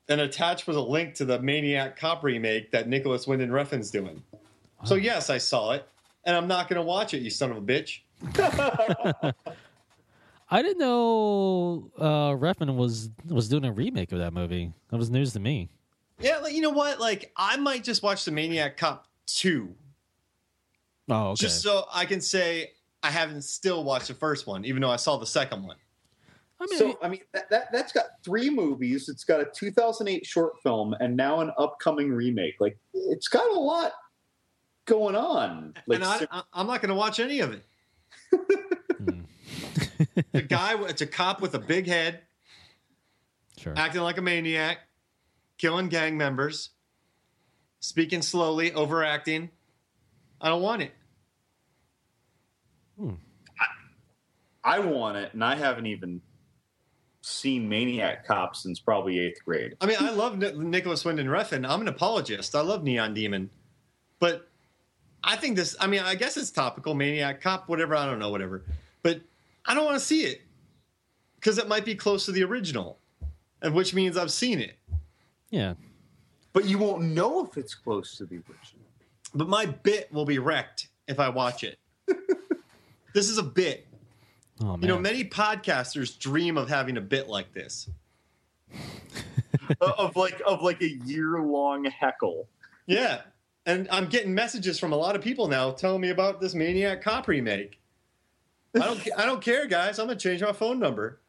And 0.08 0.22
attached 0.22 0.66
was 0.66 0.76
a 0.78 0.80
link 0.82 1.14
to 1.16 1.26
the 1.26 1.38
Maniac 1.38 1.98
Cop 1.98 2.24
remake 2.24 2.70
that 2.70 2.88
Nicolas 2.88 3.26
Winding 3.26 3.50
Refn's 3.50 3.90
doing. 3.90 4.22
So 4.84 4.94
yes, 4.94 5.28
I 5.28 5.36
saw 5.36 5.72
it, 5.72 5.86
and 6.24 6.34
I'm 6.34 6.48
not 6.48 6.68
going 6.68 6.80
to 6.80 6.82
watch 6.86 7.12
it. 7.12 7.20
You 7.20 7.28
son 7.28 7.50
of 7.50 7.58
a 7.58 7.60
bitch. 7.60 8.00
I 10.50 10.62
didn't 10.62 10.78
know 10.78 11.90
uh, 11.98 12.30
Refn 12.32 12.74
was 12.76 13.10
was 13.28 13.48
doing 13.48 13.64
a 13.64 13.72
remake 13.72 14.12
of 14.12 14.18
that 14.18 14.32
movie. 14.32 14.72
That 14.90 14.96
was 14.96 15.10
news 15.10 15.32
to 15.34 15.40
me. 15.40 15.70
Yeah, 16.20 16.38
like, 16.38 16.54
you 16.54 16.62
know 16.62 16.70
what? 16.70 16.98
Like, 16.98 17.30
I 17.36 17.56
might 17.58 17.84
just 17.84 18.02
watch 18.02 18.24
the 18.24 18.32
Maniac 18.32 18.76
Cop 18.76 19.06
2 19.26 19.72
Oh, 21.10 21.30
okay. 21.30 21.42
just 21.42 21.62
so 21.62 21.84
I 21.92 22.04
can 22.04 22.20
say 22.20 22.72
I 23.02 23.10
haven't 23.10 23.42
still 23.42 23.84
watched 23.84 24.08
the 24.08 24.14
first 24.14 24.46
one, 24.46 24.64
even 24.64 24.82
though 24.82 24.90
I 24.90 24.96
saw 24.96 25.16
the 25.16 25.26
second 25.26 25.64
one. 25.64 25.76
I 26.60 26.66
mean, 26.68 26.78
so 26.78 26.98
I 27.00 27.08
mean 27.08 27.20
that, 27.32 27.48
that 27.50 27.72
that's 27.72 27.92
got 27.92 28.06
three 28.24 28.50
movies. 28.50 29.08
It's 29.08 29.24
got 29.24 29.40
a 29.40 29.46
2008 29.54 30.26
short 30.26 30.54
film 30.62 30.94
and 31.00 31.16
now 31.16 31.40
an 31.40 31.52
upcoming 31.56 32.10
remake. 32.10 32.56
Like 32.58 32.76
it's 32.92 33.28
got 33.28 33.48
a 33.48 33.58
lot 33.58 33.92
going 34.84 35.14
on. 35.14 35.74
Like 35.86 36.00
and 36.00 36.04
I, 36.04 36.26
I, 36.30 36.42
I'm 36.52 36.66
not 36.66 36.82
going 36.82 36.90
to 36.90 36.96
watch 36.96 37.20
any 37.20 37.40
of 37.40 37.52
it. 37.52 37.64
hmm, 40.22 40.36
The 40.36 40.42
guy, 40.42 40.80
it's 40.84 41.00
a 41.02 41.06
cop 41.06 41.40
with 41.40 41.54
a 41.54 41.58
big 41.58 41.86
head, 41.86 42.20
sure. 43.58 43.74
acting 43.76 44.02
like 44.02 44.18
a 44.18 44.22
maniac, 44.22 44.78
killing 45.58 45.88
gang 45.88 46.16
members, 46.16 46.70
speaking 47.80 48.22
slowly, 48.22 48.72
overacting. 48.72 49.50
I 50.40 50.48
don't 50.48 50.62
want 50.62 50.82
it. 50.82 50.92
I 54.64 54.80
want 54.80 55.16
it, 55.16 55.32
and 55.34 55.42
I 55.44 55.54
haven't 55.54 55.86
even 55.86 56.20
seen 57.22 57.68
Maniac 57.68 58.26
Cop 58.26 58.56
since 58.56 58.80
probably 58.80 59.18
eighth 59.18 59.44
grade. 59.44 59.76
I 59.80 59.86
mean, 59.86 59.96
I 60.00 60.10
love 60.10 60.36
Ni- 60.38 60.52
Nicolas 60.52 61.04
Winding 61.04 61.26
Refn. 61.26 61.68
I'm 61.68 61.80
an 61.80 61.88
apologist. 61.88 62.54
I 62.54 62.60
love 62.60 62.82
Neon 62.82 63.14
Demon, 63.14 63.50
but 64.18 64.48
I 65.22 65.36
think 65.36 65.56
this. 65.56 65.76
I 65.80 65.86
mean, 65.86 66.00
I 66.00 66.14
guess 66.16 66.36
it's 66.36 66.50
topical. 66.50 66.94
Maniac 66.94 67.40
Cop, 67.40 67.68
whatever. 67.68 67.94
I 67.94 68.04
don't 68.06 68.18
know, 68.18 68.30
whatever. 68.30 68.64
But 69.02 69.20
I 69.68 69.74
don't 69.74 69.84
want 69.84 69.98
to 69.98 70.04
see 70.04 70.22
it 70.22 70.40
because 71.36 71.58
it 71.58 71.68
might 71.68 71.84
be 71.84 71.94
close 71.94 72.24
to 72.24 72.32
the 72.32 72.42
original, 72.42 72.98
and 73.62 73.74
which 73.74 73.94
means 73.94 74.16
I've 74.16 74.32
seen 74.32 74.58
it. 74.58 74.78
Yeah. 75.50 75.74
But 76.52 76.64
you 76.64 76.78
won't 76.78 77.02
know 77.02 77.44
if 77.44 77.56
it's 77.56 77.74
close 77.74 78.16
to 78.16 78.24
the 78.24 78.36
original. 78.36 78.86
But 79.34 79.48
my 79.48 79.66
bit 79.66 80.12
will 80.12 80.24
be 80.24 80.38
wrecked 80.38 80.88
if 81.06 81.20
I 81.20 81.28
watch 81.28 81.62
it. 81.62 81.78
this 83.14 83.28
is 83.28 83.38
a 83.38 83.42
bit. 83.42 83.86
Oh 84.60 84.76
man. 84.76 84.82
You 84.82 84.88
know, 84.88 84.98
many 84.98 85.24
podcasters 85.24 86.18
dream 86.18 86.56
of 86.56 86.68
having 86.68 86.96
a 86.96 87.00
bit 87.00 87.28
like 87.28 87.52
this. 87.52 87.90
of 89.80 90.16
like 90.16 90.40
of 90.46 90.62
like 90.62 90.80
a 90.82 90.90
year 91.04 91.40
long 91.40 91.84
heckle. 91.84 92.48
Yeah. 92.86 93.20
And 93.66 93.86
I'm 93.90 94.06
getting 94.06 94.34
messages 94.34 94.80
from 94.80 94.92
a 94.92 94.96
lot 94.96 95.14
of 95.14 95.22
people 95.22 95.46
now 95.46 95.70
telling 95.72 96.00
me 96.00 96.08
about 96.08 96.40
this 96.40 96.54
Maniac 96.54 97.02
Cop 97.02 97.28
remake. 97.28 97.78
I 98.74 98.80
don't 98.80 99.08
I 99.16 99.24
don't 99.24 99.42
care, 99.42 99.66
guys. 99.66 99.98
I'm 99.98 100.06
gonna 100.06 100.18
change 100.18 100.42
my 100.42 100.52
phone 100.52 100.78
number. 100.78 101.20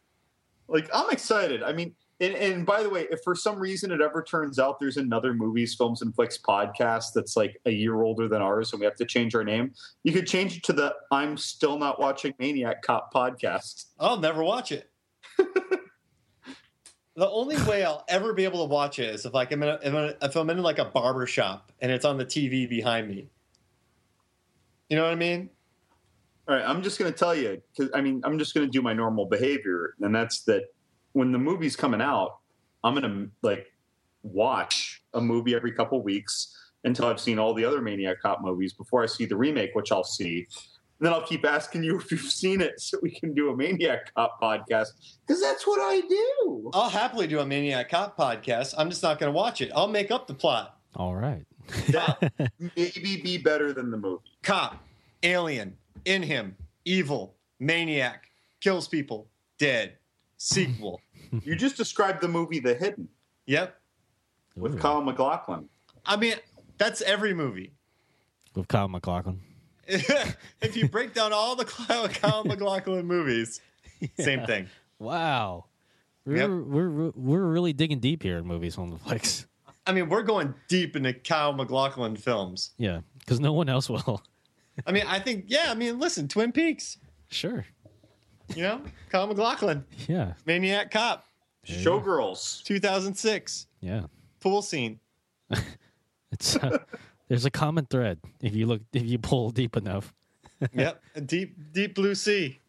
Like 0.68 0.90
I'm 0.94 1.10
excited. 1.10 1.64
I 1.64 1.74
mean, 1.74 1.96
and, 2.22 2.36
and 2.36 2.66
by 2.66 2.84
the 2.84 2.90
way, 2.90 3.08
if 3.10 3.22
for 3.24 3.34
some 3.34 3.58
reason 3.58 3.92
it 3.92 4.02
ever 4.02 4.22
turns 4.22 4.60
out 4.60 4.80
there's 4.80 4.98
another 4.98 5.34
movies, 5.34 5.74
films, 5.74 6.02
and 6.02 6.14
flicks 6.14 6.38
podcast 6.38 7.14
that's 7.16 7.38
like 7.38 7.60
a 7.66 7.72
year 7.72 8.02
older 8.02 8.28
than 8.28 8.42
ours, 8.42 8.74
and 8.74 8.80
we 8.80 8.86
have 8.86 8.96
to 8.98 9.06
change 9.06 9.36
our 9.36 9.44
name, 9.44 9.74
you 10.04 10.12
could 10.12 10.28
change 10.28 10.58
it 10.58 10.64
to 10.64 10.74
the 10.74 10.94
"I'm 11.12 11.38
still 11.38 11.80
not 11.80 12.00
watching 12.00 12.34
Maniac 12.40 12.82
Cop" 12.82 13.14
podcast. 13.14 13.86
I'll 14.00 14.20
never 14.20 14.44
watch 14.44 14.74
it. 14.74 14.92
the 15.38 17.30
only 17.30 17.56
way 17.64 17.86
I'll 17.86 18.04
ever 18.10 18.34
be 18.34 18.44
able 18.44 18.68
to 18.68 18.74
watch 18.74 19.00
it 19.00 19.16
is 19.16 19.26
if 19.26 19.34
like 19.34 19.54
I'm 19.54 19.64
in 19.64 19.70
a, 19.70 19.80
if 19.82 19.94
I'm 19.94 19.96
in, 19.96 20.16
if 20.22 20.36
I'm 20.36 20.50
in 20.50 20.62
like 20.62 20.80
a 20.80 20.86
barber 20.86 21.26
shop 21.26 21.72
and 21.82 21.90
it's 21.90 22.06
on 22.06 22.18
the 22.18 22.26
TV 22.26 22.68
behind 22.68 23.08
me. 23.08 23.30
You 24.90 24.98
know 24.98 25.04
what 25.04 25.12
I 25.12 25.16
mean? 25.16 25.52
All 26.50 26.56
right, 26.56 26.66
I'm 26.68 26.82
just 26.82 26.98
going 26.98 27.12
to 27.14 27.18
tell 27.18 27.36
you 27.36 27.62
because 27.78 27.92
I 27.94 28.02
mean 28.02 28.22
I'm 28.24 28.40
just 28.40 28.56
going 28.56 28.66
to 28.66 28.72
do 28.72 28.82
my 28.82 28.92
normal 28.92 29.28
behavior, 29.28 29.94
and 30.02 30.14
that's 30.16 30.42
that 30.46 30.64
when 31.14 31.32
the 31.32 31.38
movie's 31.38 31.76
coming 31.76 32.02
out, 32.02 32.40
I'm 32.84 32.96
going 32.96 33.04
to 33.04 33.30
like 33.44 33.68
watch 34.24 35.04
a 35.14 35.22
movie 35.22 35.54
every 35.54 35.72
couple 35.72 36.02
weeks 36.02 36.56
until 36.86 37.06
I've 37.06 37.20
seen 37.20 37.38
all 37.38 37.54
the 37.54 37.64
other 37.64 37.82
Maniac 37.82 38.20
Cop 38.22 38.42
movies 38.42 38.74
before 38.74 39.04
I 39.04 39.06
see 39.06 39.26
the 39.26 39.36
remake, 39.36 39.76
which 39.76 39.92
I'll 39.92 40.04
see. 40.04 40.48
And 41.00 41.06
then 41.06 41.14
I'll 41.14 41.26
keep 41.26 41.46
asking 41.46 41.84
you 41.84 42.00
if 42.00 42.10
you've 42.12 42.22
seen 42.22 42.62
it 42.62 42.80
so 42.82 42.98
we 43.04 43.12
can 43.12 43.36
do 43.36 43.52
a 43.52 43.56
Maniac 43.56 44.12
Cop 44.16 44.42
podcast 44.42 45.20
because 45.28 45.40
that's 45.40 45.68
what 45.68 45.80
I 45.80 46.02
do. 46.02 46.72
I'll 46.74 46.90
happily 46.90 47.28
do 47.28 47.42
a 47.42 47.46
Maniac 47.46 47.90
Cop 47.90 48.18
podcast. 48.18 48.74
I'm 48.76 48.90
just 48.90 49.04
not 49.04 49.20
going 49.20 49.32
to 49.32 49.38
watch 49.38 49.62
it. 49.62 49.72
I'll 49.76 49.88
make 49.88 50.10
up 50.10 50.26
the 50.26 50.34
plot. 50.34 50.80
All 50.96 51.16
right. 51.16 51.46
Cop, 51.92 52.24
Maybe 52.76 53.22
be 53.22 53.38
better 53.38 53.72
than 53.72 53.92
the 53.92 53.98
movie. 53.98 54.24
cop, 54.42 54.84
alien, 55.22 55.78
in 56.06 56.24
him, 56.24 56.56
evil, 56.86 57.36
maniac, 57.60 58.30
kills 58.62 58.88
people, 58.88 59.28
dead, 59.58 59.98
sequel. 60.38 61.02
You 61.44 61.56
just 61.56 61.78
described 61.78 62.22
the 62.22 62.28
movie 62.28 62.60
The 62.60 62.74
Hidden 62.74 63.08
yep. 63.46 63.80
with 64.56 64.74
Ooh. 64.74 64.78
Kyle 64.80 65.00
MacLachlan. 65.04 65.70
I 66.04 66.16
mean, 66.16 66.34
that's 66.80 67.02
every 67.04 67.36
movie. 67.36 67.72
With 68.56 68.68
Kyle 68.68 68.88
MacLachlan. 68.88 69.40
if 69.88 70.76
you 70.76 70.90
break 70.90 71.14
down 71.14 71.32
all 71.34 71.56
the 71.56 71.66
Kyle, 71.66 72.08
Kyle 72.08 72.44
MacLachlan 72.44 73.06
movies, 73.06 73.62
same 74.20 74.44
thing. 74.48 74.70
Wow. 74.98 75.66
We're, 76.26 76.38
Yep. 76.38 76.50
we're 76.50 77.10
we're 77.12 77.46
really 77.46 77.74
digging 77.74 78.00
deep 78.00 78.24
here 78.24 78.40
in 78.40 78.46
movies 78.48 78.78
on 78.80 78.90
the 78.90 78.98
flicks. 78.98 79.46
I 79.86 79.92
mean, 79.92 80.10
we're 80.10 80.24
going 80.24 80.56
deep 80.68 80.96
into 80.96 81.14
Kyle 81.14 81.54
MacLachlan 81.54 82.16
films. 82.16 82.72
Yeah, 82.78 83.02
because 83.20 83.40
no 83.40 83.54
one 83.54 83.70
else 83.70 83.88
will. 83.90 84.22
I 84.86 84.92
mean, 84.92 85.04
I 85.08 85.20
think, 85.20 85.46
yeah, 85.48 85.66
I 85.70 85.74
mean, 85.76 86.00
listen, 86.00 86.28
Twin 86.28 86.52
Peaks, 86.52 86.98
Sure. 87.30 87.66
you 88.56 88.64
know, 88.64 88.82
Kyle 89.10 89.28
MacLachlan, 89.28 89.84
Yeah. 90.08 90.34
Maniac 90.46 90.92
Cop, 90.92 91.26
Showgirls. 91.68 92.64
2006, 92.64 93.68
Yeah. 93.82 94.04
pool 94.40 94.62
scene. 94.62 95.00
It's 96.32 96.56
uh, 96.58 96.78
there's 97.28 97.46
a 97.46 97.50
common 97.50 97.88
thread 97.88 98.20
if 98.40 98.56
you 98.56 98.68
look 98.68 98.82
if 98.94 99.04
you 99.04 99.18
pull 99.18 99.50
deep 99.50 99.76
enough. 99.76 100.14
Yep. 100.74 101.02
A 101.16 101.22
deep, 101.22 101.56
deep 101.74 101.96
blue 101.96 102.14
sea, 102.14 102.60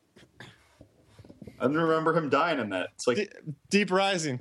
I 1.61 1.64
don't 1.64 1.74
remember 1.74 2.16
him 2.16 2.30
dying 2.30 2.58
in 2.58 2.70
that. 2.70 2.88
It's 2.94 3.06
like, 3.06 3.16
D- 3.18 3.28
deep 3.68 3.90
rising. 3.90 4.40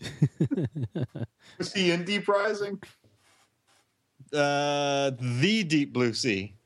was 1.58 1.72
he 1.72 1.90
in 1.92 2.04
Deep 2.04 2.28
Rising? 2.28 2.82
Uh, 4.32 5.10
the 5.18 5.64
deep 5.64 5.92
blue 5.92 6.12
sea. 6.12 6.56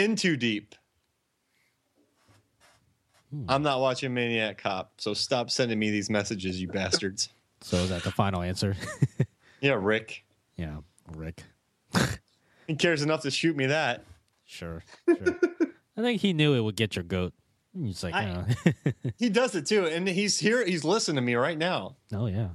Into 0.00 0.36
deep. 0.36 0.74
I'm 3.48 3.62
not 3.62 3.80
watching 3.80 4.12
Maniac 4.12 4.58
Cop, 4.58 4.92
so 4.98 5.14
stop 5.14 5.50
sending 5.50 5.78
me 5.78 5.90
these 5.90 6.10
messages, 6.10 6.60
you 6.60 6.66
bastards. 6.68 7.28
So 7.60 7.76
is 7.76 7.90
that 7.90 8.02
the 8.02 8.10
final 8.10 8.42
answer? 8.42 8.76
Yeah, 9.62 9.76
Rick. 9.78 10.24
yeah, 10.56 10.78
Rick. 11.14 11.42
He 12.66 12.76
cares 12.76 13.02
enough 13.02 13.20
to 13.22 13.30
shoot 13.30 13.54
me 13.56 13.66
that. 13.66 14.04
Sure. 14.46 14.82
Sure. 15.06 15.38
I 15.98 16.00
think 16.00 16.22
he 16.22 16.32
knew 16.32 16.54
it 16.54 16.60
would 16.60 16.76
get 16.76 16.96
your 16.96 17.02
goat. 17.02 17.34
He's 17.78 18.02
like, 18.02 18.14
I- 18.14 18.30
uh, 18.30 18.92
He 19.18 19.28
does 19.28 19.54
it 19.54 19.66
too, 19.66 19.84
and 19.86 20.08
he's 20.08 20.38
here. 20.38 20.64
He's 20.64 20.82
listening 20.84 21.16
to 21.16 21.20
me 21.22 21.34
right 21.34 21.58
now. 21.58 21.96
oh 22.14 22.26
yeah, 22.26 22.50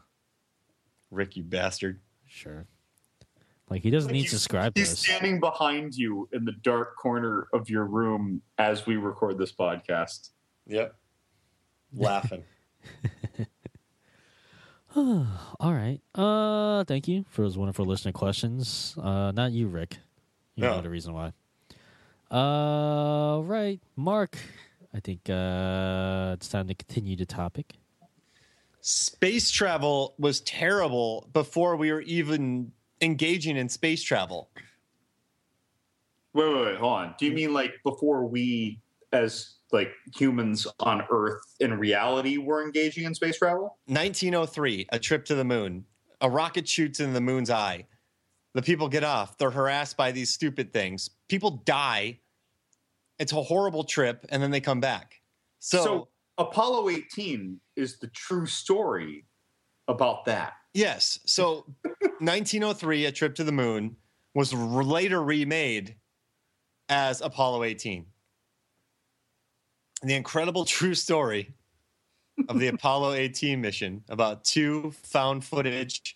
Rick, 1.11 1.35
you 1.37 1.43
bastard. 1.43 1.99
sure. 2.25 2.65
Like 3.69 3.81
he 3.81 3.89
doesn't 3.89 4.11
need 4.11 4.19
to 4.19 4.29
He's- 4.29 4.31
subscribe 4.31 4.73
He's 4.77 4.93
us. 4.93 4.99
standing 4.99 5.39
behind 5.39 5.95
you 5.95 6.29
in 6.33 6.45
the 6.45 6.51
dark 6.51 6.95
corner 6.97 7.47
of 7.53 7.69
your 7.69 7.85
room 7.85 8.41
as 8.57 8.85
we 8.85 8.95
record 8.95 9.37
this 9.37 9.51
podcast. 9.51 10.29
Yep. 10.67 10.95
Laughing. 11.93 12.43
All 14.95 15.73
right. 15.73 15.99
Uh, 16.13 16.83
thank 16.85 17.07
you 17.07 17.25
for 17.29 17.41
those 17.41 17.57
wonderful 17.57 17.85
listener 17.85 18.13
questions. 18.13 18.95
Uh, 19.01 19.31
not 19.31 19.51
you, 19.51 19.67
Rick. 19.67 19.97
You 20.55 20.63
No. 20.63 20.75
know 20.77 20.81
the 20.81 20.89
reason 20.89 21.13
why. 21.13 21.33
Uh, 22.31 23.41
right, 23.41 23.79
Mark. 23.95 24.37
I 24.93 24.99
think 25.01 25.29
uh, 25.29 26.31
it's 26.35 26.47
time 26.47 26.67
to 26.67 26.75
continue 26.75 27.17
the 27.17 27.25
topic. 27.25 27.73
space 28.79 29.51
travel 29.51 30.13
was 30.17 30.39
terrible 30.41 31.27
before 31.33 31.75
we 31.75 31.91
were 31.91 32.01
even 32.01 32.71
engaging 33.01 33.57
in 33.57 33.69
space 33.69 34.03
travel. 34.03 34.49
Wait, 36.33 36.53
wait, 36.53 36.65
wait, 36.65 36.77
hold 36.77 36.93
on. 36.93 37.15
Do 37.17 37.25
you 37.25 37.31
mean 37.31 37.53
like 37.53 37.73
before 37.83 38.25
we, 38.25 38.79
as 39.13 39.55
like 39.71 39.91
humans 40.13 40.67
on 40.79 41.03
Earth 41.09 41.41
in 41.59 41.77
reality, 41.77 42.37
were 42.37 42.63
engaging 42.63 43.05
in 43.05 43.13
space 43.15 43.37
travel? 43.37 43.77
1903, 43.87 44.87
a 44.91 44.99
trip 44.99 45.25
to 45.25 45.35
the 45.35 45.45
moon. 45.45 45.85
A 46.21 46.29
rocket 46.29 46.67
shoots 46.67 46.99
in 46.99 47.13
the 47.13 47.21
moon's 47.21 47.49
eye. 47.49 47.87
The 48.53 48.61
people 48.61 48.87
get 48.87 49.03
off. 49.03 49.37
They're 49.37 49.51
harassed 49.51 49.97
by 49.97 50.11
these 50.11 50.29
stupid 50.29 50.71
things. 50.71 51.09
People 51.27 51.61
die. 51.65 52.19
It's 53.19 53.33
a 53.33 53.41
horrible 53.41 53.83
trip, 53.83 54.25
and 54.29 54.41
then 54.41 54.51
they 54.51 54.61
come 54.61 54.79
back. 54.79 55.21
So, 55.59 55.83
so 55.83 56.07
Apollo 56.37 56.89
18 56.89 57.59
is 57.75 57.97
the 57.99 58.07
true 58.07 58.45
story 58.45 59.25
about 59.87 60.25
that. 60.25 60.53
Yes. 60.75 61.19
So 61.25 61.65
1903, 62.19 63.05
a 63.05 63.11
trip 63.11 63.33
to 63.35 63.43
the 63.43 63.51
moon, 63.51 63.95
was 64.35 64.53
r- 64.53 64.59
later 64.83 65.23
remade 65.23 65.95
as 66.89 67.21
Apollo 67.21 67.63
18. 67.63 68.05
The 70.03 70.13
incredible 70.13 70.65
true 70.77 70.93
story 70.93 71.53
of 72.49 72.59
the 72.59 72.67
Apollo 72.67 73.13
18 73.13 73.59
mission 73.61 74.03
about 74.09 74.43
two 74.43 74.91
found 75.03 75.43
footage 75.43 76.15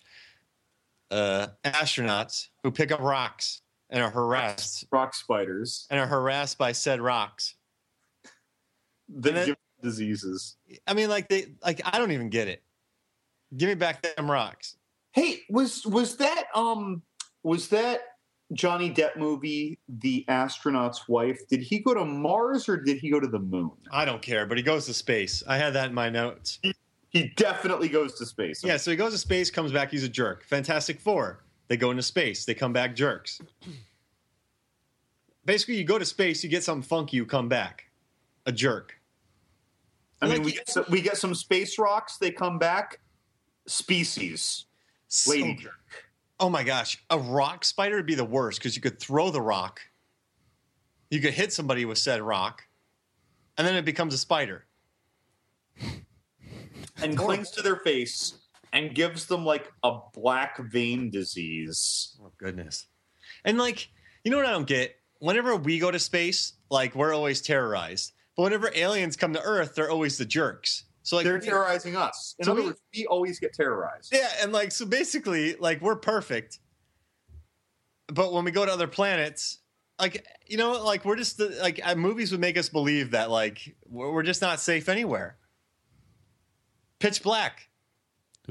uh, 1.10 1.48
astronauts 1.64 2.48
who 2.62 2.70
pick 2.70 2.92
up 2.92 3.00
rocks 3.00 3.62
and 3.88 4.02
are 4.02 4.10
harassed 4.10 4.84
Rock 4.92 5.14
spiders. 5.14 5.86
and 5.90 5.98
are 5.98 6.06
harassed 6.06 6.58
by 6.58 6.72
said 6.72 7.00
rocks. 7.00 7.54
The 9.08 9.32
then- 9.32 9.56
diseases. 9.82 10.56
I 10.86 10.92
mean, 10.94 11.08
like 11.08 11.28
they 11.28 11.46
like 11.64 11.80
I 11.84 11.98
don't 11.98 12.12
even 12.12 12.28
get 12.28 12.46
it. 12.48 12.62
Give 13.56 13.68
me 13.68 13.74
back 13.74 14.02
them 14.02 14.30
rocks. 14.30 14.76
Hey, 15.12 15.40
was 15.50 15.84
was 15.86 16.16
that 16.16 16.44
um 16.54 17.02
was 17.42 17.68
that 17.68 18.00
Johnny 18.52 18.90
Depp 18.90 19.16
movie 19.16 19.78
The 19.88 20.24
Astronaut's 20.28 21.08
Wife? 21.08 21.40
Did 21.48 21.60
he 21.60 21.80
go 21.80 21.94
to 21.94 22.04
Mars 22.04 22.68
or 22.68 22.76
did 22.76 22.98
he 22.98 23.10
go 23.10 23.20
to 23.20 23.26
the 23.26 23.38
moon? 23.38 23.72
I 23.92 24.04
don't 24.04 24.22
care, 24.22 24.46
but 24.46 24.56
he 24.56 24.62
goes 24.62 24.86
to 24.86 24.94
space. 24.94 25.42
I 25.46 25.56
had 25.56 25.72
that 25.74 25.88
in 25.88 25.94
my 25.94 26.08
notes. 26.10 26.58
He 27.10 27.32
definitely 27.36 27.88
goes 27.88 28.14
to 28.18 28.26
space. 28.26 28.62
Yeah, 28.62 28.76
so 28.76 28.92
he 28.92 28.96
goes 28.96 29.12
to 29.12 29.18
space, 29.18 29.50
comes 29.50 29.72
back, 29.72 29.90
he's 29.90 30.04
a 30.04 30.08
jerk. 30.08 30.44
Fantastic 30.44 31.00
Four. 31.00 31.42
They 31.66 31.76
go 31.76 31.90
into 31.90 32.02
space, 32.02 32.44
they 32.44 32.54
come 32.54 32.72
back 32.72 32.94
jerks. 32.94 33.40
Basically, 35.44 35.74
you 35.74 35.84
go 35.84 35.98
to 35.98 36.04
space, 36.04 36.44
you 36.44 36.50
get 36.50 36.62
something 36.62 36.86
funky, 36.86 37.16
you 37.16 37.26
come 37.26 37.48
back. 37.48 37.90
A 38.46 38.52
jerk. 38.52 39.00
I 40.22 40.26
mean, 40.26 40.36
Like, 40.36 40.44
we 40.44 40.52
get, 40.52 40.68
some, 40.68 40.84
we 40.90 41.00
get 41.00 41.16
some 41.16 41.34
space 41.34 41.78
rocks. 41.78 42.18
They 42.18 42.30
come 42.30 42.58
back. 42.58 43.00
Species. 43.70 44.66
So- 45.08 45.30
Lady 45.30 45.54
jerk. 45.54 45.74
oh 46.38 46.48
my 46.50 46.62
gosh, 46.62 47.02
a 47.10 47.18
rock 47.18 47.64
spider 47.64 47.96
would 47.96 48.06
be 48.06 48.14
the 48.14 48.24
worst 48.24 48.58
because 48.58 48.76
you 48.76 48.82
could 48.82 48.98
throw 48.98 49.30
the 49.30 49.42
rock, 49.42 49.80
you 51.10 51.20
could 51.20 51.34
hit 51.34 51.52
somebody 51.52 51.84
with 51.84 51.98
said 51.98 52.20
rock, 52.22 52.62
and 53.58 53.66
then 53.66 53.74
it 53.76 53.84
becomes 53.84 54.14
a 54.14 54.18
spider. 54.18 54.66
And 57.02 57.16
clings 57.16 57.50
to 57.52 57.62
their 57.62 57.76
face 57.76 58.34
and 58.72 58.94
gives 58.94 59.26
them 59.26 59.44
like 59.44 59.72
a 59.82 59.98
black 60.12 60.58
vein 60.58 61.10
disease. 61.10 62.16
Oh 62.22 62.30
goodness. 62.38 62.86
And 63.44 63.58
like, 63.58 63.88
you 64.24 64.30
know 64.30 64.36
what 64.36 64.46
I 64.46 64.52
don't 64.52 64.66
get? 64.66 64.96
Whenever 65.18 65.56
we 65.56 65.78
go 65.78 65.90
to 65.90 65.98
space, 65.98 66.54
like 66.70 66.94
we're 66.94 67.14
always 67.14 67.40
terrorized. 67.40 68.12
But 68.36 68.44
whenever 68.44 68.70
aliens 68.74 69.16
come 69.16 69.32
to 69.32 69.42
Earth, 69.42 69.74
they're 69.74 69.90
always 69.90 70.18
the 70.18 70.24
jerks. 70.24 70.84
So 71.10 71.16
like 71.16 71.24
They're 71.24 71.40
terrorizing 71.40 71.96
us. 71.96 72.36
In 72.38 72.44
So 72.44 72.52
other 72.52 72.60
we- 72.60 72.66
words, 72.68 72.80
we 72.94 73.04
always 73.06 73.40
get 73.40 73.52
terrorized. 73.52 74.12
Yeah, 74.14 74.28
and 74.40 74.52
like 74.52 74.70
so 74.70 74.86
basically, 74.86 75.56
like 75.56 75.80
we're 75.80 75.96
perfect. 75.96 76.60
But 78.06 78.32
when 78.32 78.44
we 78.44 78.52
go 78.52 78.64
to 78.64 78.70
other 78.72 78.86
planets, 78.86 79.58
like 79.98 80.24
you 80.46 80.56
know, 80.56 80.70
like 80.84 81.04
we're 81.04 81.16
just 81.16 81.36
the, 81.36 81.48
like 81.60 81.80
uh, 81.82 81.96
movies 81.96 82.30
would 82.30 82.40
make 82.40 82.56
us 82.56 82.68
believe 82.68 83.10
that 83.10 83.28
like 83.28 83.74
we're 83.88 84.12
we're 84.12 84.22
just 84.22 84.40
not 84.40 84.60
safe 84.60 84.88
anywhere. 84.88 85.36
Pitch 87.00 87.24
black. 87.24 87.68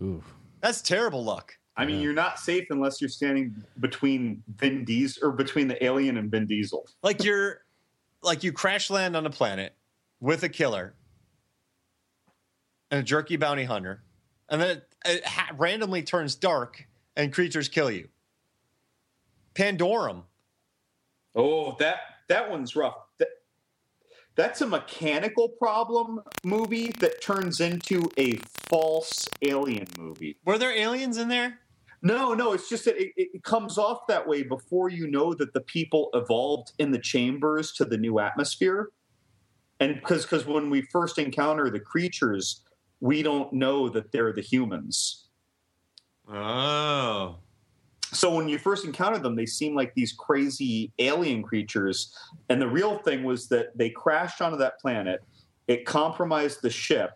Ooh. 0.01 0.21
That's 0.59 0.81
terrible 0.81 1.23
luck. 1.23 1.57
I 1.77 1.85
mean, 1.85 2.01
you're 2.01 2.11
not 2.11 2.39
safe 2.39 2.67
unless 2.71 2.99
you're 2.99 3.09
standing 3.09 3.55
between 3.79 4.43
Vin 4.57 4.83
Diesel 4.83 5.29
or 5.29 5.31
between 5.31 5.69
the 5.69 5.81
alien 5.81 6.17
and 6.17 6.29
Vin 6.29 6.45
Diesel. 6.45 6.85
Like 7.03 7.23
you're 7.23 7.61
like 8.21 8.43
you 8.43 8.51
crash 8.51 8.89
land 8.89 9.15
on 9.15 9.25
a 9.25 9.29
planet 9.29 9.77
with 10.19 10.43
a 10.43 10.49
killer 10.49 10.93
and 12.91 12.99
a 12.99 13.03
jerky 13.03 13.37
bounty 13.37 13.63
hunter, 13.63 14.03
and 14.49 14.61
then 14.61 14.69
it, 14.77 14.95
it 15.05 15.25
ha- 15.25 15.51
randomly 15.57 16.03
turns 16.03 16.35
dark 16.35 16.87
and 17.15 17.33
creatures 17.33 17.67
kill 17.67 17.91
you. 17.91 18.07
Pandorum. 19.53 20.23
Oh, 21.35 21.75
that 21.79 21.97
that 22.27 22.49
one's 22.49 22.75
rough. 22.75 22.95
That, 23.17 23.27
that's 24.35 24.61
a 24.61 24.67
mechanical 24.67 25.49
problem 25.49 26.21
movie 26.43 26.91
that 26.99 27.21
turns 27.21 27.59
into 27.59 28.09
a 28.17 28.35
false 28.69 29.27
alien 29.41 29.87
movie. 29.97 30.37
Were 30.45 30.57
there 30.57 30.71
aliens 30.71 31.17
in 31.17 31.27
there? 31.27 31.59
No, 32.01 32.33
no, 32.33 32.53
it's 32.53 32.69
just 32.69 32.85
that 32.85 32.95
it, 32.97 33.11
it 33.17 33.43
comes 33.43 33.77
off 33.77 34.07
that 34.07 34.25
way 34.25 34.43
before 34.43 34.89
you 34.89 35.07
know 35.07 35.33
that 35.33 35.53
the 35.53 35.61
people 35.61 36.09
evolved 36.13 36.71
in 36.79 36.91
the 36.91 36.99
chambers 36.99 37.73
to 37.73 37.83
the 37.83 37.97
new 37.97 38.19
atmosphere. 38.19 38.91
And 39.81 39.95
because 39.95 40.23
because 40.23 40.45
when 40.45 40.69
we 40.69 40.83
first 40.83 41.17
encounter 41.17 41.69
the 41.69 41.79
creatures, 41.79 42.63
we 42.99 43.23
don't 43.23 43.51
know 43.53 43.89
that 43.89 44.11
they're 44.11 44.33
the 44.33 44.41
humans. 44.41 45.29
Oh. 46.27 47.37
So 48.11 48.33
when 48.33 48.49
you 48.49 48.57
first 48.57 48.85
encounter 48.85 49.19
them, 49.19 49.35
they 49.35 49.45
seem 49.45 49.75
like 49.75 49.93
these 49.93 50.13
crazy 50.13 50.91
alien 50.99 51.43
creatures. 51.43 52.15
And 52.49 52.61
the 52.61 52.67
real 52.67 52.97
thing 52.99 53.23
was 53.23 53.47
that 53.49 53.77
they 53.77 53.89
crashed 53.89 54.41
onto 54.41 54.57
that 54.57 54.79
planet. 54.79 55.21
It 55.67 55.85
compromised 55.85 56.63
the 56.63 56.71
ship, 56.71 57.11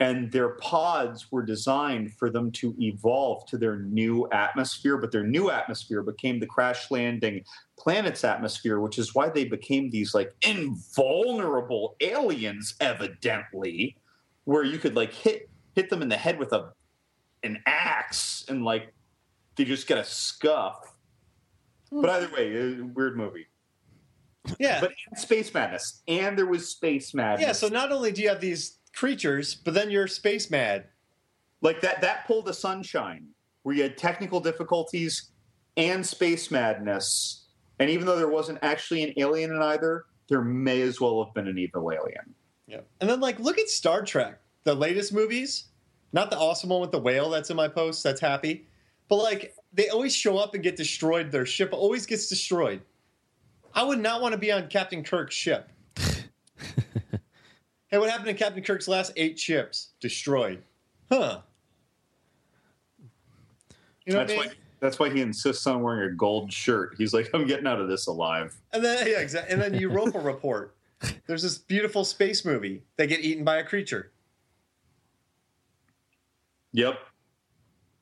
and 0.00 0.30
their 0.30 0.50
pods 0.56 1.32
were 1.32 1.42
designed 1.42 2.12
for 2.12 2.28
them 2.28 2.50
to 2.52 2.74
evolve 2.78 3.46
to 3.46 3.56
their 3.56 3.78
new 3.78 4.28
atmosphere. 4.30 4.98
But 4.98 5.12
their 5.12 5.26
new 5.26 5.50
atmosphere 5.50 6.02
became 6.02 6.38
the 6.38 6.46
crash 6.46 6.90
landing 6.90 7.42
planet's 7.78 8.22
atmosphere, 8.22 8.80
which 8.80 8.98
is 8.98 9.14
why 9.14 9.30
they 9.30 9.46
became 9.46 9.88
these 9.88 10.14
like 10.14 10.34
invulnerable 10.46 11.96
aliens, 12.02 12.74
evidently, 12.80 13.96
where 14.44 14.62
you 14.64 14.78
could 14.78 14.94
like 14.94 15.12
hit 15.12 15.48
hit 15.74 15.90
them 15.90 16.02
in 16.02 16.08
the 16.08 16.16
head 16.16 16.38
with 16.38 16.52
a 16.52 16.72
an 17.42 17.62
axe 17.66 18.44
and 18.48 18.64
like 18.64 18.92
they 19.56 19.64
just 19.64 19.86
get 19.86 19.98
a 19.98 20.04
scuff. 20.04 20.96
But 21.92 22.10
either 22.10 22.34
way, 22.34 22.80
uh, 22.80 22.84
weird 22.86 23.16
movie. 23.16 23.46
Yeah. 24.58 24.80
But 24.80 24.92
and 25.10 25.18
space 25.18 25.52
madness, 25.54 26.02
and 26.08 26.36
there 26.36 26.46
was 26.46 26.68
space 26.68 27.14
madness. 27.14 27.46
yeah, 27.46 27.52
so 27.52 27.68
not 27.68 27.92
only 27.92 28.12
do 28.12 28.22
you 28.22 28.28
have 28.28 28.40
these 28.40 28.78
creatures, 28.94 29.54
but 29.54 29.74
then 29.74 29.90
you're 29.90 30.06
space 30.06 30.50
mad. 30.50 30.86
like 31.62 31.80
that 31.80 32.00
that 32.02 32.26
pulled 32.26 32.48
a 32.48 32.54
sunshine 32.54 33.26
where 33.62 33.74
you 33.74 33.82
had 33.82 33.96
technical 33.96 34.40
difficulties 34.40 35.30
and 35.76 36.04
space 36.04 36.50
madness, 36.50 37.46
and 37.78 37.88
even 37.90 38.06
though 38.06 38.16
there 38.16 38.28
wasn't 38.28 38.58
actually 38.62 39.02
an 39.02 39.14
alien 39.16 39.50
in 39.50 39.62
either, 39.62 40.04
there 40.28 40.42
may 40.42 40.82
as 40.82 41.00
well 41.00 41.24
have 41.24 41.32
been 41.34 41.48
an 41.48 41.58
evil 41.58 41.90
alien. 41.90 42.34
Yeah. 42.66 42.80
And 43.00 43.08
then 43.08 43.20
like 43.20 43.38
look 43.38 43.58
at 43.58 43.68
Star 43.68 44.02
Trek, 44.02 44.40
the 44.64 44.74
latest 44.74 45.12
movies. 45.12 45.64
Not 46.12 46.30
the 46.30 46.38
awesome 46.38 46.70
one 46.70 46.80
with 46.80 46.92
the 46.92 46.98
whale 46.98 47.28
that's 47.28 47.50
in 47.50 47.56
my 47.56 47.66
post, 47.66 48.02
that's 48.04 48.20
happy. 48.20 48.66
But 49.08 49.16
like 49.16 49.54
they 49.72 49.88
always 49.88 50.14
show 50.14 50.38
up 50.38 50.54
and 50.54 50.62
get 50.62 50.76
destroyed. 50.76 51.30
Their 51.30 51.46
ship 51.46 51.70
always 51.72 52.06
gets 52.06 52.28
destroyed. 52.28 52.80
I 53.74 53.82
would 53.82 53.98
not 53.98 54.22
want 54.22 54.32
to 54.32 54.38
be 54.38 54.52
on 54.52 54.68
Captain 54.68 55.02
Kirk's 55.02 55.34
ship. 55.34 55.68
hey, 57.88 57.98
what 57.98 58.08
happened 58.08 58.26
to 58.26 58.34
Captain 58.34 58.62
Kirk's 58.62 58.86
last 58.86 59.12
eight 59.16 59.38
ships? 59.38 59.90
Destroyed. 60.00 60.62
Huh. 61.10 61.40
You 64.06 64.12
know 64.12 64.18
That's 64.20 64.32
what 64.32 64.34
I 64.34 64.36
why 64.36 64.46
mean? 64.46 64.56
that's 64.80 64.98
why 64.98 65.10
he 65.10 65.20
insists 65.22 65.66
on 65.66 65.82
wearing 65.82 66.12
a 66.12 66.14
gold 66.14 66.52
shirt. 66.52 66.94
He's 66.98 67.14
like, 67.14 67.30
I'm 67.32 67.46
getting 67.46 67.66
out 67.66 67.80
of 67.80 67.88
this 67.88 68.06
alive. 68.06 68.54
And 68.72 68.84
then 68.84 69.06
yeah, 69.06 69.18
exactly. 69.18 69.52
And 69.52 69.60
then 69.60 69.74
Europa 69.74 70.18
Report. 70.18 70.74
There's 71.26 71.42
this 71.42 71.58
beautiful 71.58 72.04
space 72.04 72.44
movie. 72.44 72.82
They 72.96 73.06
get 73.06 73.20
eaten 73.20 73.44
by 73.44 73.58
a 73.58 73.64
creature. 73.64 74.12
Yep. 76.72 76.98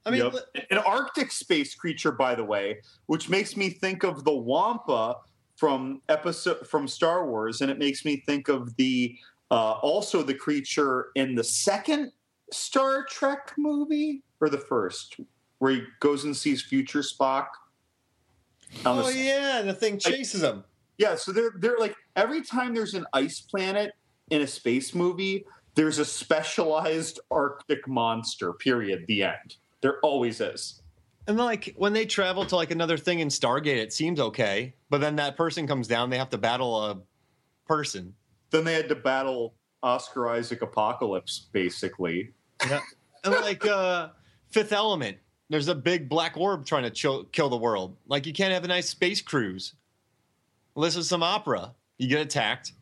I 0.05 0.11
mean, 0.11 0.21
Yep. 0.21 0.67
an 0.71 0.79
Arctic 0.79 1.31
space 1.31 1.75
creature, 1.75 2.11
by 2.11 2.35
the 2.35 2.45
way, 2.45 2.81
which 3.07 3.29
makes 3.29 3.57
me 3.57 3.71
think 3.71 4.03
of 4.03 4.25
the 4.25 4.33
Wampa 4.35 5.17
from 5.57 6.03
episode 6.09 6.67
from 6.67 6.89
Star 6.89 7.27
Wars, 7.27 7.61
and 7.61 7.71
it 7.71 7.79
makes 7.79 8.05
me 8.05 8.17
think 8.27 8.49
of 8.49 8.75
the 8.77 9.17
uh, 9.51 9.73
also 9.83 10.23
the 10.23 10.35
creature 10.35 11.11
in 11.15 11.35
the 11.35 11.45
second 11.45 12.11
Star 12.51 13.05
Trek 13.05 13.53
movie 13.59 14.23
or 14.41 14.49
the 14.49 14.59
first, 14.59 15.21
where 15.59 15.73
he 15.73 15.83
goes 16.01 16.25
and 16.25 16.37
sees 16.37 16.63
future 16.63 17.01
Spock. 17.01 17.47
on 18.85 18.97
the 18.97 19.05
oh 19.05 19.09
yeah, 19.11 19.63
the 19.63 19.75
thing 19.75 19.99
chases 19.99 20.43
him. 20.43 20.65
Yeah, 20.99 21.15
so 21.15 21.33
they're 21.33 21.53
they're 21.59 21.79
like 21.79 21.97
every 22.17 22.43
time 22.43 22.75
there's 22.75 22.95
an 22.95 23.07
ice 23.13 23.41
planet 23.41 23.93
in 24.31 24.43
a 24.43 24.47
space 24.47 24.95
movie, 24.95 25.45
there's 25.75 25.99
a 25.99 26.05
specialized 26.05 27.21
Arctic 27.31 27.87
monster. 27.89 28.53
Period. 28.53 29.05
The 29.09 29.25
end. 29.25 29.57
There 29.81 29.99
always 30.01 30.41
is. 30.41 30.83
And 31.27 31.37
like 31.39 31.75
when 31.77 31.93
they 31.93 32.07
travel 32.07 32.45
to 32.47 32.57
like 32.57 32.71
another 32.71 32.99
thing 32.99 33.21
in 33.21 33.29
Stargate, 33.29 33.77
it 33.77 33.93
seems 33.93 34.19
okay, 34.19 34.75
but 34.91 35.01
then 35.01 35.17
that 35.17 35.37
person 35.37 35.67
comes 35.67 35.87
down, 35.87 36.11
they 36.11 36.19
have 36.19 36.31
to 36.31 36.39
battle 36.39 36.83
a 36.85 36.99
person. 37.67 38.15
Then 38.51 38.65
they 38.65 38.75
had 38.75 38.89
to 38.89 38.97
battle 38.97 39.55
Oscar 39.83 40.29
Isaac 40.29 40.63
Apocalypse, 40.63 41.49
basically. 41.53 42.33
Yeah. 42.69 42.81
and 43.25 43.35
like 43.35 43.65
uh 43.67 44.09
Fifth 44.51 44.73
Element, 44.73 45.17
there's 45.49 45.69
a 45.69 45.75
big 45.75 46.09
black 46.09 46.37
orb 46.37 46.67
trying 46.67 46.83
to 46.83 46.91
chill, 46.91 47.25
kill 47.25 47.49
the 47.49 47.57
world. 47.57 47.97
Like 48.07 48.27
you 48.27 48.33
can't 48.33 48.53
have 48.53 48.65
a 48.65 48.69
nice 48.69 48.89
space 48.89 49.23
cruise. 49.23 49.75
Listen 50.75 51.03
to 51.03 51.07
some 51.07 51.23
opera, 51.23 51.75
you 51.99 52.09
get 52.09 52.21
attacked. 52.21 52.73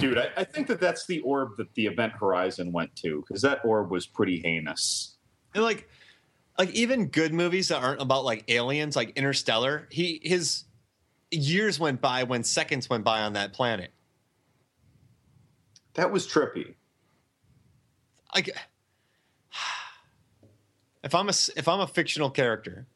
Dude, 0.00 0.18
I, 0.18 0.28
I 0.36 0.44
think 0.44 0.66
that 0.66 0.80
that's 0.80 1.06
the 1.06 1.20
orb 1.20 1.56
that 1.58 1.72
the 1.74 1.86
Event 1.86 2.12
Horizon 2.18 2.72
went 2.72 2.94
to 2.96 3.24
because 3.26 3.42
that 3.42 3.64
orb 3.64 3.90
was 3.90 4.06
pretty 4.06 4.40
heinous. 4.40 5.16
And 5.54 5.62
like 5.62 5.88
like 6.58 6.70
even 6.70 7.06
good 7.06 7.32
movies 7.32 7.68
that 7.68 7.82
aren't 7.82 8.00
about 8.00 8.24
like 8.24 8.44
aliens, 8.48 8.96
like 8.96 9.16
Interstellar, 9.16 9.86
he 9.90 10.20
his 10.22 10.64
years 11.30 11.78
went 11.78 12.00
by 12.00 12.24
when 12.24 12.42
seconds 12.42 12.90
went 12.90 13.04
by 13.04 13.22
on 13.22 13.34
that 13.34 13.52
planet. 13.52 13.92
That 15.94 16.10
was 16.10 16.26
trippy. 16.26 16.74
like 18.34 18.50
if 21.04 21.14
I'm 21.14 21.28
a 21.28 21.34
if 21.56 21.68
I'm 21.68 21.80
a 21.80 21.86
fictional 21.86 22.30
character, 22.30 22.86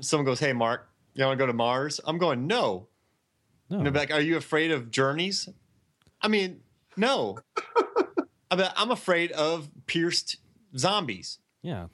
someone 0.00 0.24
goes, 0.24 0.40
"Hey, 0.40 0.52
Mark, 0.54 0.88
you 1.22 1.26
want 1.26 1.38
to 1.38 1.42
go 1.42 1.46
to 1.46 1.52
Mars?" 1.52 2.00
I'm 2.04 2.18
going, 2.18 2.46
"No." 2.46 2.88
No. 3.70 3.78
And 3.78 3.86
they're 3.86 3.92
like, 3.92 4.10
"Are 4.12 4.20
you 4.20 4.36
afraid 4.36 4.70
of 4.70 4.90
journeys?" 4.90 5.48
I 6.22 6.28
mean, 6.28 6.60
no. 6.96 7.38
I 8.50 8.56
mean, 8.56 8.66
I'm 8.76 8.90
afraid 8.90 9.30
of 9.32 9.68
pierced 9.86 10.36
zombies. 10.76 11.38
Yeah. 11.62 11.86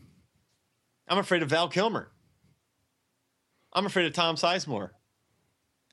I'm 1.08 1.18
afraid 1.18 1.42
of 1.42 1.50
Val 1.50 1.68
Kilmer. 1.68 2.10
I'm 3.72 3.86
afraid 3.86 4.06
of 4.06 4.12
Tom 4.12 4.36
Sizemore. 4.36 4.90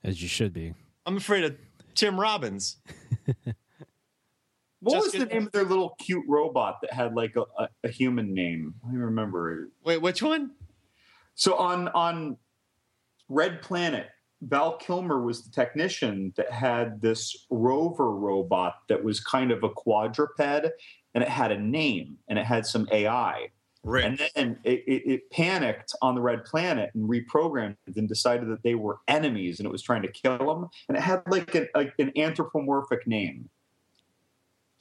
As 0.04 0.22
you 0.22 0.28
should 0.28 0.54
be. 0.54 0.74
I'm 1.06 1.18
afraid 1.18 1.44
of 1.44 1.56
Tim 1.96 2.20
Robbins. 2.20 2.78
What 4.84 4.94
Just 4.94 5.04
was 5.06 5.12
the 5.14 5.20
get- 5.20 5.34
name 5.34 5.46
of 5.46 5.52
their 5.52 5.64
little 5.64 5.96
cute 6.00 6.26
robot 6.28 6.80
that 6.82 6.92
had 6.92 7.14
like 7.14 7.36
a, 7.36 7.42
a, 7.62 7.70
a 7.84 7.88
human 7.90 8.34
name? 8.34 8.74
I 8.84 8.88
don't 8.92 9.00
remember. 9.02 9.70
Wait, 9.84 10.02
which 10.02 10.24
one? 10.24 10.52
So 11.36 11.56
on 11.56 11.88
on 11.90 12.38
Red 13.32 13.62
Planet, 13.62 14.08
Val 14.42 14.78
Kilmer 14.78 15.22
was 15.22 15.44
the 15.44 15.52
technician 15.52 16.34
that 16.36 16.52
had 16.52 17.02
this 17.02 17.46
rover 17.50 18.12
robot 18.12 18.80
that 18.90 19.04
was 19.04 19.22
kind 19.22 19.52
of 19.52 19.64
a 19.64 19.70
quadruped, 19.70 20.40
and 20.40 21.24
it 21.24 21.30
had 21.30 21.52
a 21.52 21.60
name 21.60 22.18
and 22.28 22.38
it 22.38 22.46
had 22.46 22.66
some 22.66 22.88
AI. 22.92 23.50
Rick. 23.84 24.06
And 24.06 24.30
then 24.36 24.60
it, 24.64 24.84
it, 24.86 25.12
it 25.12 25.32
panicked 25.32 25.96
on 26.02 26.14
the 26.16 26.22
Red 26.22 26.46
Planet 26.46 26.92
and 26.94 27.10
reprogrammed 27.10 27.78
and 27.96 28.08
decided 28.08 28.50
that 28.50 28.64
they 28.64 28.76
were 28.76 29.00
enemies 29.08 29.60
and 29.60 29.66
it 29.66 29.72
was 29.72 29.82
trying 29.82 30.04
to 30.04 30.12
kill 30.12 30.38
them. 30.38 30.70
And 30.88 30.98
it 30.98 31.02
had 31.02 31.24
like 31.28 31.56
an, 31.56 31.68
like 31.74 31.94
an 31.98 32.12
anthropomorphic 32.16 33.08
name. 33.08 33.50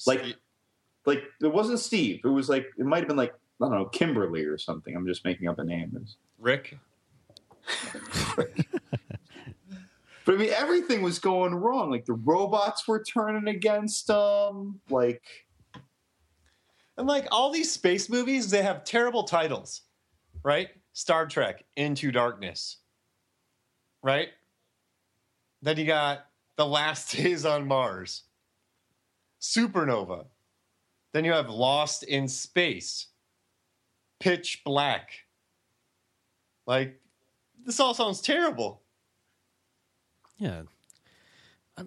Like, 0.06 0.36
like 1.06 1.22
it 1.40 1.52
wasn't 1.52 1.78
Steve. 1.78 2.20
It 2.24 2.28
was 2.28 2.48
like 2.48 2.66
it 2.78 2.84
might 2.84 2.98
have 2.98 3.08
been 3.08 3.16
like 3.16 3.32
I 3.32 3.66
don't 3.66 3.72
know 3.72 3.86
Kimberly 3.86 4.44
or 4.44 4.58
something. 4.58 4.94
I'm 4.94 5.06
just 5.06 5.24
making 5.24 5.48
up 5.48 5.58
a 5.58 5.64
name. 5.64 6.06
Rick. 6.38 6.78
But 10.24 10.34
I 10.34 10.38
mean, 10.38 10.50
everything 10.50 11.02
was 11.02 11.18
going 11.18 11.54
wrong. 11.54 11.90
Like 11.90 12.04
the 12.04 12.12
robots 12.12 12.86
were 12.86 13.02
turning 13.02 13.48
against 13.48 14.06
them. 14.06 14.80
Like 14.88 15.22
And 16.96 17.08
like 17.08 17.26
all 17.32 17.50
these 17.50 17.72
space 17.72 18.08
movies, 18.08 18.50
they 18.50 18.62
have 18.62 18.84
terrible 18.84 19.24
titles, 19.24 19.82
right? 20.44 20.68
Star 20.92 21.26
Trek 21.26 21.64
Into 21.76 22.12
Darkness, 22.12 22.78
right? 24.02 24.28
Then 25.62 25.78
you 25.78 25.86
got 25.86 26.26
The 26.56 26.66
Last 26.66 27.10
Days 27.16 27.44
on 27.44 27.66
Mars, 27.66 28.24
Supernova. 29.40 30.26
Then 31.12 31.24
you 31.24 31.32
have 31.32 31.50
Lost 31.50 32.04
in 32.04 32.28
Space, 32.28 33.08
Pitch 34.20 34.62
Black. 34.64 35.10
Like, 36.66 36.99
this 37.64 37.80
all 37.80 37.94
sounds 37.94 38.20
terrible. 38.20 38.82
Yeah. 40.38 40.62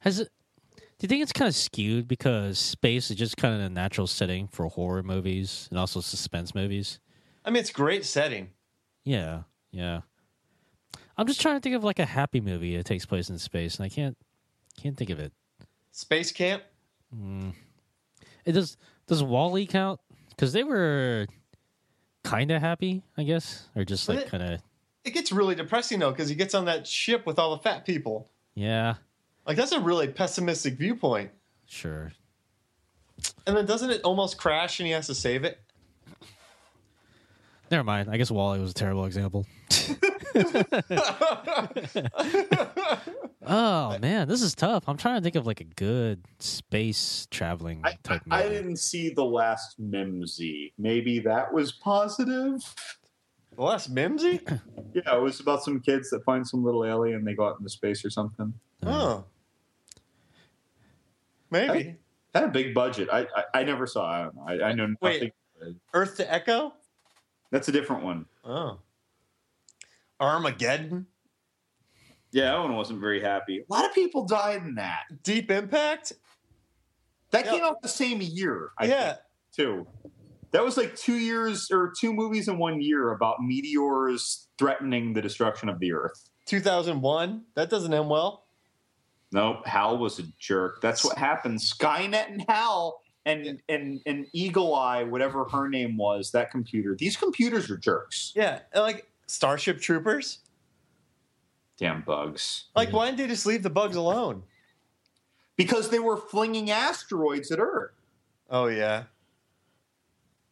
Has 0.00 0.20
it? 0.20 0.30
Do 0.76 1.04
you 1.04 1.08
think 1.08 1.22
it's 1.22 1.32
kind 1.32 1.48
of 1.48 1.54
skewed 1.54 2.06
because 2.08 2.58
space 2.58 3.10
is 3.10 3.16
just 3.16 3.36
kind 3.36 3.54
of 3.54 3.60
a 3.60 3.70
natural 3.70 4.06
setting 4.06 4.48
for 4.48 4.66
horror 4.66 5.02
movies 5.02 5.66
and 5.70 5.78
also 5.78 6.00
suspense 6.00 6.54
movies? 6.54 7.00
I 7.44 7.50
mean, 7.50 7.60
it's 7.60 7.70
great 7.70 8.04
setting. 8.04 8.50
Yeah, 9.04 9.42
yeah. 9.70 10.00
I'm 11.16 11.26
just 11.26 11.40
trying 11.40 11.56
to 11.56 11.60
think 11.60 11.74
of 11.74 11.84
like 11.84 11.98
a 11.98 12.04
happy 12.04 12.40
movie 12.40 12.76
that 12.76 12.84
takes 12.84 13.06
place 13.06 13.30
in 13.30 13.38
space, 13.38 13.76
and 13.76 13.84
I 13.86 13.88
can't 13.88 14.16
can't 14.76 14.96
think 14.96 15.10
of 15.10 15.18
it. 15.18 15.32
Space 15.92 16.32
Camp, 16.32 16.62
Mm. 17.14 17.54
It 18.44 18.52
does. 18.52 18.76
Does 19.06 19.22
WALL-E 19.22 19.66
count? 19.66 20.00
Because 20.30 20.52
they 20.52 20.62
were 20.62 21.26
kind 22.22 22.50
of 22.50 22.60
happy, 22.60 23.02
I 23.16 23.22
guess, 23.24 23.68
or 23.76 23.84
just 23.84 24.08
like 24.08 24.26
kind 24.26 24.42
of 24.42 24.60
it 25.04 25.12
gets 25.14 25.32
really 25.32 25.54
depressing 25.54 25.98
though 25.98 26.10
because 26.10 26.28
he 26.28 26.34
gets 26.34 26.54
on 26.54 26.66
that 26.66 26.86
ship 26.86 27.24
with 27.26 27.38
all 27.38 27.50
the 27.56 27.62
fat 27.62 27.86
people. 27.86 28.28
yeah, 28.54 28.94
Like, 29.46 29.56
that's 29.56 29.72
a 29.72 29.80
really 29.80 30.08
pessimistic 30.08 30.74
viewpoint. 30.74 31.30
sure. 31.66 32.12
And 33.46 33.54
then 33.56 33.66
doesn't 33.66 33.90
it 33.90 34.00
almost 34.02 34.38
crash 34.38 34.80
and 34.80 34.86
he 34.86 34.92
has 34.92 35.06
to 35.08 35.14
save 35.14 35.44
it? 35.44 35.58
Never 37.70 37.84
mind. 37.84 38.08
I 38.10 38.16
guess 38.16 38.30
WALL-E 38.30 38.58
was 38.60 38.70
a 38.70 38.74
terrible 38.74 39.04
example. 39.04 39.46
oh 43.46 43.98
man, 43.98 44.28
this 44.28 44.42
is 44.42 44.54
tough. 44.54 44.88
I'm 44.88 44.96
trying 44.96 45.16
to 45.16 45.22
think 45.22 45.36
of 45.36 45.46
like 45.46 45.60
a 45.60 45.64
good 45.64 46.22
space 46.38 47.26
traveling 47.30 47.80
I, 47.84 47.96
type 48.02 48.22
I 48.30 48.44
movie. 48.44 48.54
didn't 48.54 48.76
see 48.76 49.10
the 49.10 49.24
last 49.24 49.80
Mimzy. 49.80 50.72
Maybe 50.78 51.18
that 51.20 51.52
was 51.52 51.72
positive. 51.72 52.62
The 53.56 53.62
last 53.62 53.94
Mimzy? 53.94 54.40
Yeah, 54.92 55.14
it 55.14 55.22
was 55.22 55.38
about 55.38 55.62
some 55.62 55.78
kids 55.78 56.10
that 56.10 56.24
find 56.24 56.44
some 56.44 56.64
little 56.64 56.84
alien. 56.84 57.24
They 57.24 57.34
go 57.34 57.46
out 57.46 57.58
into 57.60 57.70
space 57.70 58.04
or 58.04 58.10
something. 58.10 58.52
Oh. 58.82 59.24
Maybe. 61.48 61.94
Had 62.34 62.42
a 62.44 62.48
big 62.48 62.74
budget. 62.74 63.08
I 63.12 63.20
I, 63.36 63.60
I 63.60 63.62
never 63.62 63.86
saw. 63.86 64.04
I 64.04 64.22
don't 64.22 64.34
know. 64.34 64.44
I, 64.48 64.70
I 64.70 64.72
know 64.72 64.94
Wait. 65.00 65.32
nothing. 65.60 65.80
Earth 65.94 66.16
to 66.16 66.32
Echo? 66.32 66.72
That's 67.52 67.68
a 67.68 67.72
different 67.72 68.02
one. 68.02 68.26
Oh. 68.44 68.78
Armageddon? 70.20 71.06
Yeah, 72.32 72.52
that 72.52 72.58
one 72.60 72.76
wasn't 72.76 73.00
very 73.00 73.20
happy. 73.20 73.58
A 73.68 73.72
lot 73.72 73.84
of 73.84 73.92
people 73.94 74.24
died 74.24 74.62
in 74.62 74.76
that. 74.76 75.04
Deep 75.22 75.50
Impact? 75.50 76.12
That 77.30 77.44
Yeah. 77.46 77.50
came 77.52 77.64
out 77.64 77.82
the 77.82 77.88
same 77.88 78.20
year. 78.20 78.70
I 78.78 78.86
yeah. 78.86 79.04
think, 79.12 79.18
too. 79.52 79.86
That 80.52 80.64
was 80.64 80.76
like 80.76 80.96
two 80.96 81.16
years 81.16 81.70
or 81.70 81.92
two 81.98 82.12
movies 82.12 82.48
in 82.48 82.58
one 82.58 82.80
year 82.80 83.12
about 83.12 83.40
meteors 83.40 84.48
threatening 84.58 85.12
the 85.12 85.22
destruction 85.22 85.68
of 85.68 85.78
the 85.78 85.92
Earth. 85.92 86.28
2001? 86.46 87.44
That 87.54 87.70
doesn't 87.70 87.92
end 87.94 88.08
well. 88.10 88.46
Nope, 89.32 89.64
Hal 89.66 89.98
was 89.98 90.18
a 90.18 90.24
jerk. 90.38 90.80
That's 90.80 91.04
what 91.04 91.16
happened. 91.16 91.60
Skynet 91.60 92.28
and 92.30 92.44
Hal 92.48 93.00
and 93.24 93.62
and 93.68 94.00
and 94.04 94.26
Eagle 94.32 94.74
Eye, 94.74 95.04
whatever 95.04 95.44
her 95.44 95.68
name 95.68 95.96
was, 95.96 96.32
that 96.32 96.50
computer. 96.50 96.96
These 96.98 97.16
computers 97.16 97.70
are 97.70 97.76
jerks. 97.76 98.32
Yeah. 98.34 98.60
like 98.74 99.06
Starship 99.30 99.80
Troopers? 99.80 100.40
Damn 101.78 102.02
bugs. 102.02 102.64
Like, 102.74 102.92
why 102.92 103.06
didn't 103.06 103.18
they 103.18 103.26
just 103.28 103.46
leave 103.46 103.62
the 103.62 103.70
bugs 103.70 103.96
alone? 103.96 104.42
Because 105.56 105.88
they 105.88 105.98
were 105.98 106.16
flinging 106.16 106.70
asteroids 106.70 107.50
at 107.50 107.58
Earth. 107.58 107.94
Oh, 108.50 108.66
yeah. 108.66 109.04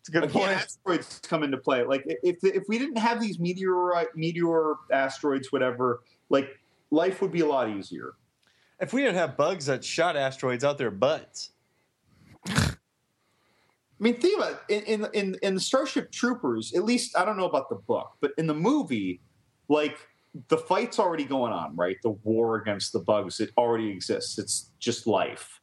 It's 0.01 0.09
a 0.09 0.13
good 0.13 0.31
Again, 0.31 0.33
point. 0.33 0.53
asteroids 0.53 1.21
come 1.29 1.43
into 1.43 1.59
play. 1.59 1.83
Like 1.85 2.03
if 2.07 2.39
if 2.43 2.65
we 2.67 2.79
didn't 2.79 2.97
have 2.97 3.21
these 3.21 3.39
meteor 3.39 3.91
meteor 4.15 4.77
asteroids, 4.91 5.53
whatever, 5.53 6.01
like 6.31 6.59
life 6.91 7.21
would 7.21 7.33
be 7.33 7.41
a 7.41 7.47
lot 7.47 7.69
easier. 7.69 8.15
If 8.81 8.95
we 8.95 9.03
didn't 9.03 9.17
have 9.17 9.37
bugs 9.37 9.67
that 9.67 9.85
shot 9.85 10.17
asteroids 10.17 10.65
out 10.65 10.79
their 10.79 10.91
butts. 10.91 11.51
I 14.01 14.05
mean, 14.05 14.21
think 14.21 14.39
about 14.39 14.63
it. 14.69 14.85
in 14.85 15.07
in 15.13 15.37
in, 15.43 15.55
the 15.55 15.61
Starship 15.61 16.13
Troopers. 16.13 16.73
At 16.75 16.85
least 16.85 17.17
I 17.17 17.25
don't 17.25 17.37
know 17.37 17.47
about 17.47 17.69
the 17.69 17.77
book, 17.77 18.13
but 18.21 18.33
in 18.39 18.47
the 18.47 18.55
movie, 18.55 19.21
like 19.69 19.99
the 20.49 20.59
fight's 20.59 20.99
already 20.99 21.25
going 21.25 21.53
on, 21.53 21.75
right? 21.75 21.97
The 22.03 22.11
war 22.11 22.57
against 22.57 22.93
the 22.93 23.01
bugs 23.01 23.41
it 23.41 23.51
already 23.59 23.91
exists. 23.91 24.39
It's 24.39 24.71
just 24.79 25.07
life. 25.07 25.61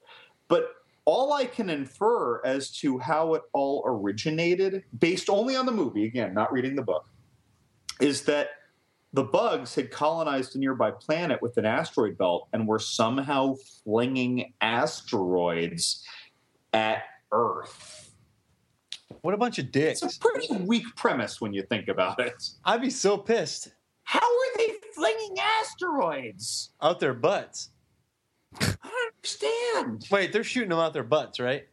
But 0.47 0.69
all 1.05 1.33
I 1.33 1.45
can 1.45 1.69
infer 1.69 2.43
as 2.45 2.71
to 2.79 2.97
how 2.97 3.35
it 3.35 3.43
all 3.53 3.83
originated, 3.85 4.83
based 4.97 5.29
only 5.29 5.55
on 5.55 5.65
the 5.65 5.71
movie, 5.71 6.05
again, 6.05 6.33
not 6.33 6.51
reading 6.51 6.75
the 6.75 6.81
book, 6.81 7.07
is 8.01 8.23
that 8.23 8.49
the 9.13 9.23
bugs 9.23 9.75
had 9.75 9.91
colonized 9.91 10.55
a 10.55 10.59
nearby 10.59 10.91
planet 10.91 11.41
with 11.41 11.55
an 11.57 11.65
asteroid 11.65 12.17
belt 12.17 12.49
and 12.51 12.67
were 12.67 12.79
somehow 12.79 13.55
flinging 13.83 14.53
asteroids 14.59 16.03
at 16.73 17.03
Earth. 17.31 18.04
What 19.25 19.33
a 19.33 19.37
bunch 19.37 19.57
of 19.57 19.71
dicks. 19.71 20.03
It's 20.03 20.17
a 20.17 20.19
pretty 20.19 20.55
weak 20.57 20.83
premise 20.95 21.41
when 21.41 21.51
you 21.51 21.63
think 21.63 21.87
about 21.87 22.19
it. 22.19 22.47
I'd 22.63 22.79
be 22.79 22.91
so 22.91 23.17
pissed. 23.17 23.71
How 24.03 24.19
are 24.19 24.57
they 24.59 24.71
flinging 24.93 25.35
asteroids? 25.39 26.69
Out 26.79 26.99
their 26.99 27.15
butts. 27.15 27.71
I 28.61 28.75
don't 28.83 29.15
understand. 29.15 30.05
Wait, 30.11 30.31
they're 30.31 30.43
shooting 30.43 30.69
them 30.69 30.77
out 30.77 30.93
their 30.93 31.01
butts, 31.01 31.39
right? 31.39 31.63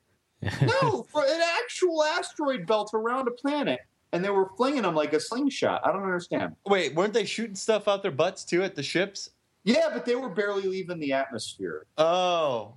No, 0.63 1.03
for 1.13 1.23
an 1.27 1.43
actual 1.63 2.03
asteroid 2.03 2.67
belt 2.67 2.93
around 2.95 3.29
a 3.29 3.33
planet, 3.33 3.81
and 4.15 4.25
they 4.25 4.31
were 4.31 4.49
flinging 4.57 4.85
them 4.85 4.95
like 4.95 5.13
a 5.13 5.21
slingshot. 5.21 5.83
I 5.85 5.93
don't 5.93 6.05
understand. 6.05 6.57
Wait, 6.65 6.95
weren't 6.95 7.13
they 7.13 7.27
shooting 7.27 7.55
stuff 7.55 7.87
out 7.87 8.03
their 8.03 8.13
butts 8.13 8.45
too 8.47 8.63
at 8.63 8.77
the 8.77 8.83
ships? 8.83 9.29
Yeah, 9.65 9.91
but 9.93 10.07
they 10.07 10.15
were 10.15 10.31
barely 10.31 10.63
leaving 10.63 11.01
the 11.01 11.13
atmosphere. 11.13 11.85
Oh, 11.99 12.77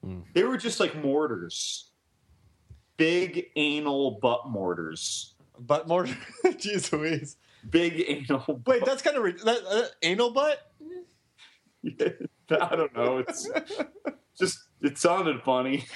hmm. 0.00 0.20
They 0.32 0.44
were 0.44 0.58
just 0.58 0.78
like 0.78 0.94
mortars, 1.02 1.90
big 2.96 3.46
anal 3.56 4.18
butt 4.22 4.48
mortars. 4.48 5.34
butt 5.58 5.88
mortar. 5.88 6.16
Jeez 6.44 6.92
Louise. 6.92 7.36
Big 7.70 8.04
anal. 8.06 8.60
Wait, 8.66 8.84
that's 8.84 9.02
kind 9.02 9.16
of 9.16 9.22
re- 9.22 9.32
that, 9.44 9.58
uh, 9.68 9.86
anal 10.02 10.30
butt. 10.32 10.70
I 12.50 12.76
don't 12.76 12.94
know. 12.94 13.18
It's 13.18 13.48
just 14.38 14.58
it 14.82 14.98
sounded 14.98 15.42
funny. 15.42 15.86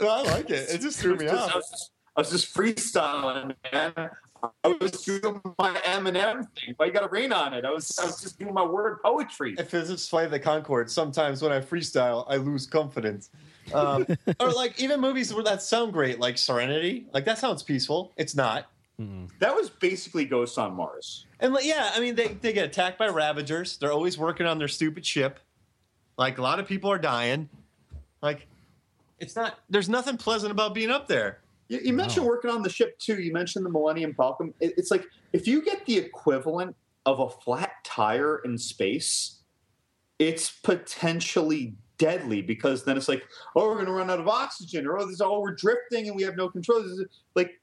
No, 0.00 0.08
I 0.08 0.22
like 0.22 0.50
it. 0.50 0.68
It 0.70 0.80
just 0.80 0.98
threw 0.98 1.16
me 1.16 1.28
I 1.28 1.32
was 1.34 1.42
off. 1.42 1.52
just, 1.54 1.90
I 2.16 2.20
was 2.20 2.30
just 2.30 2.54
freestyling, 2.54 3.54
man. 3.72 4.10
I 4.62 4.68
was 4.68 4.90
doing 5.02 5.40
my 5.58 5.74
Eminem 5.78 6.46
thing. 6.54 6.74
Why 6.76 6.86
you 6.86 6.92
got 6.92 7.00
to 7.00 7.08
rain 7.08 7.32
on 7.32 7.54
it? 7.54 7.64
I 7.64 7.70
was, 7.70 7.98
I 8.00 8.04
was 8.04 8.20
just 8.20 8.38
doing 8.38 8.52
my 8.52 8.64
word 8.64 8.98
poetry. 9.02 9.54
If 9.58 9.72
it's 9.72 10.06
Flight 10.08 10.26
of 10.26 10.30
the 10.30 10.38
Concord, 10.38 10.90
sometimes 10.90 11.42
when 11.42 11.52
I 11.52 11.60
freestyle, 11.60 12.26
I 12.28 12.36
lose 12.36 12.66
confidence. 12.66 13.30
Um, 13.72 14.06
or 14.40 14.52
like 14.52 14.80
even 14.80 15.00
movies 15.00 15.32
where 15.32 15.44
that 15.44 15.62
sound 15.62 15.92
great, 15.92 16.20
like 16.20 16.38
Serenity, 16.38 17.06
like 17.12 17.24
that 17.24 17.38
sounds 17.38 17.62
peaceful. 17.62 18.12
It's 18.16 18.34
not. 18.34 18.66
That 19.40 19.54
was 19.54 19.68
basically 19.68 20.24
Ghosts 20.24 20.56
on 20.56 20.74
Mars. 20.74 21.26
And 21.40 21.52
like, 21.52 21.66
yeah, 21.66 21.90
I 21.94 22.00
mean 22.00 22.14
they, 22.14 22.28
they 22.28 22.52
get 22.52 22.64
attacked 22.64 22.98
by 22.98 23.08
Ravagers. 23.08 23.76
They're 23.76 23.92
always 23.92 24.16
working 24.16 24.46
on 24.46 24.58
their 24.58 24.68
stupid 24.68 25.04
ship. 25.04 25.40
Like 26.16 26.38
a 26.38 26.42
lot 26.42 26.58
of 26.58 26.66
people 26.66 26.90
are 26.90 26.98
dying. 26.98 27.48
Like 28.22 28.46
it's 29.18 29.36
not. 29.36 29.58
There's 29.68 29.88
nothing 29.88 30.16
pleasant 30.16 30.50
about 30.50 30.74
being 30.74 30.90
up 30.90 31.08
there. 31.08 31.40
You, 31.68 31.80
you 31.84 31.92
mentioned 31.92 32.24
working 32.26 32.50
on 32.50 32.62
the 32.62 32.70
ship 32.70 32.98
too. 32.98 33.20
You 33.20 33.32
mentioned 33.32 33.66
the 33.66 33.70
Millennium 33.70 34.14
Falcon. 34.14 34.54
It, 34.60 34.74
it's 34.78 34.90
like 34.90 35.04
if 35.32 35.46
you 35.46 35.62
get 35.62 35.84
the 35.84 35.98
equivalent 35.98 36.74
of 37.04 37.20
a 37.20 37.28
flat 37.28 37.72
tire 37.84 38.38
in 38.38 38.56
space, 38.56 39.40
it's 40.18 40.50
potentially 40.50 41.74
deadly 41.98 42.42
because 42.42 42.84
then 42.84 42.96
it's 42.96 43.08
like, 43.08 43.24
oh, 43.54 43.68
we're 43.68 43.74
going 43.74 43.86
to 43.86 43.92
run 43.92 44.10
out 44.10 44.20
of 44.20 44.28
oxygen, 44.28 44.86
or 44.86 44.98
oh, 44.98 45.04
this 45.04 45.14
is 45.14 45.20
oh, 45.20 45.40
we're 45.40 45.54
drifting 45.54 46.08
and 46.08 46.16
we 46.16 46.22
have 46.22 46.36
no 46.36 46.48
control. 46.48 46.84
Like 47.34 47.60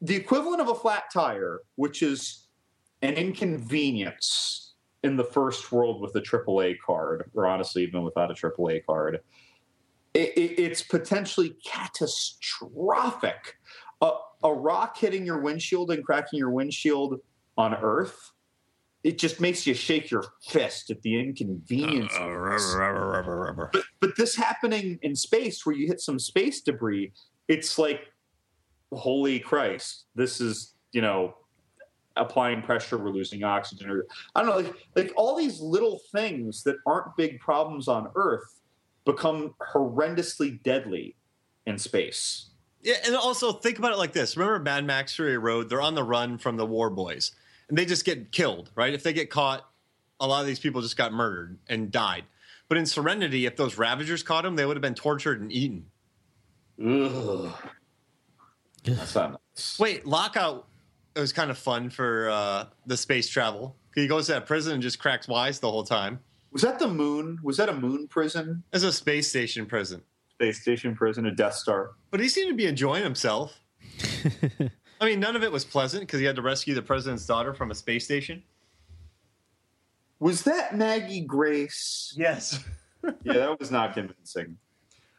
the 0.00 0.16
equivalent 0.16 0.60
of 0.60 0.68
a 0.68 0.74
flat 0.74 1.04
tire, 1.12 1.60
which 1.76 2.02
is 2.02 2.46
an 3.02 3.14
inconvenience 3.14 4.74
in 5.02 5.16
the 5.16 5.24
first 5.24 5.70
world 5.70 6.00
with 6.00 6.14
a 6.16 6.20
AAA 6.20 6.76
card, 6.84 7.30
or 7.34 7.46
honestly, 7.46 7.82
even 7.82 8.02
without 8.02 8.30
a 8.30 8.34
AAA 8.34 8.84
card 8.86 9.20
it, 10.14 10.32
it, 10.36 10.60
it's 10.60 10.82
potentially 10.82 11.56
catastrophic. 11.64 13.56
A, 14.00 14.12
a 14.44 14.52
rock 14.52 14.96
hitting 14.96 15.26
your 15.26 15.40
windshield 15.40 15.90
and 15.90 16.04
cracking 16.04 16.38
your 16.38 16.50
windshield 16.50 17.20
on 17.58 17.74
Earth, 17.74 18.32
it 19.04 19.18
just 19.18 19.38
makes 19.38 19.66
you 19.66 19.74
shake 19.74 20.10
your 20.10 20.24
fist 20.42 20.90
at 20.90 21.02
the 21.02 21.20
inconvenience. 21.20 22.12
but, 23.72 23.84
but 24.00 24.16
this 24.16 24.34
happening 24.34 24.98
in 25.02 25.14
space 25.14 25.64
where 25.64 25.76
you 25.76 25.86
hit 25.86 26.00
some 26.00 26.18
space 26.18 26.62
debris, 26.62 27.12
it's 27.46 27.78
like, 27.78 28.00
holy 28.90 29.38
Christ, 29.38 30.06
this 30.14 30.40
is, 30.40 30.74
you 30.92 31.02
know, 31.02 31.34
applying 32.16 32.62
pressure, 32.62 32.96
we're 32.96 33.10
losing 33.10 33.44
oxygen, 33.44 33.90
or 33.90 34.06
I 34.34 34.42
don't 34.42 34.50
know, 34.50 34.56
like, 34.56 34.74
like 34.96 35.12
all 35.16 35.36
these 35.36 35.60
little 35.60 36.00
things 36.10 36.62
that 36.62 36.76
aren't 36.86 37.14
big 37.16 37.40
problems 37.40 37.88
on 37.88 38.10
Earth 38.14 38.60
become 39.04 39.54
horrendously 39.74 40.62
deadly 40.62 41.14
in 41.66 41.76
space. 41.76 42.50
Yeah, 42.82 42.94
and 43.04 43.14
also 43.16 43.52
think 43.52 43.78
about 43.78 43.92
it 43.92 43.98
like 43.98 44.12
this. 44.12 44.36
Remember 44.36 44.58
Mad 44.60 44.86
Max 44.86 45.16
Fury 45.16 45.38
Road? 45.38 45.68
They're 45.68 45.82
on 45.82 45.94
the 45.94 46.04
run 46.04 46.38
from 46.38 46.56
the 46.56 46.66
war 46.66 46.88
boys, 46.88 47.32
and 47.68 47.78
they 47.78 47.84
just 47.84 48.04
get 48.04 48.32
killed, 48.32 48.70
right? 48.74 48.92
If 48.92 49.02
they 49.02 49.12
get 49.12 49.30
caught, 49.30 49.68
a 50.20 50.26
lot 50.26 50.40
of 50.40 50.46
these 50.46 50.60
people 50.60 50.80
just 50.80 50.96
got 50.96 51.12
murdered 51.12 51.58
and 51.68 51.90
died. 51.90 52.24
But 52.68 52.78
in 52.78 52.86
Serenity, 52.86 53.46
if 53.46 53.56
those 53.56 53.76
Ravagers 53.76 54.22
caught 54.22 54.44
them, 54.44 54.56
they 54.56 54.64
would 54.64 54.76
have 54.76 54.82
been 54.82 54.94
tortured 54.94 55.40
and 55.40 55.52
eaten. 55.52 55.86
Ugh. 56.84 57.52
That's 58.84 59.14
not 59.14 59.32
nice. 59.32 59.78
Wait, 59.78 60.06
Lockout 60.06 60.66
it 61.14 61.20
was 61.20 61.32
kind 61.32 61.50
of 61.50 61.58
fun 61.58 61.90
for 61.90 62.28
uh, 62.28 62.64
the 62.86 62.96
space 62.96 63.28
travel. 63.28 63.76
He 63.94 64.06
goes 64.06 64.26
to 64.26 64.32
that 64.32 64.46
prison 64.46 64.74
and 64.74 64.82
just 64.82 64.98
cracks 64.98 65.28
wise 65.28 65.60
the 65.60 65.70
whole 65.70 65.84
time. 65.84 66.20
Was 66.50 66.62
that 66.62 66.78
the 66.78 66.88
moon? 66.88 67.38
Was 67.42 67.56
that 67.58 67.68
a 67.68 67.74
moon 67.74 68.08
prison? 68.08 68.64
It's 68.72 68.84
a 68.84 68.92
space 68.92 69.28
station 69.28 69.66
prison. 69.66 70.02
Space 70.30 70.60
station 70.60 70.94
prison, 70.94 71.26
a 71.26 71.30
Death 71.30 71.54
Star. 71.54 71.92
But 72.10 72.20
he 72.20 72.28
seemed 72.28 72.50
to 72.50 72.56
be 72.56 72.66
enjoying 72.66 73.04
himself. 73.04 73.60
I 75.00 75.06
mean, 75.06 75.20
none 75.20 75.36
of 75.36 75.42
it 75.42 75.50
was 75.52 75.64
pleasant 75.64 76.02
because 76.02 76.20
he 76.20 76.26
had 76.26 76.36
to 76.36 76.42
rescue 76.42 76.74
the 76.74 76.82
president's 76.82 77.26
daughter 77.26 77.52
from 77.52 77.70
a 77.70 77.74
space 77.74 78.04
station. 78.04 78.42
Was 80.20 80.42
that 80.44 80.76
Maggie 80.76 81.20
Grace? 81.20 82.14
Yes. 82.16 82.62
Yeah, 83.22 83.34
that 83.34 83.60
was 83.60 83.70
not 83.70 83.92
convincing. 83.92 84.56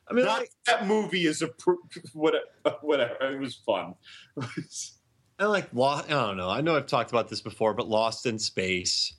I 0.10 0.14
mean, 0.16 0.26
Not 0.26 0.40
like, 0.40 0.52
that 0.66 0.88
movie 0.88 1.28
is 1.28 1.44
a 1.44 1.50
pr- 1.50 1.74
whatever. 2.14 2.46
Whatever. 2.82 3.32
It 3.32 3.40
was 3.40 3.54
fun. 3.64 3.94
I 5.40 5.46
like 5.46 5.72
Lost. 5.72 6.08
I 6.08 6.14
don't 6.14 6.36
know. 6.36 6.50
I 6.50 6.62
know 6.62 6.76
I've 6.76 6.88
talked 6.88 7.12
about 7.12 7.30
this 7.30 7.42
before, 7.42 7.76
but 7.76 7.88
Lost 7.88 8.26
in 8.26 8.40
Space. 8.40 9.14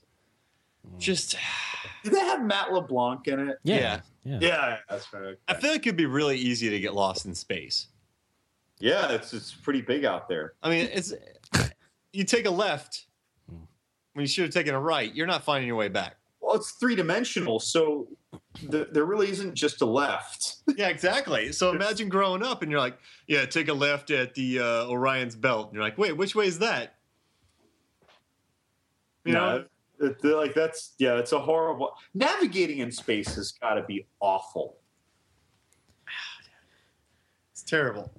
Mm. 0.85 0.99
Just, 0.99 1.37
Did 2.03 2.15
they 2.15 2.19
have 2.19 2.43
Matt 2.43 2.73
LeBlanc 2.73 3.29
in 3.29 3.51
it? 3.51 3.59
Yeah. 3.63 3.77
Yeah. 3.77 4.01
Yeah. 4.25 4.39
Yeah, 4.41 4.77
that's 4.91 5.13
right. 5.13 5.37
I 5.47 5.55
feel 5.55 5.71
like 5.71 5.87
it'd 5.87 5.97
be 5.97 6.07
really 6.07 6.37
easy 6.37 6.69
to 6.69 6.81
get 6.81 6.93
lost 6.93 7.27
in 7.27 7.35
space. 7.37 7.87
Yeah, 8.79 9.13
it's 9.13 9.33
it's 9.33 9.53
pretty 9.55 9.81
big 9.81 10.05
out 10.05 10.29
there. 10.29 10.53
I 10.63 10.69
mean, 10.71 10.89
it's 10.93 11.13
you 12.13 12.25
take 12.25 12.47
a 12.47 12.51
left 12.51 13.07
when 13.47 14.23
you 14.23 14.27
should 14.27 14.45
have 14.45 14.55
taken 14.55 14.75
a 14.75 14.81
right. 14.81 15.15
You're 15.15 15.27
not 15.27 15.45
finding 15.45 15.67
your 15.67 15.77
way 15.77 15.89
back. 15.89 16.17
Well, 16.41 16.55
it's 16.57 16.73
three 16.73 16.95
dimensional, 16.95 17.59
so 17.59 18.07
th- 18.71 18.89
there 18.93 19.05
really 19.05 19.31
isn't 19.31 19.55
just 19.55 19.81
a 19.83 19.87
left. 19.87 20.57
Yeah, 20.77 20.89
exactly. 20.89 21.53
So 21.53 21.71
imagine 21.71 22.09
growing 22.11 22.43
up 22.43 22.61
and 22.61 22.71
you're 22.71 22.81
like, 22.81 22.99
yeah, 23.27 23.47
take 23.47 23.69
a 23.69 23.73
left 23.73 24.11
at 24.11 24.35
the 24.35 24.59
uh, 24.59 24.87
Orion's 24.89 25.35
belt. 25.35 25.69
And 25.69 25.75
you're 25.75 25.83
like, 25.85 25.97
wait, 25.97 26.15
which 26.17 26.35
way 26.35 26.47
is 26.47 26.59
that? 26.59 26.97
You 29.25 29.33
know, 29.33 29.65
Yeah, 30.01 30.07
it- 30.09 30.19
it- 30.23 30.37
like 30.37 30.53
that's 30.55 30.93
yeah, 30.99 31.15
it's 31.19 31.33
a 31.33 31.39
horrible. 31.41 31.93
Navigating 32.15 32.79
in 32.79 32.93
space 32.93 33.35
has 33.37 33.53
got 33.53 33.75
to 33.75 33.85
be 33.85 34.07
awful. 34.21 34.77
it's 37.53 37.63
terrible. 37.63 38.11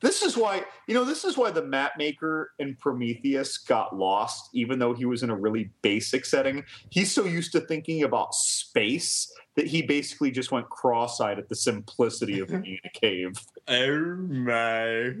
This 0.00 0.22
is 0.22 0.36
why 0.36 0.64
you 0.86 0.94
know 0.94 1.04
this 1.04 1.24
is 1.24 1.36
why 1.36 1.50
the 1.50 1.62
map 1.62 1.92
maker 1.98 2.52
in 2.58 2.76
Prometheus 2.76 3.58
got 3.58 3.96
lost, 3.96 4.50
even 4.54 4.78
though 4.78 4.94
he 4.94 5.04
was 5.04 5.22
in 5.22 5.30
a 5.30 5.36
really 5.36 5.70
basic 5.82 6.24
setting. 6.24 6.64
He's 6.90 7.12
so 7.12 7.24
used 7.24 7.52
to 7.52 7.60
thinking 7.60 8.02
about 8.02 8.34
space 8.34 9.32
that 9.56 9.66
he 9.66 9.82
basically 9.82 10.30
just 10.30 10.52
went 10.52 10.68
cross-eyed 10.70 11.38
at 11.38 11.48
the 11.48 11.56
simplicity 11.56 12.40
of 12.40 12.48
being 12.48 12.64
in 12.64 12.78
a 12.84 12.98
cave. 12.98 13.32
Oh 13.68 14.16
my! 14.16 15.12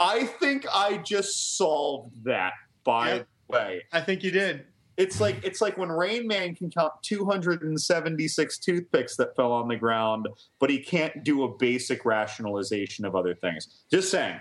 I 0.00 0.24
think 0.24 0.66
I 0.72 0.98
just 0.98 1.56
solved 1.56 2.24
that. 2.24 2.54
By 2.82 3.18
the 3.18 3.26
way, 3.48 3.82
I 3.92 4.00
think 4.00 4.24
you 4.24 4.30
did. 4.32 4.66
It's 4.96 5.20
like 5.20 5.42
it's 5.44 5.60
like 5.60 5.76
when 5.76 5.90
Rain 5.90 6.26
Man 6.26 6.54
can 6.54 6.70
count 6.70 6.92
276 7.02 8.58
toothpicks 8.58 9.16
that 9.16 9.34
fell 9.36 9.52
on 9.52 9.68
the 9.68 9.76
ground, 9.76 10.28
but 10.58 10.70
he 10.70 10.78
can't 10.78 11.24
do 11.24 11.44
a 11.44 11.48
basic 11.56 12.04
rationalization 12.04 13.04
of 13.04 13.16
other 13.16 13.34
things. 13.34 13.68
Just 13.90 14.10
saying. 14.10 14.38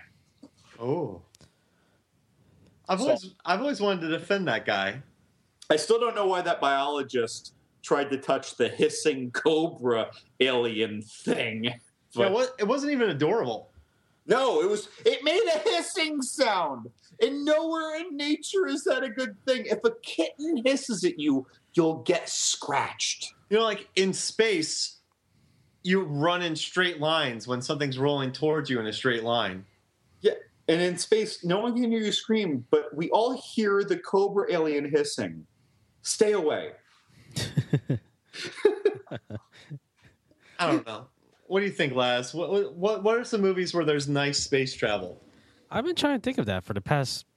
Oh, 0.80 1.22
I've 2.88 3.00
So- 3.00 3.06
always 3.06 3.34
I've 3.46 3.62
always 3.62 3.82
wanted 3.82 4.02
to 4.02 4.10
defend 4.10 4.48
that 4.48 4.66
guy. 4.66 5.02
I 5.70 5.76
still 5.78 6.00
don't 6.00 6.16
know 6.16 6.28
why 6.28 6.42
that 6.42 6.60
biologist 6.62 7.54
tried 7.82 8.10
to 8.12 8.18
touch 8.18 8.56
the 8.56 8.68
hissing 8.70 9.32
cobra 9.32 10.12
alien 10.40 11.02
thing. 11.02 11.64
Yeah, 11.66 11.76
But- 12.16 12.32
what? 12.32 12.56
It 12.60 12.66
wasn't 12.68 12.92
even 12.94 13.10
adorable. 13.10 13.70
No, 14.26 14.62
it 14.62 14.70
was 14.70 14.88
it 15.06 15.24
made 15.24 15.44
a 15.54 15.60
hissing 15.70 16.22
sound. 16.22 16.90
And 17.22 17.46
nowhere 17.46 18.00
in 18.00 18.18
nature 18.18 18.68
is 18.68 18.84
that 18.86 19.04
a 19.04 19.10
good 19.10 19.36
thing. 19.46 19.66
If 19.66 19.84
a 19.84 19.92
kitten 20.02 20.62
hisses 20.66 21.04
at 21.04 21.20
you, 21.20 21.46
you'll 21.74 22.04
get 22.04 22.30
scratched. 22.30 23.34
You 23.50 23.58
know, 23.58 23.64
like 23.64 23.88
in 23.96 24.14
space, 24.14 25.00
you 25.84 26.04
run 26.04 26.42
in 26.42 26.56
straight 26.56 27.00
lines 27.00 27.48
when 27.48 27.62
something's 27.62 28.00
rolling 28.00 28.32
towards 28.32 28.70
you 28.70 28.80
in 28.80 28.88
a 28.88 28.94
straight 28.94 29.24
line. 29.24 29.66
Yeah. 30.22 30.34
And 30.68 30.82
in 30.82 30.98
space, 30.98 31.44
no 31.44 31.60
one 31.60 31.76
can 31.76 31.92
hear 31.92 32.00
you 32.00 32.14
scream, 32.14 32.66
but 32.72 32.96
we 32.96 33.10
all 33.10 33.40
hear 33.54 33.84
the 33.84 33.98
cobra 33.98 34.48
alien 34.50 34.90
hissing. 34.90 35.46
Stay 36.02 36.32
away. 36.32 36.72
I 40.60 40.68
don't 40.68 40.86
know. 40.86 41.08
What 41.54 41.60
do 41.60 41.68
you 41.68 41.72
think, 41.72 41.94
Laz? 41.94 42.34
What 42.34 42.74
what 42.74 43.04
what 43.04 43.16
are 43.16 43.24
some 43.24 43.42
movies 43.42 43.76
where 43.76 43.86
there's 43.86 44.10
nice 44.10 44.40
space 44.40 44.74
travel? 44.74 45.22
I've 45.70 45.86
been 45.86 45.94
trying 45.94 46.20
to 46.20 46.24
think 46.24 46.40
of 46.40 46.48
that 46.48 46.64
for 46.64 46.74
the 46.74 46.82
past 46.82 47.28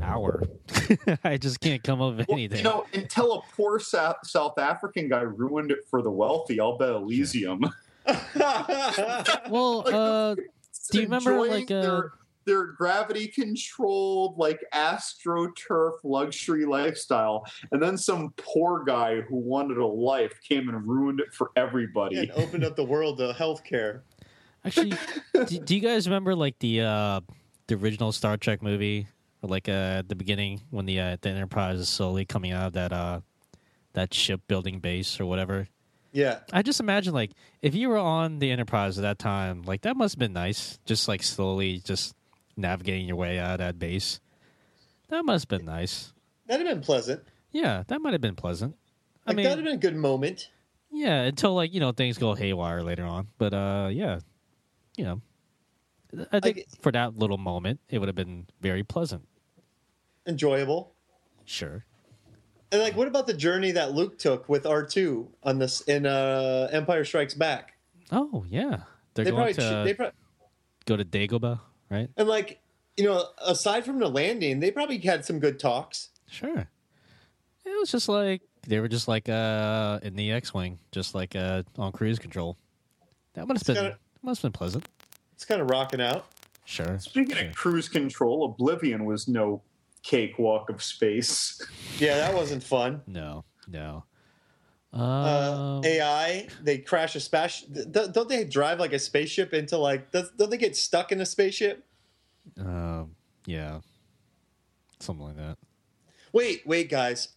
hour. 0.00 0.42
I 1.22 1.36
just 1.36 1.60
can't 1.60 1.82
come 1.82 2.00
up 2.00 2.16
with 2.16 2.28
Well, 2.28 2.38
anything. 2.38 2.60
you 2.60 2.64
know, 2.64 2.86
until 2.94 3.34
a 3.34 3.42
poor 3.54 3.78
South, 3.78 4.16
South 4.24 4.58
African 4.58 5.10
guy 5.10 5.20
ruined 5.20 5.70
it 5.70 5.80
for 5.90 6.00
the 6.00 6.10
wealthy, 6.10 6.58
I'll 6.58 6.78
bet 6.78 6.88
Elysium. 6.88 7.60
well, 8.40 9.84
uh, 9.86 10.34
do 10.34 10.42
you 10.94 11.02
remember 11.02 11.46
like 11.46 11.70
uh, 11.70 11.82
their, 11.82 12.12
their 12.48 12.68
gravity 12.68 13.28
controlled 13.28 14.38
like 14.38 14.64
astroturf 14.74 15.92
luxury 16.02 16.64
lifestyle 16.64 17.44
and 17.72 17.82
then 17.82 17.98
some 17.98 18.32
poor 18.38 18.82
guy 18.84 19.20
who 19.20 19.36
wanted 19.36 19.76
a 19.76 19.86
life 19.86 20.32
came 20.46 20.68
and 20.70 20.88
ruined 20.88 21.20
it 21.20 21.32
for 21.34 21.50
everybody 21.56 22.16
and 22.16 22.30
opened 22.32 22.64
up 22.64 22.74
the 22.74 22.84
world 22.84 23.18
to 23.18 23.34
healthcare. 23.38 24.00
Actually, 24.64 24.94
do, 25.46 25.58
do 25.60 25.74
you 25.74 25.80
guys 25.80 26.08
remember 26.08 26.34
like 26.34 26.58
the 26.58 26.80
uh 26.80 27.20
the 27.66 27.74
original 27.74 28.12
Star 28.12 28.38
Trek 28.38 28.62
movie, 28.62 29.06
or 29.42 29.50
like 29.50 29.68
uh, 29.68 30.00
at 30.00 30.08
the 30.08 30.16
beginning 30.16 30.62
when 30.70 30.86
the 30.86 30.98
uh, 30.98 31.16
the 31.20 31.28
Enterprise 31.28 31.78
is 31.78 31.88
slowly 31.88 32.24
coming 32.24 32.52
out 32.52 32.68
of 32.68 32.72
that 32.72 32.92
uh 32.92 33.20
that 33.92 34.14
shipbuilding 34.14 34.80
base 34.80 35.20
or 35.20 35.26
whatever? 35.26 35.68
Yeah. 36.12 36.40
I 36.52 36.62
just 36.62 36.80
imagine 36.80 37.12
like 37.12 37.32
if 37.60 37.74
you 37.74 37.88
were 37.88 37.98
on 37.98 38.38
the 38.38 38.50
Enterprise 38.50 38.98
at 38.98 39.02
that 39.02 39.18
time, 39.18 39.62
like 39.62 39.82
that 39.82 39.96
must 39.96 40.14
have 40.14 40.18
been 40.18 40.32
nice. 40.32 40.78
Just 40.86 41.06
like 41.08 41.22
slowly 41.22 41.80
just 41.84 42.14
navigating 42.58 43.06
your 43.06 43.16
way 43.16 43.38
out 43.38 43.52
of 43.54 43.58
that 43.58 43.78
base. 43.78 44.20
That 45.08 45.24
must 45.24 45.50
have 45.50 45.58
been 45.58 45.66
nice. 45.66 46.12
That'd 46.46 46.66
have 46.66 46.76
been 46.76 46.84
pleasant. 46.84 47.22
Yeah, 47.52 47.84
that 47.88 48.00
might 48.00 48.12
have 48.12 48.20
been 48.20 48.36
pleasant. 48.36 48.76
I 49.26 49.30
Like 49.30 49.36
mean, 49.36 49.44
that'd 49.44 49.58
have 49.58 49.64
been 49.64 49.74
a 49.74 49.78
good 49.78 49.96
moment. 49.96 50.50
yeah, 50.90 51.22
until 51.22 51.54
like 51.54 51.72
you 51.72 51.80
know 51.80 51.92
things 51.92 52.18
go 52.18 52.34
haywire 52.34 52.82
later 52.82 53.04
on. 53.04 53.28
But 53.38 53.54
uh, 53.54 53.88
yeah, 53.92 54.20
you 54.96 55.04
know, 55.04 55.20
I 56.32 56.40
think 56.40 56.56
Like- 56.58 56.66
for 56.80 56.92
that 56.92 57.16
little 57.16 57.38
moment, 57.38 57.80
it 57.88 57.98
would 57.98 58.08
have 58.08 58.16
been 58.16 58.46
very 58.60 58.82
pleasant. 58.84 59.26
Enjoyable. 60.26 60.92
Sure. 61.44 61.84
And 62.70 62.82
like, 62.82 62.94
what 62.96 63.08
about 63.08 63.26
the 63.26 63.32
journey 63.32 63.70
that 63.72 63.92
Luke 63.92 64.18
took 64.18 64.46
with 64.48 64.66
R 64.66 64.84
two 64.84 65.30
on 65.42 65.58
this 65.58 65.80
in 65.82 66.04
uh, 66.04 66.68
Empire 66.70 67.04
Strikes 67.04 67.32
Back? 67.32 67.78
Oh 68.12 68.44
yeah, 68.48 68.80
they're 69.14 69.24
They 69.24 69.30
going 69.30 69.54
probably, 69.54 69.70
to 69.78 69.84
they 69.84 69.94
pro- 69.94 70.10
go 70.84 70.96
to 70.96 71.04
Dagobah, 71.04 71.60
right? 71.90 72.08
and 72.16 72.28
like, 72.28 72.60
you 72.96 73.04
know, 73.04 73.24
aside 73.44 73.84
from 73.84 73.98
the 73.98 74.08
landing, 74.08 74.60
they 74.60 74.70
probably 74.70 74.98
had 74.98 75.24
some 75.24 75.38
good 75.38 75.58
talks. 75.58 76.08
Sure. 76.26 76.68
It 77.64 77.80
was 77.80 77.90
just 77.90 78.08
like 78.08 78.42
they 78.66 78.80
were 78.80 78.88
just 78.88 79.08
like 79.08 79.28
uh 79.28 80.00
in 80.02 80.16
the 80.16 80.32
X-wing, 80.32 80.78
just 80.92 81.14
like 81.14 81.36
uh 81.36 81.62
on 81.76 81.92
cruise 81.92 82.18
control. 82.18 82.56
That 83.34 83.46
must 83.46 83.66
have 83.66 83.76
been 83.76 83.84
kinda- 83.84 83.98
must 84.22 84.42
have 84.42 84.52
been 84.52 84.58
pleasant. 84.58 84.88
It's 85.34 85.44
kind 85.44 85.60
of 85.60 85.70
rocking 85.70 86.00
out. 86.00 86.26
Sure. 86.64 86.98
Speaking 86.98 87.36
sure. 87.36 87.46
of 87.48 87.54
cruise 87.54 87.88
control, 87.88 88.44
Oblivion 88.44 89.04
was 89.04 89.28
no 89.28 89.62
cakewalk 90.02 90.68
of 90.70 90.82
space. 90.82 91.62
Yeah, 91.98 92.16
that 92.16 92.34
wasn't 92.34 92.62
fun. 92.62 93.02
No, 93.06 93.44
no. 93.66 94.04
Uh, 94.92 95.78
Um, 95.78 95.84
AI, 95.84 96.48
they 96.62 96.78
crash 96.78 97.14
a 97.16 97.20
space. 97.20 97.64
th- 97.72 98.12
Don't 98.12 98.28
they 98.28 98.44
drive 98.44 98.80
like 98.80 98.92
a 98.92 98.98
spaceship 98.98 99.52
into 99.54 99.76
like? 99.76 100.10
Does, 100.12 100.30
don't 100.38 100.50
they 100.50 100.56
get 100.56 100.76
stuck 100.76 101.12
in 101.12 101.20
a 101.20 101.26
spaceship? 101.26 101.84
um, 102.58 103.14
yeah, 103.46 103.80
something 105.00 105.26
like 105.26 105.36
that. 105.36 105.58
Wait, 106.32 106.62
wait, 106.66 106.88
guys. 106.90 107.28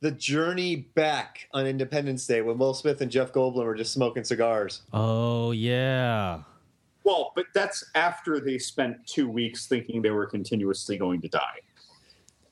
The 0.00 0.10
journey 0.12 0.76
back 0.76 1.48
on 1.52 1.66
Independence 1.66 2.24
Day 2.26 2.40
when 2.40 2.56
Will 2.58 2.74
Smith 2.74 3.00
and 3.00 3.10
Jeff 3.10 3.32
Goldblum 3.32 3.64
were 3.64 3.74
just 3.74 3.92
smoking 3.92 4.22
cigars. 4.24 4.82
Oh 4.92 5.50
yeah, 5.52 6.42
Well, 7.04 7.32
but 7.34 7.46
that's 7.54 7.84
after 7.96 8.38
they 8.38 8.58
spent 8.58 9.04
two 9.06 9.28
weeks 9.28 9.66
thinking 9.66 10.02
they 10.02 10.10
were 10.10 10.26
continuously 10.26 10.96
going 10.98 11.20
to 11.22 11.28
die. 11.28 11.58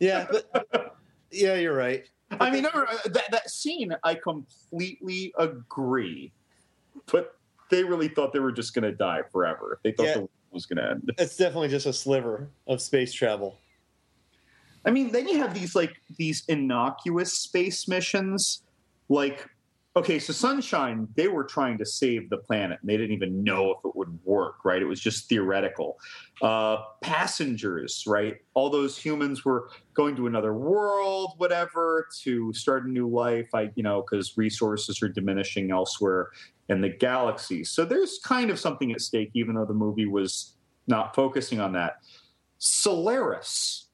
Yeah, 0.00 0.26
but 0.30 0.96
yeah, 1.30 1.54
you're 1.54 1.76
right. 1.76 2.04
I 2.40 2.50
mean, 2.50 2.62
no, 2.62 2.70
uh, 2.70 2.86
that, 3.06 3.30
that 3.30 3.50
scene, 3.50 3.94
I 4.02 4.14
completely 4.14 5.32
agree. 5.38 6.32
But 7.12 7.36
they 7.70 7.84
really 7.84 8.08
thought 8.08 8.32
they 8.32 8.40
were 8.40 8.52
just 8.52 8.74
going 8.74 8.84
to 8.84 8.92
die 8.92 9.22
forever. 9.30 9.78
They 9.84 9.92
thought 9.92 10.06
Yeah. 10.06 10.12
the 10.14 10.18
world 10.20 10.30
was 10.50 10.66
going 10.66 10.78
to 10.78 10.90
end. 10.90 11.12
It's 11.18 11.36
definitely 11.36 11.68
just 11.68 11.86
a 11.86 11.92
sliver 11.92 12.50
of 12.66 12.80
space 12.80 13.12
travel. 13.12 13.58
I 14.84 14.90
mean, 14.90 15.10
then 15.10 15.28
you 15.28 15.38
have 15.38 15.52
these 15.52 15.74
like 15.74 16.00
these 16.16 16.44
innocuous 16.48 17.32
space 17.32 17.88
missions. 17.88 18.62
Like, 19.08 19.48
okay, 19.96 20.18
so 20.18 20.32
Sunshine, 20.32 21.08
they 21.16 21.26
were 21.26 21.44
trying 21.44 21.78
to 21.78 21.86
save 21.86 22.28
the 22.28 22.36
planet, 22.36 22.78
and 22.80 22.88
they 22.88 22.96
didn't 22.96 23.12
even 23.12 23.42
know 23.42 23.70
if 23.70 23.78
it 23.84 23.96
would 23.96 24.18
work. 24.24 24.64
Right? 24.64 24.80
It 24.80 24.86
was 24.86 25.00
just 25.00 25.28
theoretical. 25.28 25.98
Uh, 26.42 26.78
passengers, 27.00 28.04
right? 28.06 28.36
All 28.54 28.70
those 28.70 28.98
humans 28.98 29.44
were 29.44 29.70
going 29.94 30.14
to 30.16 30.26
another 30.26 30.52
world, 30.54 31.32
whatever, 31.38 32.06
to 32.22 32.52
start 32.52 32.86
a 32.86 32.90
new 32.90 33.08
life. 33.08 33.48
I, 33.54 33.70
you 33.74 33.82
know, 33.82 34.04
because 34.08 34.36
resources 34.36 35.02
are 35.02 35.08
diminishing 35.08 35.70
elsewhere 35.70 36.30
in 36.68 36.80
the 36.80 36.90
galaxy. 36.90 37.64
So 37.64 37.84
there's 37.84 38.18
kind 38.24 38.50
of 38.50 38.58
something 38.58 38.92
at 38.92 39.00
stake, 39.00 39.30
even 39.34 39.54
though 39.54 39.64
the 39.64 39.74
movie 39.74 40.06
was 40.06 40.56
not 40.86 41.14
focusing 41.14 41.60
on 41.60 41.72
that. 41.72 41.98
Solaris 42.58 43.85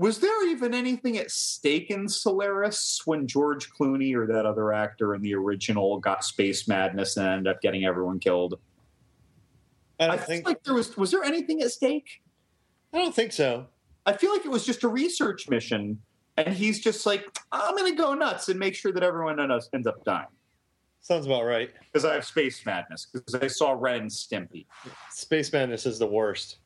was 0.00 0.18
there 0.18 0.48
even 0.48 0.72
anything 0.72 1.18
at 1.18 1.30
stake 1.30 1.90
in 1.90 2.08
Solaris 2.08 3.02
when 3.04 3.26
George 3.26 3.68
Clooney 3.70 4.14
or 4.14 4.26
that 4.28 4.46
other 4.46 4.72
actor 4.72 5.14
in 5.14 5.20
the 5.20 5.34
original 5.34 5.98
got 6.00 6.24
space 6.24 6.66
madness 6.66 7.18
and 7.18 7.28
ended 7.28 7.54
up 7.54 7.60
getting 7.60 7.84
everyone 7.84 8.18
killed? 8.18 8.58
I 9.98 10.08
I 10.08 10.16
think. 10.16 10.46
like 10.46 10.62
there 10.64 10.72
was 10.72 10.96
was 10.96 11.10
there 11.10 11.22
anything 11.22 11.60
at 11.60 11.70
stake? 11.70 12.22
I 12.94 12.96
don't 12.98 13.14
think 13.14 13.32
so. 13.32 13.66
I 14.06 14.14
feel 14.14 14.32
like 14.32 14.46
it 14.46 14.50
was 14.50 14.64
just 14.64 14.84
a 14.84 14.88
research 14.88 15.50
mission, 15.50 16.00
and 16.38 16.48
he's 16.54 16.80
just 16.80 17.04
like, 17.04 17.26
I'm 17.52 17.76
going 17.76 17.94
to 17.94 18.02
go 18.02 18.14
nuts 18.14 18.48
and 18.48 18.58
make 18.58 18.74
sure 18.74 18.92
that 18.92 19.02
everyone 19.02 19.38
ends 19.38 19.68
ends 19.74 19.86
up 19.86 20.02
dying 20.06 20.28
Sounds 21.02 21.26
about 21.26 21.44
right. 21.44 21.68
because 21.92 22.06
I 22.06 22.14
have 22.14 22.24
space 22.24 22.64
madness 22.64 23.06
because 23.12 23.34
I 23.34 23.48
saw 23.48 23.72
Ren 23.78 24.00
and 24.00 24.10
Stimpy. 24.10 24.64
Space 25.10 25.52
Madness 25.52 25.84
is 25.84 25.98
the 25.98 26.06
worst. 26.06 26.56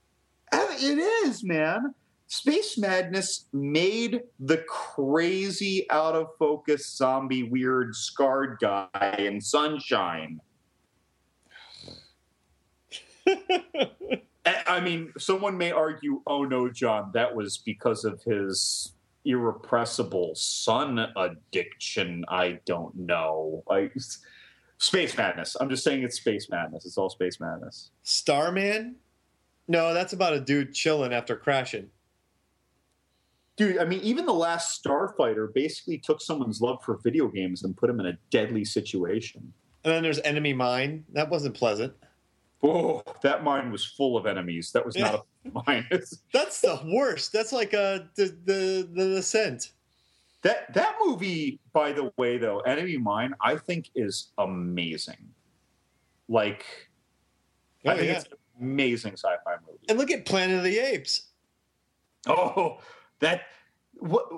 Uh, 0.52 0.64
It 0.78 0.98
is, 1.26 1.42
man. 1.42 1.94
Space 2.34 2.76
Madness 2.76 3.44
made 3.52 4.22
the 4.40 4.58
crazy, 4.66 5.88
out 5.88 6.16
of 6.16 6.30
focus, 6.36 6.88
zombie, 6.88 7.44
weird, 7.44 7.94
scarred 7.94 8.58
guy 8.60 9.14
in 9.18 9.40
Sunshine. 9.40 10.40
I 14.66 14.80
mean, 14.80 15.12
someone 15.16 15.56
may 15.56 15.70
argue, 15.70 16.22
oh 16.26 16.42
no, 16.42 16.68
John, 16.68 17.12
that 17.14 17.32
was 17.32 17.58
because 17.58 18.04
of 18.04 18.20
his 18.24 18.94
irrepressible 19.24 20.34
sun 20.34 21.06
addiction. 21.16 22.24
I 22.28 22.58
don't 22.66 22.96
know. 22.96 23.62
I, 23.70 23.90
space 24.78 25.16
Madness. 25.16 25.56
I'm 25.60 25.70
just 25.70 25.84
saying 25.84 26.02
it's 26.02 26.16
Space 26.16 26.50
Madness. 26.50 26.84
It's 26.84 26.98
all 26.98 27.10
Space 27.10 27.38
Madness. 27.38 27.92
Starman? 28.02 28.96
No, 29.68 29.94
that's 29.94 30.14
about 30.14 30.32
a 30.32 30.40
dude 30.40 30.74
chilling 30.74 31.12
after 31.12 31.36
crashing. 31.36 31.90
Dude, 33.56 33.78
I 33.78 33.84
mean, 33.84 34.00
even 34.00 34.26
the 34.26 34.32
last 34.34 34.82
Starfighter 34.84 35.52
basically 35.54 35.98
took 35.98 36.20
someone's 36.20 36.60
love 36.60 36.82
for 36.84 36.98
video 37.04 37.28
games 37.28 37.62
and 37.62 37.76
put 37.76 37.88
him 37.88 38.00
in 38.00 38.06
a 38.06 38.18
deadly 38.30 38.64
situation. 38.64 39.52
And 39.84 39.92
then 39.94 40.02
there's 40.02 40.18
Enemy 40.20 40.54
Mine. 40.54 41.04
That 41.12 41.30
wasn't 41.30 41.54
pleasant. 41.54 41.92
oh 42.62 43.02
that 43.22 43.44
mine 43.44 43.70
was 43.70 43.84
full 43.84 44.16
of 44.16 44.26
enemies. 44.26 44.72
That 44.72 44.84
was 44.84 44.96
not 44.96 45.14
a 45.44 45.62
mine. 45.66 45.86
That's 46.32 46.60
the 46.62 46.80
worst. 46.86 47.32
That's 47.32 47.52
like 47.52 47.74
uh, 47.74 48.00
the 48.16 48.36
the 48.44 48.88
the 48.92 49.04
descent. 49.16 49.72
that 50.42 50.72
that 50.74 50.96
movie, 51.04 51.60
by 51.72 51.92
the 51.92 52.10
way, 52.16 52.38
though, 52.38 52.60
Enemy 52.60 52.96
Mine, 52.96 53.34
I 53.40 53.56
think 53.56 53.90
is 53.94 54.32
amazing. 54.38 55.28
Like, 56.28 56.64
Oh, 57.86 57.90
I 57.90 57.96
think 57.98 58.06
yeah. 58.08 58.16
it's 58.16 58.24
an 58.24 58.38
amazing 58.62 59.12
sci-fi 59.12 59.56
movie. 59.66 59.78
And 59.90 59.98
look 59.98 60.10
at 60.10 60.24
Planet 60.24 60.56
of 60.56 60.64
the 60.64 60.78
Apes. 60.78 61.26
Oh, 62.26 62.78
that 63.24 63.42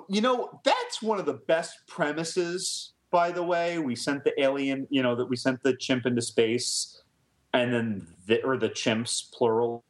you 0.09 0.21
know, 0.21 0.59
that's 0.63 1.01
one 1.01 1.19
of 1.19 1.25
the 1.25 1.33
best 1.47 1.87
premises, 1.87 2.93
by 3.11 3.31
the 3.31 3.43
way. 3.43 3.79
We 3.79 3.95
sent 3.95 4.23
the 4.23 4.39
alien, 4.41 4.87
you 4.89 5.01
know, 5.01 5.15
that 5.15 5.25
we 5.25 5.35
sent 5.35 5.63
the 5.63 5.75
chimp 5.75 6.05
into 6.05 6.21
space 6.21 7.01
and 7.53 7.73
then 7.73 8.07
the, 8.27 8.43
or 8.43 8.57
the 8.57 8.69
chimps 8.69 9.31
plural 9.33 9.83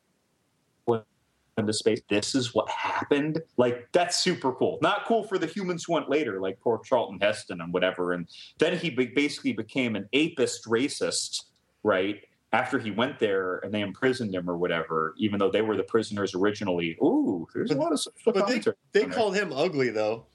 into 1.58 1.74
space. 1.74 2.02
This 2.08 2.36
is 2.36 2.54
what 2.54 2.70
happened. 2.70 3.42
Like 3.58 3.88
that's 3.92 4.20
super 4.20 4.54
cool. 4.54 4.78
Not 4.82 5.06
cool 5.06 5.24
for 5.24 5.38
the 5.38 5.48
humans 5.48 5.86
who 5.86 5.94
went 5.94 6.10
later, 6.10 6.40
like 6.40 6.60
poor 6.62 6.80
Charlton 6.84 7.20
Heston 7.20 7.62
and 7.62 7.74
whatever. 7.74 8.14
And 8.14 8.28
then 8.60 8.78
he 8.78 8.92
basically 8.92 9.54
became 9.54 9.96
an 9.96 10.08
apist 10.14 10.68
racist, 10.68 11.46
right? 11.84 12.22
After 12.54 12.80
he 12.80 12.92
went 12.92 13.20
there 13.20 13.58
and 13.58 13.74
they 13.74 13.82
imprisoned 13.82 14.34
him 14.34 14.50
or 14.50 14.58
whatever, 14.58 15.14
even 15.18 15.38
though 15.38 15.52
they 15.52 15.62
were 15.62 15.76
the 15.76 15.84
prisoners 15.84 16.34
originally. 16.34 16.98
Ooh, 17.04 17.46
there's 17.54 17.70
But- 17.70 17.78
a 17.78 17.82
lot 17.82 17.92
of 17.92 18.00
social 18.00 18.22
But 18.26 18.34
they, 18.36 18.42
commentary 18.42 18.76
they 18.94 19.04
on 19.04 19.10
there. 19.10 19.18
called 19.18 19.36
him 19.36 19.52
ugly 19.54 19.90
though. 19.90 20.26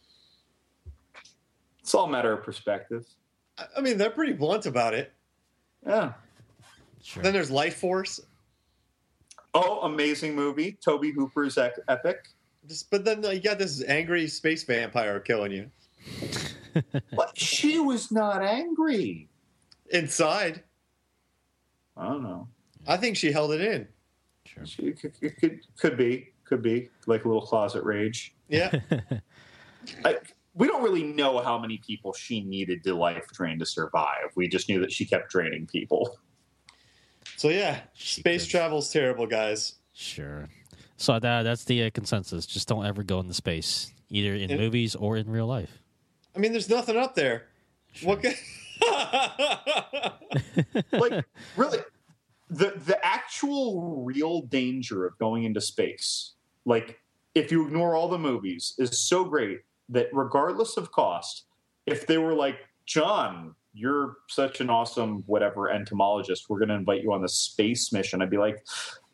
It's 1.80 1.94
all 1.94 2.04
a 2.06 2.10
matter 2.10 2.32
of 2.32 2.42
perspective. 2.44 3.06
I- 3.58 3.66
I 3.78 3.80
mean, 3.80 3.98
they're 3.98 4.10
pretty 4.10 4.34
blunt 4.34 4.66
about 4.66 4.94
it. 4.94 5.12
Yeah. 5.86 6.12
Sure. 7.02 7.22
Then 7.22 7.32
there's 7.32 7.50
Life 7.50 7.76
Force. 7.76 8.20
Oh, 9.54 9.80
amazing 9.80 10.34
movie. 10.34 10.72
Tobe 10.80 11.06
Hooper's 11.14 11.58
ec- 11.58 11.78
epic. 11.88 12.28
Just, 12.68 12.90
but 12.90 13.04
then 13.04 13.22
you 13.24 13.40
got 13.40 13.58
this 13.58 13.82
angry 13.84 14.28
space 14.28 14.62
vampire 14.62 15.18
killing 15.18 15.50
you 15.50 15.70
But 17.16 17.36
she 17.36 17.78
was 17.80 18.12
not 18.12 18.42
angry. 18.42 19.28
inside. 19.90 20.62
I 21.96 22.06
don't 22.08 22.22
know. 22.22 22.48
I 22.86 22.96
think 22.96 23.16
she 23.16 23.30
held 23.32 23.52
it 23.52 23.60
in. 23.60 23.88
Sure. 24.44 24.66
She 24.66 24.92
could, 24.92 25.18
could, 25.20 25.36
could, 25.38 25.60
could 25.78 25.96
be. 25.96 26.32
Could 26.44 26.62
be. 26.62 26.88
Like 27.06 27.24
a 27.24 27.28
little 27.28 27.46
closet 27.46 27.84
rage. 27.84 28.34
Yeah. 28.48 28.80
I, 30.04 30.18
we 30.54 30.66
don't 30.66 30.82
really 30.82 31.02
know 31.04 31.38
how 31.40 31.58
many 31.58 31.78
people 31.78 32.12
she 32.12 32.40
needed 32.42 32.82
to 32.84 32.94
life 32.94 33.26
drain 33.32 33.58
to 33.60 33.66
survive. 33.66 34.30
We 34.34 34.48
just 34.48 34.68
knew 34.68 34.80
that 34.80 34.92
she 34.92 35.04
kept 35.06 35.30
draining 35.30 35.66
people. 35.66 36.18
so 37.36 37.48
yeah, 37.48 37.80
She 37.94 38.20
space 38.20 38.44
could. 38.44 38.50
travel's 38.50 38.90
terrible, 38.92 39.26
guys. 39.26 39.74
Sure. 39.94 40.48
So 40.96 41.18
that 41.18 41.42
that's 41.42 41.64
the 41.64 41.84
uh, 41.84 41.90
consensus. 41.90 42.46
Just 42.46 42.68
don't 42.68 42.84
ever 42.86 43.02
go 43.02 43.20
into 43.20 43.34
space, 43.34 43.92
either 44.10 44.34
in 44.34 44.50
And- 44.50 44.60
movies 44.60 44.94
or 44.94 45.16
in 45.16 45.30
real 45.30 45.46
life. 45.46 45.78
I 46.34 46.38
mean, 46.38 46.52
there's 46.52 46.68
nothing 46.68 46.96
up 46.96 47.14
there. 47.14 47.46
What? 48.02 48.24
Like 50.92 51.24
really 51.56 51.78
the 52.48 52.74
the 52.86 52.98
actual 53.02 54.04
real 54.04 54.42
danger 54.42 55.06
of 55.06 55.18
going 55.18 55.44
into 55.44 55.60
space 55.60 56.34
like 56.64 57.00
if 57.34 57.50
you 57.50 57.66
ignore 57.66 57.94
all 57.94 58.08
the 58.08 58.18
movies, 58.18 58.74
is 58.78 58.98
so 58.98 59.24
great 59.24 59.60
that 59.88 60.08
regardless 60.12 60.76
of 60.76 60.92
cost, 60.92 61.46
if 61.86 62.06
they 62.06 62.18
were 62.18 62.34
like, 62.34 62.56
John, 62.86 63.54
you're 63.72 64.16
such 64.28 64.60
an 64.60 64.68
awesome 64.68 65.22
whatever 65.26 65.70
entomologist, 65.70 66.48
we're 66.48 66.58
going 66.58 66.68
to 66.68 66.74
invite 66.74 67.02
you 67.02 67.12
on 67.12 67.22
the 67.22 67.28
space 67.28 67.92
mission, 67.92 68.20
I'd 68.20 68.30
be 68.30 68.36
like, 68.36 68.64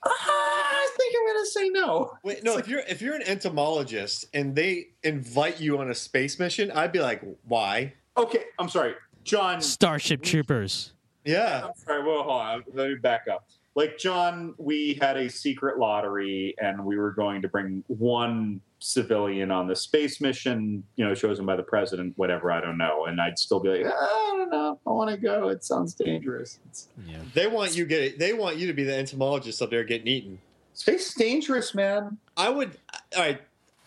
ah, 0.05 0.11
I 0.11 0.91
think 0.97 1.15
I'm 1.17 1.27
going 1.27 1.45
to 1.45 1.51
say 1.51 1.69
no. 1.69 2.13
Wait, 2.25 2.45
no. 2.45 2.59
if 2.59 2.67
you're 2.67 2.83
if 2.89 3.01
you're 3.01 3.15
an 3.15 3.23
entomologist 3.23 4.27
and 4.35 4.55
they 4.55 4.89
invite 5.05 5.61
you 5.61 5.79
on 5.79 5.91
a 5.91 5.95
space 5.95 6.39
mission, 6.39 6.71
I'd 6.73 6.93
be 6.93 7.01
like, 7.01 7.23
why? 7.47 7.95
Okay, 8.17 8.45
I'm 8.59 8.69
sorry, 8.69 8.95
John. 9.25 9.61
Starship 9.61 10.23
Troopers. 10.23 10.93
Yeah. 11.25 11.67
I'm 11.67 11.73
sorry. 11.77 12.03
Well, 12.03 12.23
hold 12.23 12.41
on. 12.41 12.65
Let 12.73 12.89
me 12.89 12.95
back 12.97 13.27
up. 13.31 13.47
Like 13.75 13.99
John, 13.99 14.55
we 14.59 14.95
had 15.01 15.17
a 15.17 15.29
secret 15.31 15.79
lottery, 15.79 16.55
and 16.61 16.85
we 16.85 16.97
were 16.97 17.13
going 17.13 17.43
to 17.43 17.49
bring 17.49 17.85
one 17.87 18.61
civilian 18.81 19.51
on 19.51 19.69
the 19.69 19.77
space 19.77 20.21
mission. 20.21 20.83
You 20.97 21.05
know, 21.05 21.15
chosen 21.15 21.47
by 21.47 21.55
the 21.55 21.63
president. 21.63 22.15
Whatever, 22.17 22.51
I 22.51 22.61
don't 22.61 22.79
know. 22.79 23.05
And 23.05 23.21
I'd 23.21 23.39
still 23.39 23.61
be 23.61 23.69
like, 23.69 23.83
"Ah, 23.87 24.33
I 24.33 24.37
don't 24.37 24.51
know. 24.51 24.81
I 24.85 24.91
want 24.91 25.11
to 25.11 25.17
go. 25.17 25.49
It 25.49 25.63
sounds 25.65 25.95
dangerous. 25.95 26.59
It's, 26.69 26.89
Yeah. 27.07 27.19
They 27.35 27.47
want 27.47 27.77
you 27.77 27.85
get 27.85 28.19
they 28.19 28.33
want 28.33 28.57
you 28.57 28.67
to 28.67 28.73
be 28.73 28.83
the 28.83 28.97
entomologist 28.97 29.63
up 29.63 29.71
there 29.71 29.85
getting 29.85 30.09
eaten. 30.09 30.39
space 30.73 31.09
is 31.11 31.15
dangerous, 31.15 31.73
man. 31.75 32.19
I 32.37 32.49
would 32.49 32.77
all 33.17 33.23
right. 33.23 33.41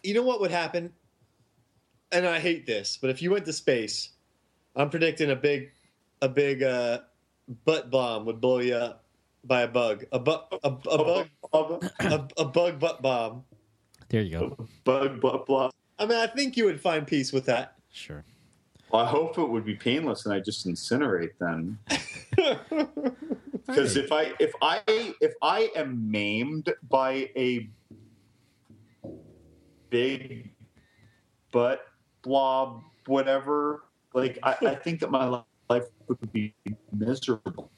You 0.04 0.14
know 0.14 0.24
what 0.24 0.40
would 0.40 0.52
happen? 0.52 0.94
And 2.14 2.26
I 2.26 2.40
hate 2.40 2.66
this, 2.66 2.98
but 3.00 3.10
if 3.10 3.22
you 3.22 3.32
went 3.32 3.46
to 3.46 3.54
space, 3.54 4.10
I'm 4.76 4.90
predicting 4.90 5.32
a 5.32 5.36
big 5.36 5.72
a 6.22 6.30
big 6.30 6.64
uh 6.64 7.00
butt 7.66 7.90
bomb 7.90 8.26
would 8.26 8.40
blow 8.42 8.60
you 8.60 8.76
up 8.76 9.04
by 9.44 9.62
a 9.62 9.68
bug. 9.68 10.06
A 10.12 10.20
bu- 10.20 10.32
a, 10.32 10.60
a 10.64 10.70
bug 10.72 11.28
a, 12.00 12.28
a 12.38 12.46
bug 12.46 12.80
butt 12.80 13.02
bomb. 13.02 13.44
There 14.10 14.22
you 14.22 14.40
go. 14.40 14.68
Bug, 14.84 15.22
blah, 15.22 15.44
blah. 15.44 15.72
I 15.98 16.06
mean, 16.06 16.18
I 16.18 16.28
think 16.28 16.58
you 16.58 16.66
would 16.66 16.82
find 16.82 17.08
peace 17.08 17.32
with 17.32 17.46
that. 17.46 17.76
Sure. 17.92 18.26
Well, 18.92 19.04
I 19.04 19.08
hope 19.08 19.38
it 19.38 19.50
would 19.50 19.64
be 19.64 19.76
painless, 19.76 20.26
and 20.26 20.34
I 20.34 20.42
just 20.42 20.68
incinerate 20.68 21.32
then. 21.40 21.78
Because 23.68 23.96
if 23.96 24.12
I 24.12 24.34
if 24.40 24.52
I 24.62 24.82
if 25.22 25.34
I 25.42 25.72
am 25.76 26.12
maimed 26.12 26.74
by 26.90 27.30
a 27.38 27.70
big 29.90 30.50
butt 31.52 31.86
blob, 32.22 32.82
whatever, 33.06 33.84
like 34.14 34.39
I, 34.43 34.55
I 34.62 34.76
think 34.76 34.99
that 35.01 35.12
my 35.12 35.41
life 35.70 35.86
would 36.07 36.32
be 36.32 36.53
miserable 36.91 37.72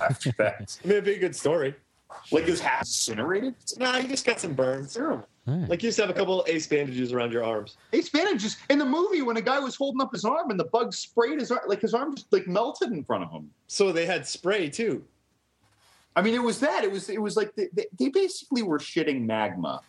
after 0.00 0.32
that. 0.38 0.78
I 0.84 0.86
mean, 0.86 0.92
it'd 0.92 1.04
be 1.04 1.14
a 1.14 1.18
good 1.18 1.36
story. 1.36 1.74
like 2.30 2.44
is 2.48 2.60
half 2.60 2.82
incinerated? 2.82 3.54
Nah, 3.78 3.96
you 3.98 4.08
just 4.08 4.26
got 4.26 4.40
some 4.40 4.54
burns. 4.54 4.94
Terrible. 4.94 5.26
All 5.46 5.58
right. 5.58 5.68
Like 5.68 5.82
you 5.82 5.88
used 5.88 5.96
to 5.96 6.02
have 6.02 6.10
a 6.10 6.18
couple 6.18 6.44
ace 6.48 6.66
bandages 6.66 7.12
around 7.12 7.32
your 7.32 7.44
arms. 7.44 7.76
Ace 7.92 8.08
bandages 8.08 8.56
in 8.70 8.78
the 8.78 8.86
movie 8.86 9.22
when 9.22 9.36
a 9.36 9.42
guy 9.42 9.58
was 9.58 9.76
holding 9.76 10.00
up 10.00 10.12
his 10.12 10.24
arm 10.24 10.50
and 10.50 10.58
the 10.58 10.64
bug 10.64 10.94
sprayed 10.94 11.38
his 11.38 11.50
arm, 11.50 11.60
like 11.66 11.80
his 11.80 11.94
arm 11.94 12.14
just 12.14 12.32
like 12.32 12.46
melted 12.46 12.92
in 12.92 13.04
front 13.04 13.24
of 13.24 13.30
him. 13.30 13.50
So 13.66 13.92
they 13.92 14.06
had 14.06 14.26
spray 14.26 14.68
too. 14.68 15.04
I 16.16 16.22
mean, 16.22 16.34
it 16.34 16.42
was 16.42 16.60
that. 16.60 16.84
It 16.84 16.92
was 16.92 17.10
it 17.10 17.20
was 17.20 17.36
like 17.36 17.54
they, 17.56 17.68
they, 17.72 17.86
they 17.98 18.08
basically 18.08 18.62
were 18.62 18.78
shitting 18.78 19.22
magma. 19.22 19.80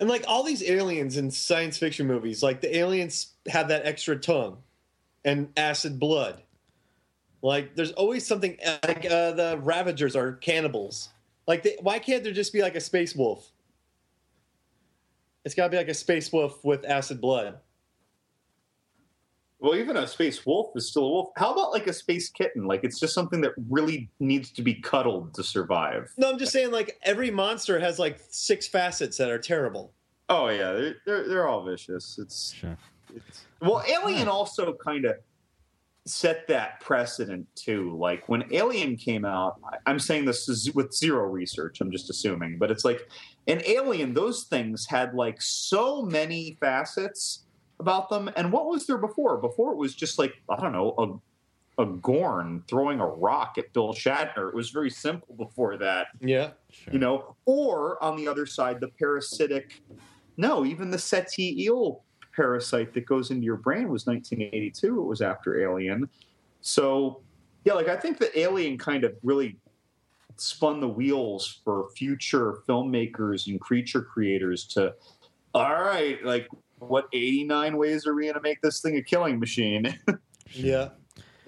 And 0.00 0.08
like 0.08 0.24
all 0.28 0.44
these 0.44 0.62
aliens 0.62 1.16
in 1.16 1.30
science 1.30 1.76
fiction 1.78 2.06
movies, 2.06 2.42
like 2.42 2.60
the 2.60 2.76
aliens 2.76 3.34
have 3.48 3.68
that 3.68 3.84
extra 3.84 4.16
tongue 4.16 4.58
and 5.28 5.52
acid 5.58 6.00
blood. 6.00 6.42
Like 7.42 7.76
there's 7.76 7.92
always 7.92 8.26
something 8.26 8.56
like 8.82 9.04
uh, 9.04 9.32
the 9.32 9.60
Ravagers 9.62 10.16
are 10.16 10.32
cannibals. 10.32 11.10
Like 11.46 11.62
they, 11.62 11.76
why 11.80 11.98
can't 11.98 12.24
there 12.24 12.32
just 12.32 12.52
be 12.52 12.62
like 12.62 12.74
a 12.74 12.80
space 12.80 13.14
wolf? 13.14 13.52
It's 15.44 15.54
got 15.54 15.64
to 15.64 15.70
be 15.70 15.76
like 15.76 15.88
a 15.88 15.94
space 15.94 16.32
wolf 16.32 16.64
with 16.64 16.84
acid 16.84 17.20
blood. 17.20 17.58
Well, 19.60 19.76
even 19.76 19.96
a 19.96 20.06
space 20.06 20.44
wolf 20.46 20.70
is 20.76 20.88
still 20.88 21.04
a 21.04 21.08
wolf. 21.08 21.28
How 21.36 21.52
about 21.52 21.72
like 21.72 21.86
a 21.86 21.92
space 21.92 22.28
kitten? 22.28 22.66
Like 22.66 22.80
it's 22.82 22.98
just 22.98 23.14
something 23.14 23.40
that 23.42 23.52
really 23.68 24.08
needs 24.20 24.50
to 24.52 24.62
be 24.62 24.74
cuddled 24.74 25.34
to 25.34 25.42
survive. 25.42 26.12
No, 26.16 26.30
I'm 26.30 26.38
just 26.38 26.52
saying 26.52 26.70
like 26.70 26.98
every 27.02 27.30
monster 27.30 27.78
has 27.78 27.98
like 27.98 28.20
six 28.30 28.66
facets 28.66 29.16
that 29.18 29.30
are 29.30 29.38
terrible. 29.38 29.92
Oh 30.28 30.48
yeah, 30.48 30.72
they're 30.72 30.96
they're, 31.06 31.28
they're 31.28 31.48
all 31.48 31.64
vicious. 31.64 32.18
It's, 32.20 32.52
Sure. 32.52 32.78
Well, 33.60 33.82
Alien 33.88 34.28
also 34.28 34.74
kind 34.84 35.04
of 35.04 35.16
set 36.06 36.46
that 36.48 36.80
precedent 36.80 37.46
too. 37.54 37.96
Like 37.96 38.28
when 38.28 38.44
Alien 38.52 38.96
came 38.96 39.24
out, 39.24 39.60
I'm 39.86 39.98
saying 39.98 40.24
this 40.24 40.48
is 40.48 40.72
with 40.74 40.92
zero 40.92 41.24
research. 41.24 41.80
I'm 41.80 41.90
just 41.90 42.08
assuming, 42.10 42.58
but 42.58 42.70
it's 42.70 42.84
like 42.84 43.08
in 43.46 43.62
Alien, 43.66 44.14
those 44.14 44.44
things 44.44 44.86
had 44.86 45.14
like 45.14 45.40
so 45.40 46.02
many 46.02 46.56
facets 46.60 47.44
about 47.80 48.08
them. 48.08 48.30
And 48.36 48.52
what 48.52 48.66
was 48.66 48.86
there 48.86 48.98
before? 48.98 49.36
Before 49.38 49.72
it 49.72 49.76
was 49.76 49.94
just 49.94 50.18
like 50.18 50.32
I 50.48 50.56
don't 50.56 50.72
know 50.72 50.94
a 50.98 51.82
a 51.82 51.86
Gorn 51.86 52.64
throwing 52.68 52.98
a 52.98 53.06
rock 53.06 53.54
at 53.56 53.72
Bill 53.72 53.92
Shatner. 53.94 54.48
It 54.48 54.54
was 54.54 54.70
very 54.70 54.90
simple 54.90 55.34
before 55.36 55.76
that 55.76 56.08
Yeah. 56.20 56.50
Sure. 56.70 56.92
you 56.92 56.98
know 56.98 57.36
or 57.44 58.02
on 58.02 58.16
the 58.16 58.26
other 58.26 58.46
side 58.46 58.80
the 58.80 58.88
parasitic 58.88 59.80
no 60.36 60.64
even 60.64 60.90
the 60.90 60.98
Ceti 60.98 61.62
eel 61.62 62.02
parasite 62.38 62.94
that 62.94 63.04
goes 63.04 63.30
into 63.30 63.44
your 63.44 63.56
brain 63.56 63.88
was 63.88 64.06
1982 64.06 65.00
it 65.00 65.02
was 65.02 65.20
after 65.20 65.60
alien 65.60 66.08
so 66.60 67.20
yeah 67.64 67.72
like 67.72 67.88
i 67.88 67.96
think 67.96 68.18
that 68.18 68.30
alien 68.38 68.78
kind 68.78 69.04
of 69.04 69.12
really 69.22 69.56
spun 70.36 70.80
the 70.80 70.88
wheels 70.88 71.60
for 71.64 71.88
future 71.96 72.58
filmmakers 72.68 73.48
and 73.48 73.60
creature 73.60 74.02
creators 74.02 74.64
to 74.64 74.94
all 75.52 75.82
right 75.82 76.24
like 76.24 76.46
what 76.78 77.08
89 77.12 77.76
ways 77.76 78.06
are 78.06 78.14
we 78.14 78.24
going 78.24 78.34
to 78.34 78.40
make 78.40 78.60
this 78.62 78.80
thing 78.80 78.96
a 78.96 79.02
killing 79.02 79.40
machine 79.40 79.98
Yeah. 80.52 80.90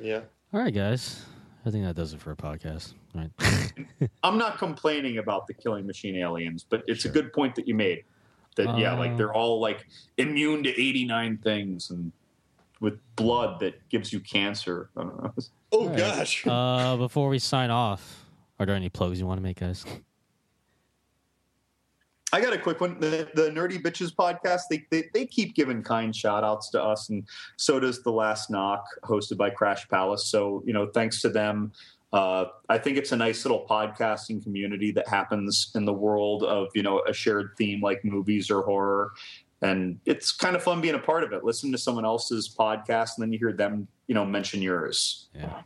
Yeah. 0.01 0.21
All 0.53 0.61
right, 0.61 0.75
guys. 0.75 1.25
I 1.65 1.71
think 1.71 1.85
that 1.85 1.95
does 1.95 2.13
it 2.13 2.21
for 2.21 2.33
a 2.33 2.37
podcast. 2.37 2.95
All 3.15 3.23
right. 3.23 4.11
i'm 4.23 4.39
not 4.39 4.59
complaining 4.59 5.19
about 5.19 5.47
the 5.47 5.55
killing 5.55 5.87
machine 5.87 6.17
aliens 6.17 6.65
but 6.69 6.83
it's 6.87 7.05
a 7.07 7.09
good 7.09 7.33
point 7.33 7.55
that 7.55 7.67
you 7.67 7.75
made 7.75 8.05
that 8.57 8.79
yeah 8.79 8.95
like 8.95 9.13
Uh, 9.13 9.17
they're 9.17 9.33
all 9.35 9.61
like 9.61 9.87
immune 10.19 10.63
to 10.65 10.71
89 10.71 11.39
things 11.39 11.91
and 11.91 12.13
with 12.81 12.99
blood 13.17 13.61
that 13.61 13.89
gives 13.91 14.13
you 14.13 14.21
cancer 14.21 14.91
I 14.97 15.03
don't 15.03 15.23
know. 15.23 15.35
Oh 15.73 15.83
All 15.83 15.89
right. 15.89 15.97
gosh. 15.99 16.47
uh, 16.47 16.97
before 16.97 17.29
we 17.29 17.39
sign 17.39 17.71
off, 17.71 18.27
are 18.59 18.67
there 18.67 18.75
any 18.75 18.89
plugs 18.89 19.21
you 19.21 19.27
want 19.27 19.39
to 19.39 19.43
make, 19.43 19.61
guys? 19.61 19.85
i 22.33 22.41
got 22.41 22.53
a 22.53 22.59
quick 22.59 22.81
one 22.81 22.99
the, 23.01 23.29
the 23.35 23.51
nerdy 23.51 23.81
bitches 23.83 24.15
podcast 24.15 24.63
they, 24.71 24.85
they, 24.91 25.11
they 25.13 25.27
keep 25.27 25.55
giving 25.55 25.83
kind 25.83 26.15
shout 26.15 26.45
outs 26.45 26.71
to 26.71 26.81
us 26.83 27.09
and 27.11 27.25
so 27.57 27.81
does 27.81 28.03
the 28.03 28.11
last 28.13 28.51
knock 28.51 28.85
hosted 29.05 29.37
by 29.37 29.51
crash 29.51 29.89
palace 29.89 30.25
so 30.27 30.63
you 30.65 30.73
know 30.73 30.87
thanks 30.95 31.21
to 31.21 31.29
them 31.29 31.73
uh, 32.13 32.47
I 32.69 32.79
think 32.79 32.97
it's 32.97 33.13
a 33.13 33.17
nice 33.17 33.45
little 33.45 33.67
podcasting 33.69 34.43
community 34.43 34.91
that 34.93 35.09
happens 35.09 35.71
in 35.75 35.85
the 35.85 35.93
world 35.93 36.43
of 36.43 36.69
you 36.75 36.83
know 36.83 37.01
a 37.07 37.13
shared 37.13 37.53
theme 37.57 37.81
like 37.81 38.05
movies 38.05 38.51
or 38.51 38.63
horror, 38.63 39.13
and 39.63 40.01
it's 40.07 40.33
kind 40.33 40.57
of 40.57 40.63
fun 40.63 40.81
being 40.81 40.95
a 40.95 40.99
part 41.01 41.23
of 41.23 41.33
it. 41.33 41.45
Listen 41.45 41.71
to 41.73 41.79
someone 41.79 42.05
else's 42.05 42.53
podcast, 42.59 43.17
and 43.17 43.23
then 43.23 43.33
you 43.33 43.39
hear 43.39 43.53
them 43.53 43.87
you 44.07 44.15
know 44.15 44.25
mention 44.25 44.61
yours. 44.61 45.29
Yeah. 45.35 45.63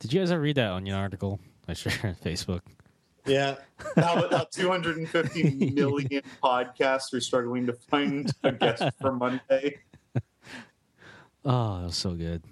Did 0.00 0.12
you 0.12 0.20
guys 0.20 0.30
ever 0.30 0.42
read 0.42 0.56
that 0.56 0.70
onion 0.70 0.94
article 0.96 1.40
I 1.66 1.72
shared 1.74 2.04
on 2.04 2.14
Facebook? 2.16 2.60
Yeah. 3.24 3.54
Now 3.96 4.22
about 4.22 4.52
250 4.52 5.70
million 5.74 6.22
podcasts 6.42 7.14
are 7.14 7.20
struggling 7.20 7.66
to 7.66 7.72
find 7.72 8.30
a 8.42 8.52
guest 8.52 8.84
for 9.00 9.12
Monday. 9.12 9.78
Oh, 11.46 11.80
that 11.80 11.84
was 11.84 11.96
so 11.96 12.14
good. 12.14 12.42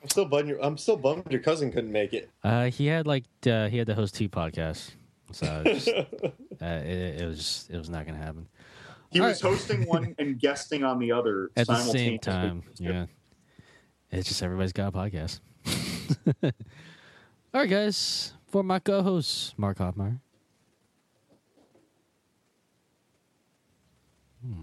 Yeah. 0.00 0.04
I'm 0.04 0.08
still 0.08 0.24
bummed. 0.24 0.48
Your, 0.48 0.64
I'm 0.64 0.78
still 0.78 0.96
bummed 0.96 1.30
your 1.30 1.40
cousin 1.40 1.70
couldn't 1.72 1.92
make 1.92 2.12
it. 2.12 2.30
Uh, 2.42 2.70
he 2.70 2.86
had 2.86 3.06
like 3.06 3.24
uh, 3.46 3.68
he 3.68 3.76
had 3.78 3.86
to 3.86 3.94
host 3.94 4.14
two 4.14 4.28
podcasts, 4.28 4.92
so 5.32 5.62
it, 5.64 5.74
just, 5.74 5.88
uh, 6.62 6.64
it, 6.64 7.20
it 7.20 7.26
was 7.26 7.38
just 7.38 7.70
it 7.70 7.76
was 7.78 7.90
not 7.90 8.06
going 8.06 8.18
to 8.18 8.24
happen 8.24 8.48
He 9.10 9.20
All 9.20 9.28
was 9.28 9.40
hosting 9.40 9.86
one 9.86 10.14
and 10.18 10.38
guesting 10.38 10.84
on 10.84 10.98
the 10.98 11.12
other 11.12 11.50
at 11.56 11.66
the 11.66 11.76
same 11.76 12.18
time. 12.18 12.62
Yeah, 12.78 13.06
it's 14.10 14.28
just 14.28 14.42
everybody's 14.42 14.72
got 14.72 14.88
a 14.88 14.96
podcast. 14.96 15.40
All 16.42 16.50
right, 17.60 17.68
guys. 17.68 18.32
For 18.48 18.62
my 18.64 18.80
co-host 18.80 19.56
Mark 19.58 19.78
Hoffmeyer. 19.78 20.18
Hmm. 24.42 24.62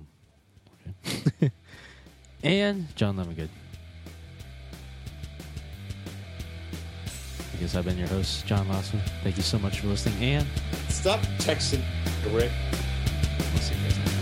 Okay. 1.39 1.51
and 2.43 2.93
John 2.95 3.15
Lemongood. 3.15 3.49
Guess 7.59 7.75
I've 7.75 7.85
been 7.85 7.97
your 7.97 8.07
host, 8.07 8.45
John 8.45 8.67
Lawson. 8.69 9.01
Thank 9.23 9.37
you 9.37 9.43
so 9.43 9.57
much 9.57 9.79
for 9.79 9.87
listening, 9.87 10.21
and 10.23 10.47
Stop 10.89 11.21
texting, 11.39 11.81
Rick. 12.31 12.51
we'll 12.71 13.61
see 13.61 13.75
you 13.75 13.81
guys 13.83 13.97
next 13.97 14.11
time. 14.11 14.16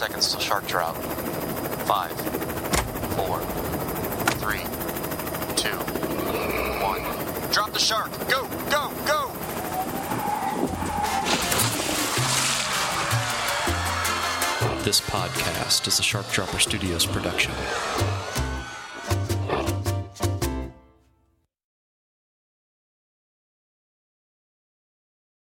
Seconds 0.00 0.30
till 0.30 0.40
shark 0.40 0.66
drop. 0.66 0.96
Five, 1.84 2.12
four, 3.16 3.38
three, 4.40 4.60
two, 5.56 5.76
one. 6.82 7.02
Drop 7.52 7.70
the 7.72 7.78
shark! 7.78 8.10
Go, 8.26 8.48
go, 8.70 8.90
go! 9.04 9.30
This 14.84 15.02
podcast 15.02 15.86
is 15.86 15.98
a 15.98 16.02
Shark 16.02 16.30
Dropper 16.30 16.58
Studios 16.58 17.04
production. 17.04 17.52